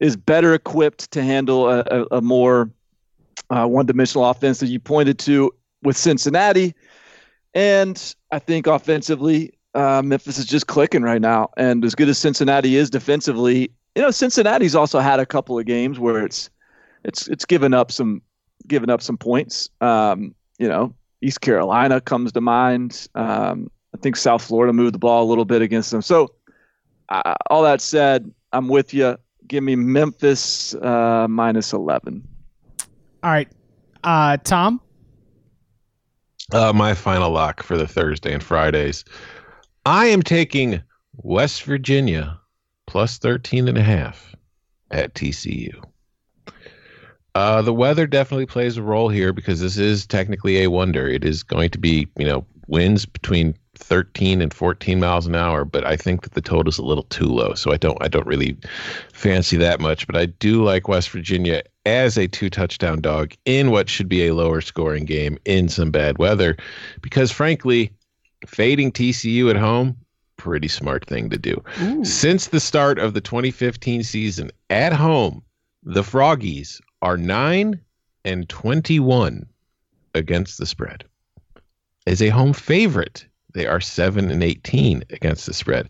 is 0.00 0.16
better 0.16 0.54
equipped 0.54 1.10
to 1.12 1.22
handle 1.22 1.68
a, 1.68 1.80
a, 1.80 2.16
a 2.18 2.20
more 2.20 2.70
uh, 3.50 3.66
one-dimensional 3.66 4.28
offense 4.28 4.60
that 4.60 4.68
you 4.68 4.78
pointed 4.78 5.18
to 5.18 5.52
with 5.82 5.96
Cincinnati, 5.96 6.74
and 7.54 8.14
I 8.30 8.38
think 8.38 8.66
offensively, 8.66 9.52
uh, 9.74 10.02
Memphis 10.04 10.38
is 10.38 10.46
just 10.46 10.66
clicking 10.66 11.02
right 11.02 11.20
now. 11.20 11.50
And 11.56 11.84
as 11.84 11.94
good 11.94 12.08
as 12.08 12.18
Cincinnati 12.18 12.76
is 12.76 12.90
defensively, 12.90 13.70
you 13.94 14.02
know, 14.02 14.10
Cincinnati's 14.10 14.74
also 14.74 14.98
had 15.00 15.20
a 15.20 15.26
couple 15.26 15.58
of 15.58 15.66
games 15.66 15.98
where 15.98 16.24
it's 16.24 16.50
it's 17.04 17.28
it's 17.28 17.44
given 17.44 17.74
up 17.74 17.92
some 17.92 18.22
given 18.68 18.90
up 18.90 19.02
some 19.02 19.16
points. 19.16 19.70
Um, 19.80 20.34
you 20.58 20.68
know, 20.68 20.94
East 21.22 21.40
Carolina 21.40 22.00
comes 22.00 22.32
to 22.32 22.40
mind. 22.40 23.08
Um, 23.14 23.70
I 23.94 23.98
think 23.98 24.16
South 24.16 24.42
Florida 24.42 24.72
moved 24.72 24.94
the 24.94 24.98
ball 24.98 25.24
a 25.24 25.28
little 25.28 25.44
bit 25.44 25.62
against 25.62 25.90
them. 25.90 26.02
So, 26.02 26.34
uh, 27.08 27.34
all 27.50 27.62
that 27.62 27.80
said, 27.80 28.32
I'm 28.52 28.68
with 28.68 28.92
you. 28.92 29.16
Give 29.46 29.64
me 29.64 29.76
Memphis 29.76 30.74
uh, 30.74 31.26
minus 31.28 31.72
11. 31.72 32.22
all 33.22 33.30
right, 33.30 33.48
uh, 34.04 34.36
Tom. 34.38 34.80
Uh, 36.52 36.72
my 36.72 36.94
final 36.94 37.30
lock 37.30 37.62
for 37.62 37.76
the 37.76 37.86
Thursday 37.86 38.32
and 38.32 38.42
Fridays. 38.42 39.04
I 39.84 40.06
am 40.06 40.22
taking 40.22 40.82
West 41.16 41.62
Virginia 41.64 42.38
plus 42.86 43.18
13 43.18 43.68
and 43.68 43.76
a 43.78 43.82
half 43.82 44.34
at 44.90 45.14
TCU. 45.14 45.82
Uh, 47.38 47.62
the 47.62 47.72
weather 47.72 48.04
definitely 48.04 48.46
plays 48.46 48.76
a 48.76 48.82
role 48.82 49.08
here 49.08 49.32
because 49.32 49.60
this 49.60 49.76
is 49.76 50.04
technically 50.04 50.60
a 50.60 50.68
wonder. 50.68 51.06
It 51.06 51.24
is 51.24 51.44
going 51.44 51.70
to 51.70 51.78
be, 51.78 52.08
you 52.18 52.26
know, 52.26 52.44
winds 52.66 53.06
between 53.06 53.54
13 53.76 54.42
and 54.42 54.52
14 54.52 54.98
miles 54.98 55.24
an 55.24 55.36
hour, 55.36 55.64
but 55.64 55.86
I 55.86 55.96
think 55.96 56.22
that 56.22 56.34
the 56.34 56.40
total 56.40 56.68
is 56.68 56.78
a 56.78 56.84
little 56.84 57.04
too 57.04 57.26
low, 57.26 57.54
so 57.54 57.70
I 57.70 57.76
don't 57.76 57.96
I 58.02 58.08
don't 58.08 58.26
really 58.26 58.56
fancy 59.12 59.56
that 59.56 59.78
much. 59.78 60.04
But 60.08 60.16
I 60.16 60.26
do 60.26 60.64
like 60.64 60.88
West 60.88 61.10
Virginia 61.10 61.62
as 61.86 62.18
a 62.18 62.26
two 62.26 62.50
touchdown 62.50 63.00
dog 63.00 63.34
in 63.44 63.70
what 63.70 63.88
should 63.88 64.08
be 64.08 64.26
a 64.26 64.34
lower 64.34 64.60
scoring 64.60 65.04
game 65.04 65.38
in 65.44 65.68
some 65.68 65.92
bad 65.92 66.18
weather, 66.18 66.56
because 67.02 67.30
frankly, 67.30 67.92
fading 68.48 68.90
TCU 68.90 69.48
at 69.48 69.56
home 69.56 69.96
pretty 70.38 70.68
smart 70.68 71.06
thing 71.06 71.30
to 71.30 71.38
do. 71.38 71.62
Since 72.04 72.48
the 72.48 72.60
start 72.60 72.98
of 72.98 73.14
the 73.14 73.20
2015 73.20 74.02
season 74.02 74.50
at 74.70 74.92
home, 74.92 75.42
the 75.84 76.02
Froggies 76.02 76.80
are 77.02 77.16
9 77.16 77.80
and 78.24 78.48
21 78.48 79.46
against 80.14 80.58
the 80.58 80.66
spread. 80.66 81.04
As 82.06 82.22
a 82.22 82.28
home 82.28 82.52
favorite, 82.52 83.26
they 83.54 83.66
are 83.66 83.80
7 83.80 84.30
and 84.30 84.42
18 84.42 85.04
against 85.10 85.46
the 85.46 85.54
spread. 85.54 85.88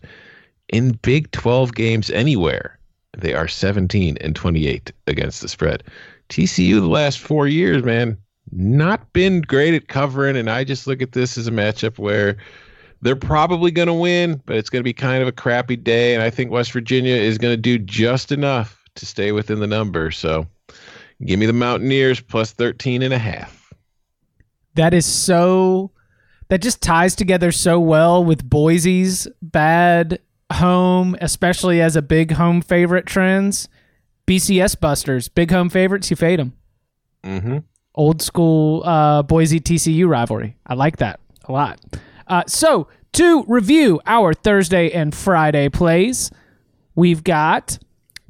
In 0.69 0.91
Big 1.01 1.31
12 1.31 1.73
games 1.73 2.09
anywhere, 2.11 2.77
they 3.17 3.33
are 3.33 3.47
17 3.47 4.17
and 4.21 4.35
28 4.35 4.91
against 5.07 5.41
the 5.41 5.47
spread. 5.47 5.83
TCU 6.29 6.79
the 6.79 6.87
last 6.87 7.19
4 7.19 7.47
years, 7.47 7.83
man, 7.83 8.17
not 8.51 9.11
been 9.13 9.41
great 9.41 9.73
at 9.73 9.87
covering 9.87 10.37
and 10.37 10.49
I 10.49 10.63
just 10.63 10.87
look 10.87 11.01
at 11.01 11.13
this 11.13 11.37
as 11.37 11.47
a 11.47 11.51
matchup 11.51 11.97
where 11.97 12.37
they're 13.01 13.15
probably 13.15 13.71
going 13.71 13.87
to 13.87 13.93
win, 13.93 14.41
but 14.45 14.57
it's 14.57 14.69
going 14.69 14.81
to 14.81 14.83
be 14.83 14.93
kind 14.93 15.21
of 15.21 15.27
a 15.27 15.33
crappy 15.33 15.75
day 15.75 16.13
and 16.13 16.23
I 16.23 16.29
think 16.29 16.51
West 16.51 16.71
Virginia 16.71 17.15
is 17.15 17.37
going 17.37 17.53
to 17.53 17.61
do 17.61 17.77
just 17.77 18.31
enough 18.31 18.83
to 18.95 19.05
stay 19.05 19.31
within 19.31 19.59
the 19.59 19.67
number. 19.67 20.11
So, 20.11 20.45
give 21.25 21.39
me 21.39 21.45
the 21.45 21.53
Mountaineers 21.53 22.21
plus 22.21 22.51
13 22.51 23.01
and 23.01 23.13
a 23.13 23.17
half. 23.17 23.73
That 24.75 24.93
is 24.93 25.05
so. 25.05 25.91
That 26.49 26.61
just 26.61 26.81
ties 26.81 27.15
together 27.15 27.51
so 27.51 27.79
well 27.79 28.23
with 28.23 28.49
Boise's 28.49 29.27
bad 29.39 30.19
home, 30.51 31.15
especially 31.21 31.79
as 31.79 31.95
a 31.95 32.01
big 32.01 32.31
home 32.31 32.61
favorite 32.61 33.05
trends. 33.05 33.69
BCS 34.25 34.79
Busters, 34.79 35.27
big 35.27 35.51
home 35.51 35.69
favorites, 35.69 36.09
you 36.09 36.15
fade 36.15 36.39
them. 36.39 36.53
Mm-hmm. 37.23 37.57
Old 37.95 38.21
school 38.21 38.83
uh, 38.83 39.23
Boise 39.23 39.59
TCU 39.59 40.07
rivalry. 40.07 40.55
I 40.65 40.75
like 40.75 40.97
that 40.97 41.19
a 41.45 41.51
lot. 41.51 41.79
Uh, 42.27 42.43
so, 42.47 42.87
to 43.13 43.43
review 43.47 43.99
our 44.05 44.33
Thursday 44.33 44.91
and 44.91 45.13
Friday 45.15 45.67
plays, 45.69 46.31
we've 46.95 47.23
got 47.23 47.79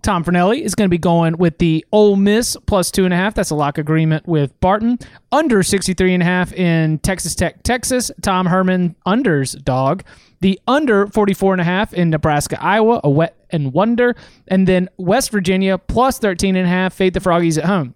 Tom 0.02 0.24
Fornelli 0.24 0.62
is 0.62 0.76
going 0.76 0.88
to 0.88 0.90
be 0.90 0.98
going 0.98 1.38
with 1.38 1.58
the 1.58 1.86
Ole 1.92 2.16
Miss 2.16 2.58
plus 2.66 2.92
two 2.92 3.06
and 3.06 3.14
a 3.14 3.18
half. 3.18 3.36
That's 3.36 3.50
a 3.50 3.56
lock 3.56 3.78
agreement 3.78 4.28
with 4.28 4.58
Barton. 4.60 5.00
Under 5.32 5.64
63 5.64 6.14
and 6.14 6.24
a 6.24 6.26
half 6.26 6.54
in 6.54 7.00
Texas 7.00 7.36
Tech, 7.36 7.64
Texas. 7.64 8.12
Tom 8.22 8.46
Herman 8.46 8.96
unders 9.06 9.62
dog. 9.64 10.04
The 10.42 10.60
under 10.68 11.08
44 11.08 11.54
and 11.54 11.62
a 11.62 11.66
half 11.66 11.94
in 11.94 12.10
Nebraska, 12.10 12.62
Iowa, 12.62 13.02
a 13.04 13.10
wet 13.10 13.36
and 13.50 13.74
wonder. 13.74 14.16
And 14.48 14.68
then 14.68 14.90
West 14.98 15.32
Virginia 15.32 15.78
plus 15.78 16.20
13 16.20 16.56
and 16.56 16.66
a 16.66 16.70
half. 16.70 16.94
Fade 16.94 17.14
the 17.14 17.20
Froggies 17.20 17.58
at 17.58 17.66
home. 17.66 17.96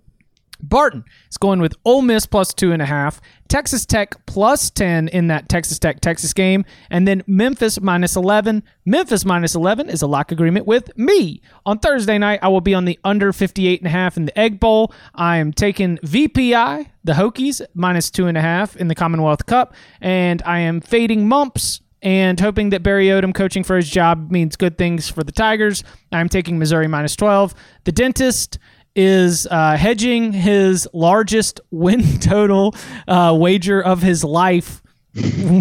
Barton 0.64 1.04
is 1.30 1.38
going 1.38 1.60
with 1.60 1.76
Ole 1.84 2.02
Miss 2.02 2.26
plus 2.26 2.54
two 2.54 2.72
and 2.72 2.82
a 2.82 2.86
half, 2.86 3.22
Texas 3.50 3.86
Tech 3.86 4.26
plus 4.26 4.70
10 4.72 5.10
in 5.10 5.28
that 5.28 5.50
Texas 5.50 5.78
Tech 5.78 6.00
Texas 6.00 6.34
game, 6.34 6.66
and 6.90 7.08
then 7.08 7.22
Memphis 7.28 7.80
minus 7.82 8.16
11. 8.16 8.64
Memphis 8.86 9.26
minus 9.26 9.56
11 9.56 9.90
is 9.90 10.02
a 10.02 10.08
lock 10.08 10.32
agreement 10.32 10.66
with 10.66 10.98
me. 10.98 11.42
On 11.66 11.78
Thursday 11.78 12.18
night, 12.18 12.40
I 12.42 12.48
will 12.48 12.62
be 12.62 12.74
on 12.74 12.86
the 12.86 12.98
under 13.04 13.34
58 13.34 13.82
and 13.82 13.88
a 13.88 13.92
half 13.92 14.18
in 14.18 14.26
the 14.26 14.40
Egg 14.40 14.60
Bowl. 14.60 14.94
I 15.14 15.38
am 15.38 15.52
taking 15.52 15.98
VPI, 15.98 16.88
the 17.04 17.14
Hokies, 17.14 17.62
minus 17.74 18.10
two 18.10 18.28
and 18.28 18.38
a 18.38 18.42
half 18.42 18.76
in 18.78 18.88
the 18.88 18.96
Commonwealth 18.96 19.46
Cup, 19.46 19.76
and 20.02 20.42
I 20.46 20.60
am 20.60 20.80
fading 20.82 21.28
Mumps 21.28 21.82
and 22.02 22.38
hoping 22.40 22.70
that 22.72 22.84
Barry 22.84 23.08
Odom 23.08 23.34
coaching 23.34 23.64
for 23.64 23.78
his 23.78 23.90
job 23.90 24.30
means 24.30 24.58
good 24.58 24.78
things 24.78 25.10
for 25.10 25.24
the 25.24 25.32
Tigers. 25.32 25.84
I'm 26.12 26.28
taking 26.28 26.60
Missouri 26.60 26.88
minus 26.88 27.16
12. 27.16 27.56
The 27.86 27.94
Dentist 27.94 28.60
is 28.96 29.48
uh, 29.50 29.76
hedging 29.76 30.32
his 30.32 30.88
largest 30.94 31.60
win 31.72 32.02
total 32.20 32.76
uh, 33.08 33.36
wager 33.38 33.82
of 33.82 34.02
his 34.02 34.24
life 34.24 34.82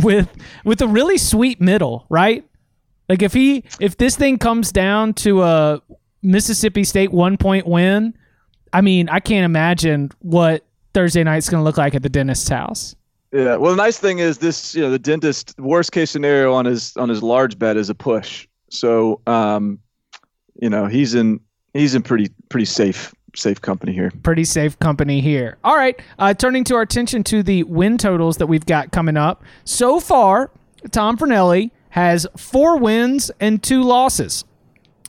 with 0.03 0.28
with 0.64 0.80
a 0.80 0.89
really 0.89 1.18
sweet 1.18 1.61
middle, 1.61 2.07
right? 2.09 2.45
Like 3.09 3.22
if 3.22 3.33
he 3.33 3.64
if 3.80 3.97
this 3.97 4.16
thing 4.16 4.39
comes 4.39 4.72
down 4.72 5.14
to 5.14 5.43
a 5.43 5.83
Mississippi 6.22 6.85
State 6.85 7.12
one 7.12 7.37
point 7.37 7.66
win, 7.66 8.16
I 8.72 8.80
mean 8.80 9.09
I 9.09 9.20
can't 9.20 9.45
imagine 9.45 10.11
what 10.20 10.64
Thursday 10.95 11.22
night's 11.24 11.49
going 11.49 11.61
to 11.61 11.64
look 11.64 11.78
like 11.78 11.95
at 11.95 12.03
the 12.03 12.09
dentist's 12.09 12.49
house. 12.49 12.95
Yeah. 13.33 13.57
Well, 13.57 13.70
the 13.70 13.76
nice 13.76 13.99
thing 13.99 14.18
is 14.18 14.39
this. 14.39 14.74
You 14.74 14.83
know, 14.83 14.91
the 14.91 14.99
dentist 14.99 15.59
worst 15.59 15.93
case 15.93 16.11
scenario 16.11 16.53
on 16.53 16.66
his 16.66 16.97
on 16.97 17.09
his 17.09 17.22
large 17.22 17.59
bet 17.59 17.76
is 17.76 17.89
a 17.91 17.95
push. 17.95 18.47
So, 18.70 19.20
um, 19.26 19.78
you 20.61 20.68
know, 20.70 20.87
he's 20.87 21.14
in 21.14 21.41
he's 21.72 21.95
in 21.95 22.03
pretty 22.03 22.30
pretty 22.51 22.66
safe 22.66 23.14
safe 23.35 23.61
company 23.61 23.93
here. 23.93 24.11
Pretty 24.22 24.45
safe 24.45 24.78
company 24.78 25.20
here. 25.20 25.57
All 25.64 25.76
right. 25.76 26.01
Uh, 26.18 26.35
turning 26.35 26.64
to 26.64 26.74
our 26.74 26.83
attention 26.83 27.22
to 27.24 27.43
the 27.43 27.62
win 27.64 27.99
totals 27.99 28.37
that 28.39 28.47
we've 28.47 28.66
got 28.66 28.93
coming 28.93 29.16
up. 29.16 29.43
So 29.64 30.01
far, 30.01 30.51
Tom 30.91 31.16
Fornelli 31.16 31.70
has 31.91 32.26
four 32.37 32.78
wins 32.78 33.30
and 33.41 33.62
two 33.62 33.83
losses. 33.83 34.45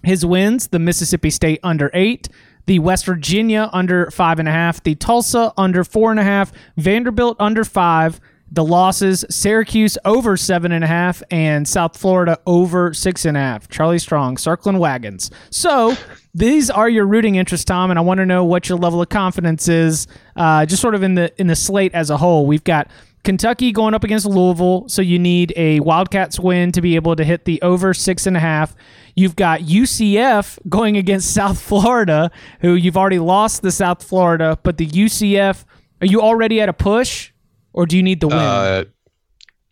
His 0.04 0.26
wins: 0.26 0.68
the 0.68 0.80
Mississippi 0.80 1.30
State 1.30 1.60
under 1.64 1.90
eight, 1.94 2.30
the 2.66 2.80
West 2.80 3.06
Virginia 3.06 3.70
under 3.72 4.12
five 4.12 4.40
and 4.40 4.48
a 4.48 4.52
half, 4.52 4.84
the 4.84 4.96
Tulsa 4.96 5.54
under 5.58 5.84
four 5.84 6.12
and 6.12 6.20
a 6.20 6.24
half, 6.24 6.52
Vanderbilt 6.78 7.38
under 7.40 7.64
five. 7.64 8.20
The 8.54 8.64
losses: 8.64 9.26
Syracuse 9.32 9.98
over 10.06 10.38
seven 10.38 10.72
and 10.72 10.84
a 10.84 10.88
half, 10.88 11.24
and 11.32 11.68
South 11.68 11.98
Florida 11.98 12.38
over 12.46 12.94
six 12.94 13.26
and 13.26 13.36
a 13.36 13.40
half. 13.40 13.68
Charlie 13.68 13.98
Strong 13.98 14.38
circling 14.38 14.78
wagons. 14.78 15.32
So 15.50 15.98
these 16.36 16.70
are 16.70 16.88
your 16.88 17.08
rooting 17.08 17.34
interests, 17.34 17.66
Tom, 17.66 17.90
and 17.90 17.98
I 17.98 18.04
want 18.04 18.20
to 18.20 18.28
know 18.28 18.46
what 18.46 18.70
your 18.70 18.78
level 18.78 19.02
of 19.02 19.10
confidence 19.10 19.68
is, 19.68 20.06
uh, 20.36 20.68
just 20.68 20.84
sort 20.84 20.94
of 20.94 21.02
in 21.02 21.16
the 21.16 21.34
in 21.42 21.48
the 21.48 21.56
slate 21.56 21.96
as 21.96 22.12
a 22.12 22.18
whole. 22.18 22.46
We've 22.46 22.64
got 22.64 22.92
Kentucky 23.24 23.72
going 23.72 23.96
up 23.96 24.04
against 24.04 24.28
Louisville, 24.28 24.88
so 24.88 25.02
you 25.02 25.18
need 25.18 25.52
a 25.56 25.80
Wildcats 25.80 26.40
win 26.40 26.72
to 26.74 26.82
be 26.82 26.96
able 26.96 27.16
to 27.16 27.24
hit 27.24 27.46
the 27.46 27.60
over 27.64 27.92
six 27.96 28.28
and 28.28 28.38
a 28.38 28.40
half. 28.40 28.76
You've 29.16 29.36
got 29.36 29.62
UCF 29.62 30.60
going 30.70 30.96
against 30.98 31.34
South 31.34 31.60
Florida, 31.60 32.30
who 32.60 32.76
you've 32.76 32.98
already 32.98 33.20
lost 33.20 33.64
the 33.64 33.72
South 33.72 34.04
Florida, 34.04 34.60
but 34.62 34.78
the 34.78 34.86
UCF, 34.86 35.66
are 36.02 36.08
you 36.08 36.22
already 36.22 36.62
at 36.62 36.70
a 36.70 36.74
push, 36.74 37.32
or 37.74 37.86
do 37.86 37.98
you 37.98 38.04
need 38.04 38.20
the 38.22 38.28
win? 38.28 38.38
Uh, 38.38 38.84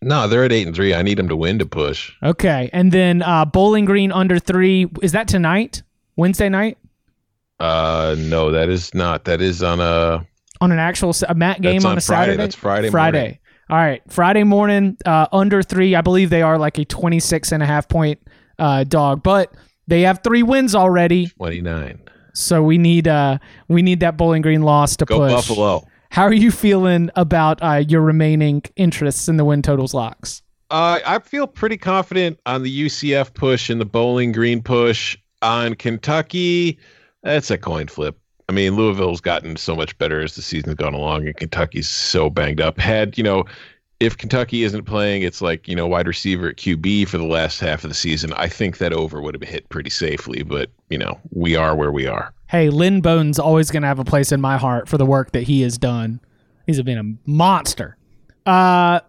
no, 0.02 0.26
they're 0.26 0.44
at 0.44 0.52
eight 0.52 0.66
and 0.66 0.74
three. 0.74 0.92
I 0.94 1.02
need 1.02 1.16
them 1.16 1.28
to 1.28 1.36
win 1.36 1.58
to 1.60 1.66
push. 1.66 2.12
okay, 2.22 2.68
and 2.72 2.90
then 2.92 3.22
uh, 3.22 3.44
Bowling 3.44 3.84
Green 3.84 4.10
under 4.12 4.38
three. 4.38 4.86
Is 5.00 5.12
that 5.12 5.28
tonight? 5.28 5.82
Wednesday 6.16 6.48
night 6.50 6.76
Uh, 7.60 8.14
no, 8.18 8.50
that 8.50 8.68
is 8.68 8.92
not. 8.94 9.24
That 9.24 9.40
is 9.40 9.62
on 9.62 9.80
a. 9.80 10.26
on 10.60 10.72
an 10.72 10.78
actual 10.78 11.14
a 11.28 11.34
MAC 11.34 11.60
game 11.60 11.84
on, 11.86 11.92
on 11.92 11.98
a 11.98 12.00
Friday. 12.00 12.22
Saturday. 12.32 12.36
That's 12.36 12.54
Friday 12.56 12.90
Friday. 12.90 13.18
morning. 13.18 13.38
All 13.70 13.76
right, 13.78 14.02
Friday 14.08 14.44
morning, 14.44 14.98
uh, 15.06 15.26
under 15.32 15.62
three. 15.62 15.94
I 15.94 16.00
believe 16.02 16.28
they 16.28 16.42
are 16.42 16.58
like 16.58 16.78
a 16.78 16.84
26 16.84 17.52
and 17.52 17.62
a 17.62 17.66
half 17.66 17.88
point 17.88 18.20
uh, 18.58 18.84
dog, 18.84 19.22
but 19.22 19.54
they 19.86 20.02
have 20.02 20.20
three 20.22 20.42
wins 20.42 20.74
already. 20.74 21.28
Twenty 21.28 21.60
nine. 21.62 22.00
So 22.34 22.62
we 22.62 22.76
need 22.78 23.06
uh 23.08 23.38
we 23.68 23.82
need 23.82 24.00
that 24.00 24.16
Bowling 24.16 24.42
Green 24.42 24.62
loss 24.62 24.96
to 24.96 25.04
Go 25.04 25.18
push. 25.20 25.32
Buffalo. 25.32 25.86
How 26.12 26.24
are 26.24 26.34
you 26.34 26.50
feeling 26.50 27.08
about 27.16 27.62
uh, 27.62 27.82
your 27.88 28.02
remaining 28.02 28.62
interests 28.76 29.30
in 29.30 29.38
the 29.38 29.46
win 29.46 29.62
totals 29.62 29.94
locks? 29.94 30.42
Uh, 30.70 30.98
I 31.06 31.18
feel 31.20 31.46
pretty 31.46 31.78
confident 31.78 32.38
on 32.44 32.62
the 32.62 32.84
UCF 32.84 33.32
push 33.32 33.70
and 33.70 33.80
the 33.80 33.86
Bowling 33.86 34.30
Green 34.30 34.62
push. 34.62 35.16
On 35.40 35.74
Kentucky, 35.74 36.78
that's 37.22 37.50
a 37.50 37.56
coin 37.56 37.86
flip. 37.86 38.18
I 38.46 38.52
mean, 38.52 38.76
Louisville's 38.76 39.22
gotten 39.22 39.56
so 39.56 39.74
much 39.74 39.96
better 39.96 40.20
as 40.20 40.34
the 40.34 40.42
season's 40.42 40.74
gone 40.74 40.92
along, 40.92 41.26
and 41.26 41.34
Kentucky's 41.34 41.88
so 41.88 42.28
banged 42.28 42.60
up. 42.60 42.78
Had 42.78 43.16
you 43.16 43.24
know, 43.24 43.44
if 44.02 44.18
Kentucky 44.18 44.64
isn't 44.64 44.84
playing, 44.84 45.22
it's 45.22 45.40
like 45.40 45.68
you 45.68 45.76
know 45.76 45.86
wide 45.86 46.08
receiver 46.08 46.48
at 46.48 46.56
QB 46.56 47.08
for 47.08 47.18
the 47.18 47.24
last 47.24 47.60
half 47.60 47.84
of 47.84 47.90
the 47.90 47.94
season. 47.94 48.32
I 48.34 48.48
think 48.48 48.78
that 48.78 48.92
over 48.92 49.20
would 49.20 49.34
have 49.34 49.48
hit 49.48 49.68
pretty 49.68 49.90
safely, 49.90 50.42
but 50.42 50.70
you 50.90 50.98
know 50.98 51.18
we 51.30 51.54
are 51.54 51.76
where 51.76 51.92
we 51.92 52.06
are. 52.06 52.34
Hey, 52.48 52.68
Lynn 52.68 53.00
Bowden's 53.00 53.38
always 53.38 53.70
going 53.70 53.82
to 53.82 53.88
have 53.88 54.00
a 54.00 54.04
place 54.04 54.32
in 54.32 54.40
my 54.40 54.58
heart 54.58 54.88
for 54.88 54.98
the 54.98 55.06
work 55.06 55.30
that 55.32 55.44
he 55.44 55.62
has 55.62 55.78
done. 55.78 56.20
He's 56.66 56.82
been 56.82 56.98
a 56.98 57.30
monster. 57.30 57.96
Uh, 58.44 59.00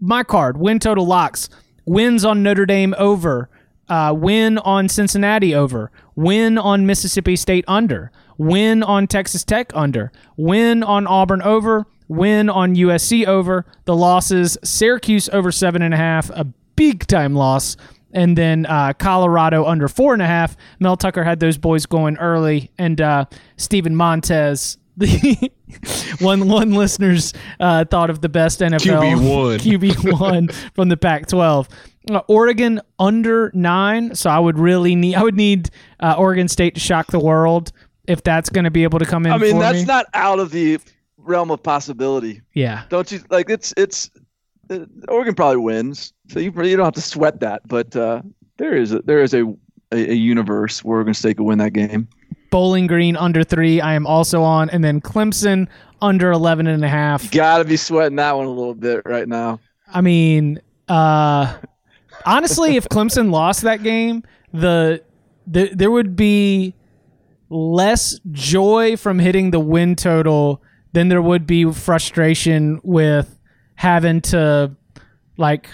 my 0.00 0.22
card, 0.22 0.58
win 0.58 0.78
total 0.78 1.06
locks. 1.06 1.48
Wins 1.86 2.24
on 2.24 2.42
Notre 2.42 2.66
Dame 2.66 2.94
over. 2.98 3.48
Uh, 3.88 4.14
win 4.16 4.58
on 4.58 4.88
Cincinnati 4.88 5.54
over. 5.54 5.90
Win 6.14 6.56
on 6.58 6.86
Mississippi 6.86 7.36
State 7.36 7.64
under. 7.66 8.12
Win 8.38 8.82
on 8.82 9.06
Texas 9.06 9.44
Tech 9.44 9.72
under. 9.74 10.12
Win 10.36 10.82
on 10.82 11.06
Auburn 11.06 11.42
over. 11.42 11.86
Win 12.08 12.50
on 12.50 12.74
USC 12.74 13.26
over. 13.26 13.64
The 13.84 13.96
losses 13.96 14.58
Syracuse 14.62 15.28
over 15.30 15.50
seven 15.50 15.82
and 15.82 15.94
a 15.94 15.96
half, 15.96 16.30
a 16.30 16.44
big 16.76 17.06
time 17.06 17.34
loss. 17.34 17.76
And 18.12 18.38
then 18.38 18.66
uh, 18.66 18.92
Colorado 18.92 19.64
under 19.64 19.88
four 19.88 20.12
and 20.12 20.22
a 20.22 20.26
half. 20.26 20.56
Mel 20.78 20.96
Tucker 20.96 21.24
had 21.24 21.40
those 21.40 21.58
boys 21.58 21.84
going 21.84 22.16
early, 22.18 22.70
and 22.78 23.00
uh, 23.00 23.24
Steven 23.56 23.96
Montez, 23.96 24.78
the 24.96 25.50
one 26.20 26.48
one 26.48 26.72
listeners 26.72 27.34
uh, 27.58 27.84
thought 27.84 28.10
of 28.10 28.20
the 28.20 28.28
best 28.28 28.60
NFL 28.60 28.78
QB1. 28.78 29.58
QB 29.78 30.20
one 30.20 30.48
from 30.74 30.88
the 30.88 30.96
Pac-12. 30.96 31.68
Uh, 32.10 32.20
Oregon 32.28 32.80
under 32.98 33.50
nine, 33.54 34.14
so 34.14 34.30
I 34.30 34.38
would 34.38 34.58
really 34.58 34.94
need 34.94 35.16
I 35.16 35.22
would 35.22 35.36
need 35.36 35.70
uh, 36.00 36.14
Oregon 36.16 36.46
State 36.48 36.74
to 36.74 36.80
shock 36.80 37.08
the 37.08 37.18
world 37.18 37.72
if 38.06 38.22
that's 38.22 38.50
going 38.50 38.64
to 38.64 38.70
be 38.70 38.84
able 38.84 38.98
to 38.98 39.06
come 39.06 39.26
in. 39.26 39.32
I 39.32 39.38
mean, 39.38 39.58
that's 39.58 39.78
me. 39.78 39.84
not 39.86 40.06
out 40.14 40.38
of 40.38 40.50
the 40.50 40.78
realm 41.24 41.50
of 41.50 41.62
possibility. 41.62 42.42
yeah. 42.54 42.84
Don't 42.88 43.10
you 43.10 43.20
like 43.30 43.50
it's 43.50 43.74
it's 43.76 44.10
uh, 44.70 44.80
Oregon 45.08 45.34
probably 45.34 45.58
wins, 45.58 46.12
so 46.28 46.38
you 46.38 46.52
you 46.62 46.76
don't 46.76 46.84
have 46.84 46.94
to 46.94 47.00
sweat 47.00 47.40
that. 47.40 47.62
But 47.66 47.94
uh, 47.96 48.22
there 48.56 48.76
is 48.76 48.92
a, 48.92 49.00
there 49.00 49.22
is 49.22 49.34
a, 49.34 49.44
a 49.92 50.10
a 50.10 50.14
universe 50.14 50.84
where 50.84 50.98
Oregon 50.98 51.14
State 51.14 51.36
could 51.36 51.44
win 51.44 51.58
that 51.58 51.72
game. 51.72 52.08
Bowling 52.50 52.86
Green 52.86 53.16
under 53.16 53.42
three, 53.42 53.80
I 53.80 53.94
am 53.94 54.06
also 54.06 54.42
on, 54.42 54.70
and 54.70 54.84
then 54.84 55.00
Clemson 55.00 55.66
under 56.00 56.30
11 56.30 56.68
and 56.68 56.84
a 56.84 56.88
half. 56.88 57.30
Got 57.32 57.58
to 57.58 57.64
be 57.64 57.76
sweating 57.76 58.14
that 58.16 58.36
one 58.36 58.46
a 58.46 58.50
little 58.50 58.74
bit 58.74 59.02
right 59.04 59.26
now. 59.26 59.58
I 59.92 60.00
mean, 60.02 60.60
uh, 60.86 61.56
honestly, 62.24 62.76
if 62.76 62.88
Clemson 62.88 63.32
lost 63.32 63.62
that 63.62 63.82
game, 63.82 64.22
the, 64.52 65.02
the 65.48 65.70
there 65.74 65.90
would 65.90 66.14
be 66.14 66.74
less 67.50 68.20
joy 68.30 68.96
from 68.96 69.18
hitting 69.18 69.50
the 69.50 69.60
win 69.60 69.96
total 69.96 70.62
than 70.94 71.08
there 71.08 71.20
would 71.20 71.46
be 71.46 71.70
frustration 71.72 72.80
with 72.84 73.36
having 73.74 74.20
to 74.22 74.74
like 75.36 75.68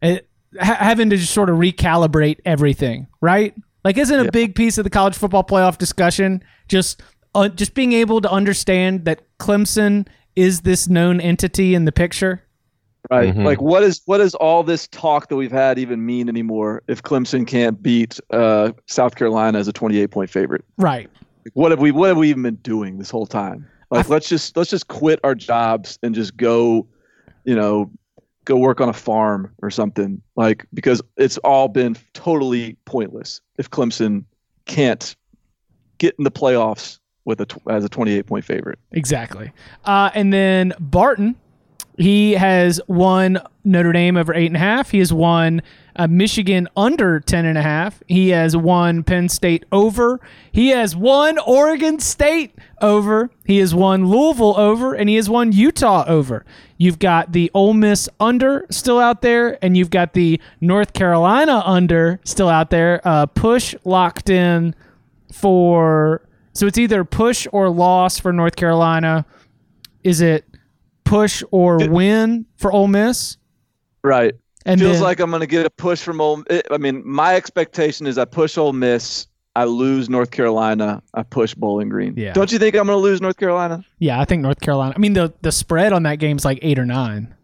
it, 0.00 0.28
ha- 0.58 0.76
having 0.78 1.10
to 1.10 1.16
just 1.16 1.34
sort 1.34 1.50
of 1.50 1.56
recalibrate 1.56 2.38
everything, 2.44 3.08
right? 3.20 3.54
Like, 3.84 3.98
isn't 3.98 4.26
a 4.26 4.30
big 4.30 4.54
piece 4.54 4.78
of 4.78 4.84
the 4.84 4.90
college 4.90 5.16
football 5.16 5.44
playoff 5.44 5.78
discussion 5.78 6.42
just 6.68 7.02
uh, 7.34 7.48
just 7.48 7.74
being 7.74 7.92
able 7.92 8.20
to 8.20 8.30
understand 8.30 9.04
that 9.04 9.22
Clemson 9.38 10.06
is 10.36 10.62
this 10.62 10.88
known 10.88 11.20
entity 11.20 11.74
in 11.74 11.84
the 11.84 11.92
picture? 11.92 12.42
Right. 13.10 13.34
Mhm. 13.34 13.44
Like 13.44 13.60
what 13.60 13.82
is 13.82 14.00
what 14.06 14.18
does 14.18 14.34
all 14.36 14.62
this 14.62 14.88
talk 14.88 15.28
that 15.28 15.36
we've 15.36 15.52
had 15.52 15.78
even 15.78 16.04
mean 16.04 16.28
anymore 16.28 16.82
if 16.88 17.02
Clemson 17.02 17.46
can't 17.46 17.80
beat 17.80 18.18
uh, 18.30 18.72
South 18.86 19.14
Carolina 19.14 19.58
as 19.58 19.68
a 19.68 19.72
28 19.72 20.10
point 20.10 20.30
favorite? 20.30 20.64
Right. 20.78 21.08
Like, 21.44 21.52
what 21.54 21.70
have 21.70 21.80
we 21.80 21.90
what 21.92 22.08
have 22.08 22.16
we 22.16 22.30
even 22.30 22.42
been 22.42 22.56
doing 22.56 22.98
this 22.98 23.10
whole 23.10 23.26
time? 23.26 23.66
Like 23.90 24.08
let's 24.08 24.28
just 24.28 24.56
let's 24.56 24.70
just 24.70 24.88
quit 24.88 25.20
our 25.22 25.34
jobs 25.34 25.98
and 26.02 26.14
just 26.14 26.36
go, 26.36 26.86
you 27.44 27.54
know, 27.54 27.90
go 28.44 28.56
work 28.56 28.80
on 28.80 28.88
a 28.88 28.92
farm 28.92 29.52
or 29.62 29.70
something. 29.70 30.20
Like 30.34 30.66
because 30.74 31.02
it's 31.16 31.38
all 31.38 31.68
been 31.68 31.96
totally 32.14 32.76
pointless 32.84 33.40
if 33.58 33.70
Clemson 33.70 34.24
can't 34.64 35.14
get 35.98 36.14
in 36.18 36.24
the 36.24 36.30
playoffs 36.30 36.98
with 37.24 37.40
a 37.40 37.46
as 37.68 37.84
a 37.84 37.88
28 37.88 38.26
point 38.26 38.44
favorite. 38.44 38.78
Exactly. 38.92 39.52
Uh, 39.84 40.10
and 40.14 40.32
then 40.32 40.72
Barton, 40.80 41.36
he 41.96 42.32
has 42.32 42.80
won 42.88 43.38
Notre 43.64 43.92
Dame 43.92 44.16
over 44.16 44.34
eight 44.34 44.46
and 44.46 44.56
a 44.56 44.60
half. 44.60 44.90
He 44.90 44.98
has 44.98 45.12
won 45.12 45.62
uh, 45.96 46.06
Michigan 46.06 46.68
under 46.76 47.20
ten 47.20 47.44
and 47.46 47.56
a 47.56 47.62
half. 47.62 48.02
He 48.06 48.30
has 48.30 48.56
won 48.56 49.02
Penn 49.02 49.28
State 49.28 49.64
over. 49.72 50.20
He 50.52 50.68
has 50.68 50.94
won 50.94 51.38
Oregon 51.38 51.98
State 51.98 52.54
over. 52.82 53.30
He 53.44 53.58
has 53.58 53.74
won 53.74 54.06
Louisville 54.06 54.58
over, 54.58 54.94
and 54.94 55.08
he 55.08 55.16
has 55.16 55.30
won 55.30 55.52
Utah 55.52 56.04
over. 56.06 56.44
You've 56.76 56.98
got 56.98 57.32
the 57.32 57.50
Ole 57.54 57.72
Miss 57.72 58.08
under 58.20 58.66
still 58.70 58.98
out 58.98 59.22
there, 59.22 59.58
and 59.64 59.76
you've 59.76 59.90
got 59.90 60.12
the 60.12 60.40
North 60.60 60.92
Carolina 60.92 61.62
under 61.64 62.20
still 62.24 62.48
out 62.48 62.70
there. 62.70 63.00
Uh, 63.04 63.26
push 63.26 63.74
locked 63.84 64.28
in 64.28 64.74
for 65.32 66.22
so 66.52 66.66
it's 66.66 66.78
either 66.78 67.04
push 67.04 67.46
or 67.52 67.68
loss 67.68 68.18
for 68.18 68.32
North 68.32 68.56
Carolina. 68.56 69.26
Is 70.02 70.20
it 70.20 70.44
push 71.06 71.42
or 71.50 71.88
win 71.88 72.46
for 72.56 72.72
Ole 72.72 72.88
Miss? 72.88 73.36
Right. 74.02 74.34
And 74.64 74.80
feels 74.80 74.94
then- 74.94 75.02
like 75.02 75.20
I'm 75.20 75.30
going 75.30 75.40
to 75.40 75.46
get 75.46 75.64
a 75.66 75.70
push 75.70 76.02
from 76.02 76.20
Ole. 76.20 76.42
I 76.70 76.78
mean, 76.78 77.02
my 77.06 77.36
expectation 77.36 78.06
is 78.06 78.18
I 78.18 78.24
push 78.24 78.58
Ole 78.58 78.72
Miss, 78.72 79.26
I 79.54 79.64
lose 79.64 80.10
North 80.10 80.30
Carolina, 80.32 81.02
I 81.14 81.22
push 81.22 81.54
Bowling 81.54 81.88
Green. 81.88 82.14
Yeah. 82.16 82.32
Don't 82.32 82.50
you 82.52 82.58
think 82.58 82.74
I'm 82.74 82.86
going 82.86 82.96
to 82.98 83.02
lose 83.02 83.20
North 83.20 83.36
Carolina? 83.36 83.84
Yeah, 84.00 84.20
I 84.20 84.24
think 84.24 84.42
North 84.42 84.60
Carolina. 84.60 84.92
I 84.94 84.98
mean, 84.98 85.12
the 85.14 85.32
the 85.42 85.52
spread 85.52 85.92
on 85.92 86.02
that 86.02 86.16
game 86.16 86.36
is 86.36 86.44
like 86.44 86.58
eight 86.62 86.78
or 86.78 86.84
nine. 86.84 87.34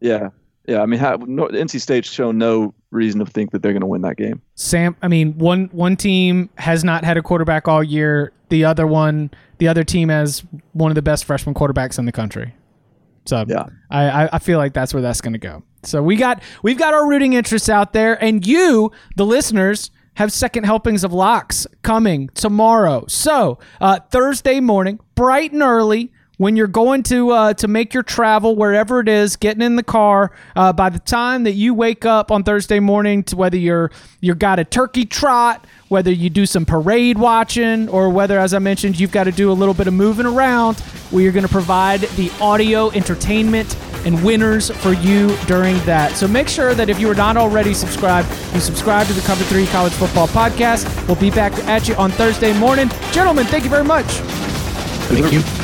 Yeah. 0.00 0.30
Yeah. 0.66 0.82
I 0.82 0.86
mean, 0.86 1.00
how, 1.00 1.16
no, 1.26 1.46
NC 1.48 1.80
State's 1.80 2.10
shown 2.10 2.36
no 2.36 2.74
reason 2.90 3.20
to 3.20 3.26
think 3.26 3.52
that 3.52 3.62
they're 3.62 3.72
going 3.72 3.80
to 3.80 3.86
win 3.86 4.02
that 4.02 4.16
game. 4.16 4.42
Sam, 4.54 4.96
I 5.02 5.08
mean, 5.08 5.38
one 5.38 5.70
one 5.72 5.96
team 5.96 6.50
has 6.56 6.84
not 6.84 7.04
had 7.04 7.16
a 7.16 7.22
quarterback 7.22 7.68
all 7.68 7.82
year. 7.82 8.32
The 8.50 8.64
other 8.66 8.86
one, 8.86 9.30
the 9.58 9.68
other 9.68 9.82
team 9.84 10.08
has 10.10 10.44
one 10.72 10.90
of 10.90 10.94
the 10.94 11.00
best 11.02 11.24
freshman 11.24 11.54
quarterbacks 11.54 11.98
in 11.98 12.04
the 12.04 12.12
country. 12.12 12.54
So 13.26 13.44
Yeah. 13.46 13.66
I, 13.90 14.24
I, 14.24 14.28
I 14.34 14.38
feel 14.38 14.58
like 14.58 14.72
that's 14.72 14.92
where 14.92 15.02
that's 15.02 15.20
going 15.20 15.34
to 15.34 15.38
go. 15.38 15.62
So 15.84 16.02
we 16.02 16.16
got 16.16 16.42
we've 16.62 16.78
got 16.78 16.94
our 16.94 17.08
rooting 17.08 17.32
interests 17.32 17.68
out 17.68 17.92
there, 17.92 18.22
and 18.22 18.46
you, 18.46 18.92
the 19.16 19.26
listeners, 19.26 19.90
have 20.14 20.32
second 20.32 20.64
helpings 20.64 21.04
of 21.04 21.12
locks 21.12 21.66
coming 21.82 22.28
tomorrow. 22.34 23.04
So 23.08 23.58
uh, 23.80 23.98
Thursday 24.10 24.60
morning, 24.60 25.00
bright 25.14 25.52
and 25.52 25.62
early. 25.62 26.12
When 26.42 26.56
you're 26.56 26.66
going 26.66 27.04
to 27.04 27.30
uh, 27.30 27.54
to 27.54 27.68
make 27.68 27.94
your 27.94 28.02
travel 28.02 28.56
wherever 28.56 28.98
it 28.98 29.06
is, 29.06 29.36
getting 29.36 29.62
in 29.62 29.76
the 29.76 29.84
car, 29.84 30.32
uh, 30.56 30.72
by 30.72 30.88
the 30.88 30.98
time 30.98 31.44
that 31.44 31.52
you 31.52 31.72
wake 31.72 32.04
up 32.04 32.32
on 32.32 32.42
Thursday 32.42 32.80
morning, 32.80 33.22
to 33.22 33.36
whether 33.36 33.56
you're 33.56 33.92
you're 34.20 34.34
got 34.34 34.58
a 34.58 34.64
turkey 34.64 35.04
trot, 35.04 35.64
whether 35.86 36.10
you 36.10 36.30
do 36.30 36.44
some 36.44 36.66
parade 36.66 37.16
watching, 37.16 37.88
or 37.88 38.10
whether, 38.10 38.40
as 38.40 38.54
I 38.54 38.58
mentioned, 38.58 38.98
you've 38.98 39.12
got 39.12 39.24
to 39.24 39.30
do 39.30 39.52
a 39.52 39.54
little 39.54 39.72
bit 39.72 39.86
of 39.86 39.94
moving 39.94 40.26
around, 40.26 40.82
we 41.12 41.28
are 41.28 41.30
going 41.30 41.46
to 41.46 41.52
provide 41.52 42.00
the 42.00 42.28
audio 42.40 42.90
entertainment 42.90 43.76
and 44.04 44.20
winners 44.24 44.68
for 44.68 44.94
you 44.94 45.36
during 45.46 45.78
that. 45.84 46.16
So 46.16 46.26
make 46.26 46.48
sure 46.48 46.74
that 46.74 46.88
if 46.90 46.98
you 46.98 47.08
are 47.08 47.14
not 47.14 47.36
already 47.36 47.72
subscribed, 47.72 48.28
you 48.52 48.58
subscribe 48.58 49.06
to 49.06 49.12
the 49.12 49.20
Cover 49.20 49.44
3 49.44 49.64
College 49.68 49.92
Football 49.92 50.26
Podcast. 50.26 51.06
We'll 51.06 51.14
be 51.14 51.30
back 51.30 51.52
at 51.68 51.86
you 51.86 51.94
on 51.94 52.10
Thursday 52.10 52.52
morning. 52.58 52.90
Gentlemen, 53.12 53.46
thank 53.46 53.62
you 53.62 53.70
very 53.70 53.84
much. 53.84 54.06
Thank 55.06 55.32
you. 55.32 55.61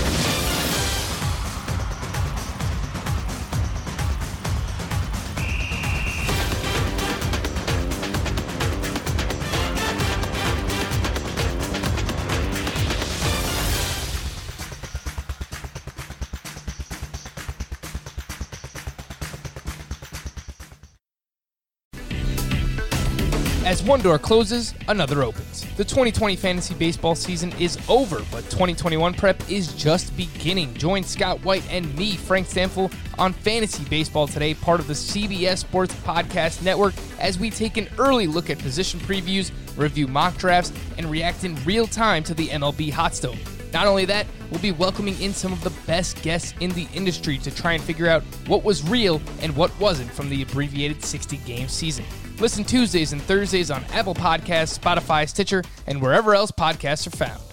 One 23.88 24.02
door 24.02 24.18
closes, 24.18 24.74
another 24.86 25.22
opens. 25.22 25.62
The 25.76 25.82
2020 25.82 26.36
fantasy 26.36 26.74
baseball 26.74 27.14
season 27.14 27.54
is 27.58 27.78
over, 27.88 28.18
but 28.30 28.44
2021 28.50 29.14
prep 29.14 29.50
is 29.50 29.72
just 29.72 30.14
beginning. 30.14 30.74
Join 30.74 31.02
Scott 31.02 31.42
White 31.42 31.66
and 31.72 31.96
me, 31.96 32.14
Frank 32.14 32.46
Stampfl, 32.46 32.94
on 33.18 33.32
Fantasy 33.32 33.82
Baseball 33.84 34.28
Today, 34.28 34.52
part 34.52 34.78
of 34.78 34.88
the 34.88 34.92
CBS 34.92 35.60
Sports 35.60 35.94
Podcast 36.04 36.62
Network, 36.62 36.92
as 37.18 37.38
we 37.38 37.48
take 37.48 37.78
an 37.78 37.88
early 37.96 38.26
look 38.26 38.50
at 38.50 38.58
position 38.58 39.00
previews, 39.00 39.52
review 39.74 40.06
mock 40.06 40.36
drafts, 40.36 40.70
and 40.98 41.10
react 41.10 41.44
in 41.44 41.56
real 41.64 41.86
time 41.86 42.22
to 42.24 42.34
the 42.34 42.48
MLB 42.48 42.92
hot 42.92 43.14
stove. 43.14 43.38
Not 43.72 43.86
only 43.86 44.04
that, 44.04 44.26
we'll 44.50 44.60
be 44.60 44.72
welcoming 44.72 45.18
in 45.18 45.32
some 45.32 45.50
of 45.50 45.64
the 45.64 45.72
best 45.86 46.20
guests 46.20 46.52
in 46.60 46.72
the 46.72 46.86
industry 46.92 47.38
to 47.38 47.50
try 47.50 47.72
and 47.72 47.82
figure 47.82 48.06
out 48.06 48.22
what 48.48 48.64
was 48.64 48.86
real 48.86 49.22
and 49.40 49.56
what 49.56 49.70
wasn't 49.80 50.10
from 50.10 50.28
the 50.28 50.42
abbreviated 50.42 51.02
60 51.02 51.38
game 51.38 51.68
season. 51.68 52.04
Listen 52.40 52.64
Tuesdays 52.64 53.12
and 53.12 53.20
Thursdays 53.20 53.70
on 53.70 53.84
Apple 53.92 54.14
Podcasts, 54.14 54.78
Spotify, 54.78 55.28
Stitcher, 55.28 55.64
and 55.88 56.00
wherever 56.00 56.34
else 56.34 56.52
podcasts 56.52 57.06
are 57.06 57.16
found. 57.16 57.47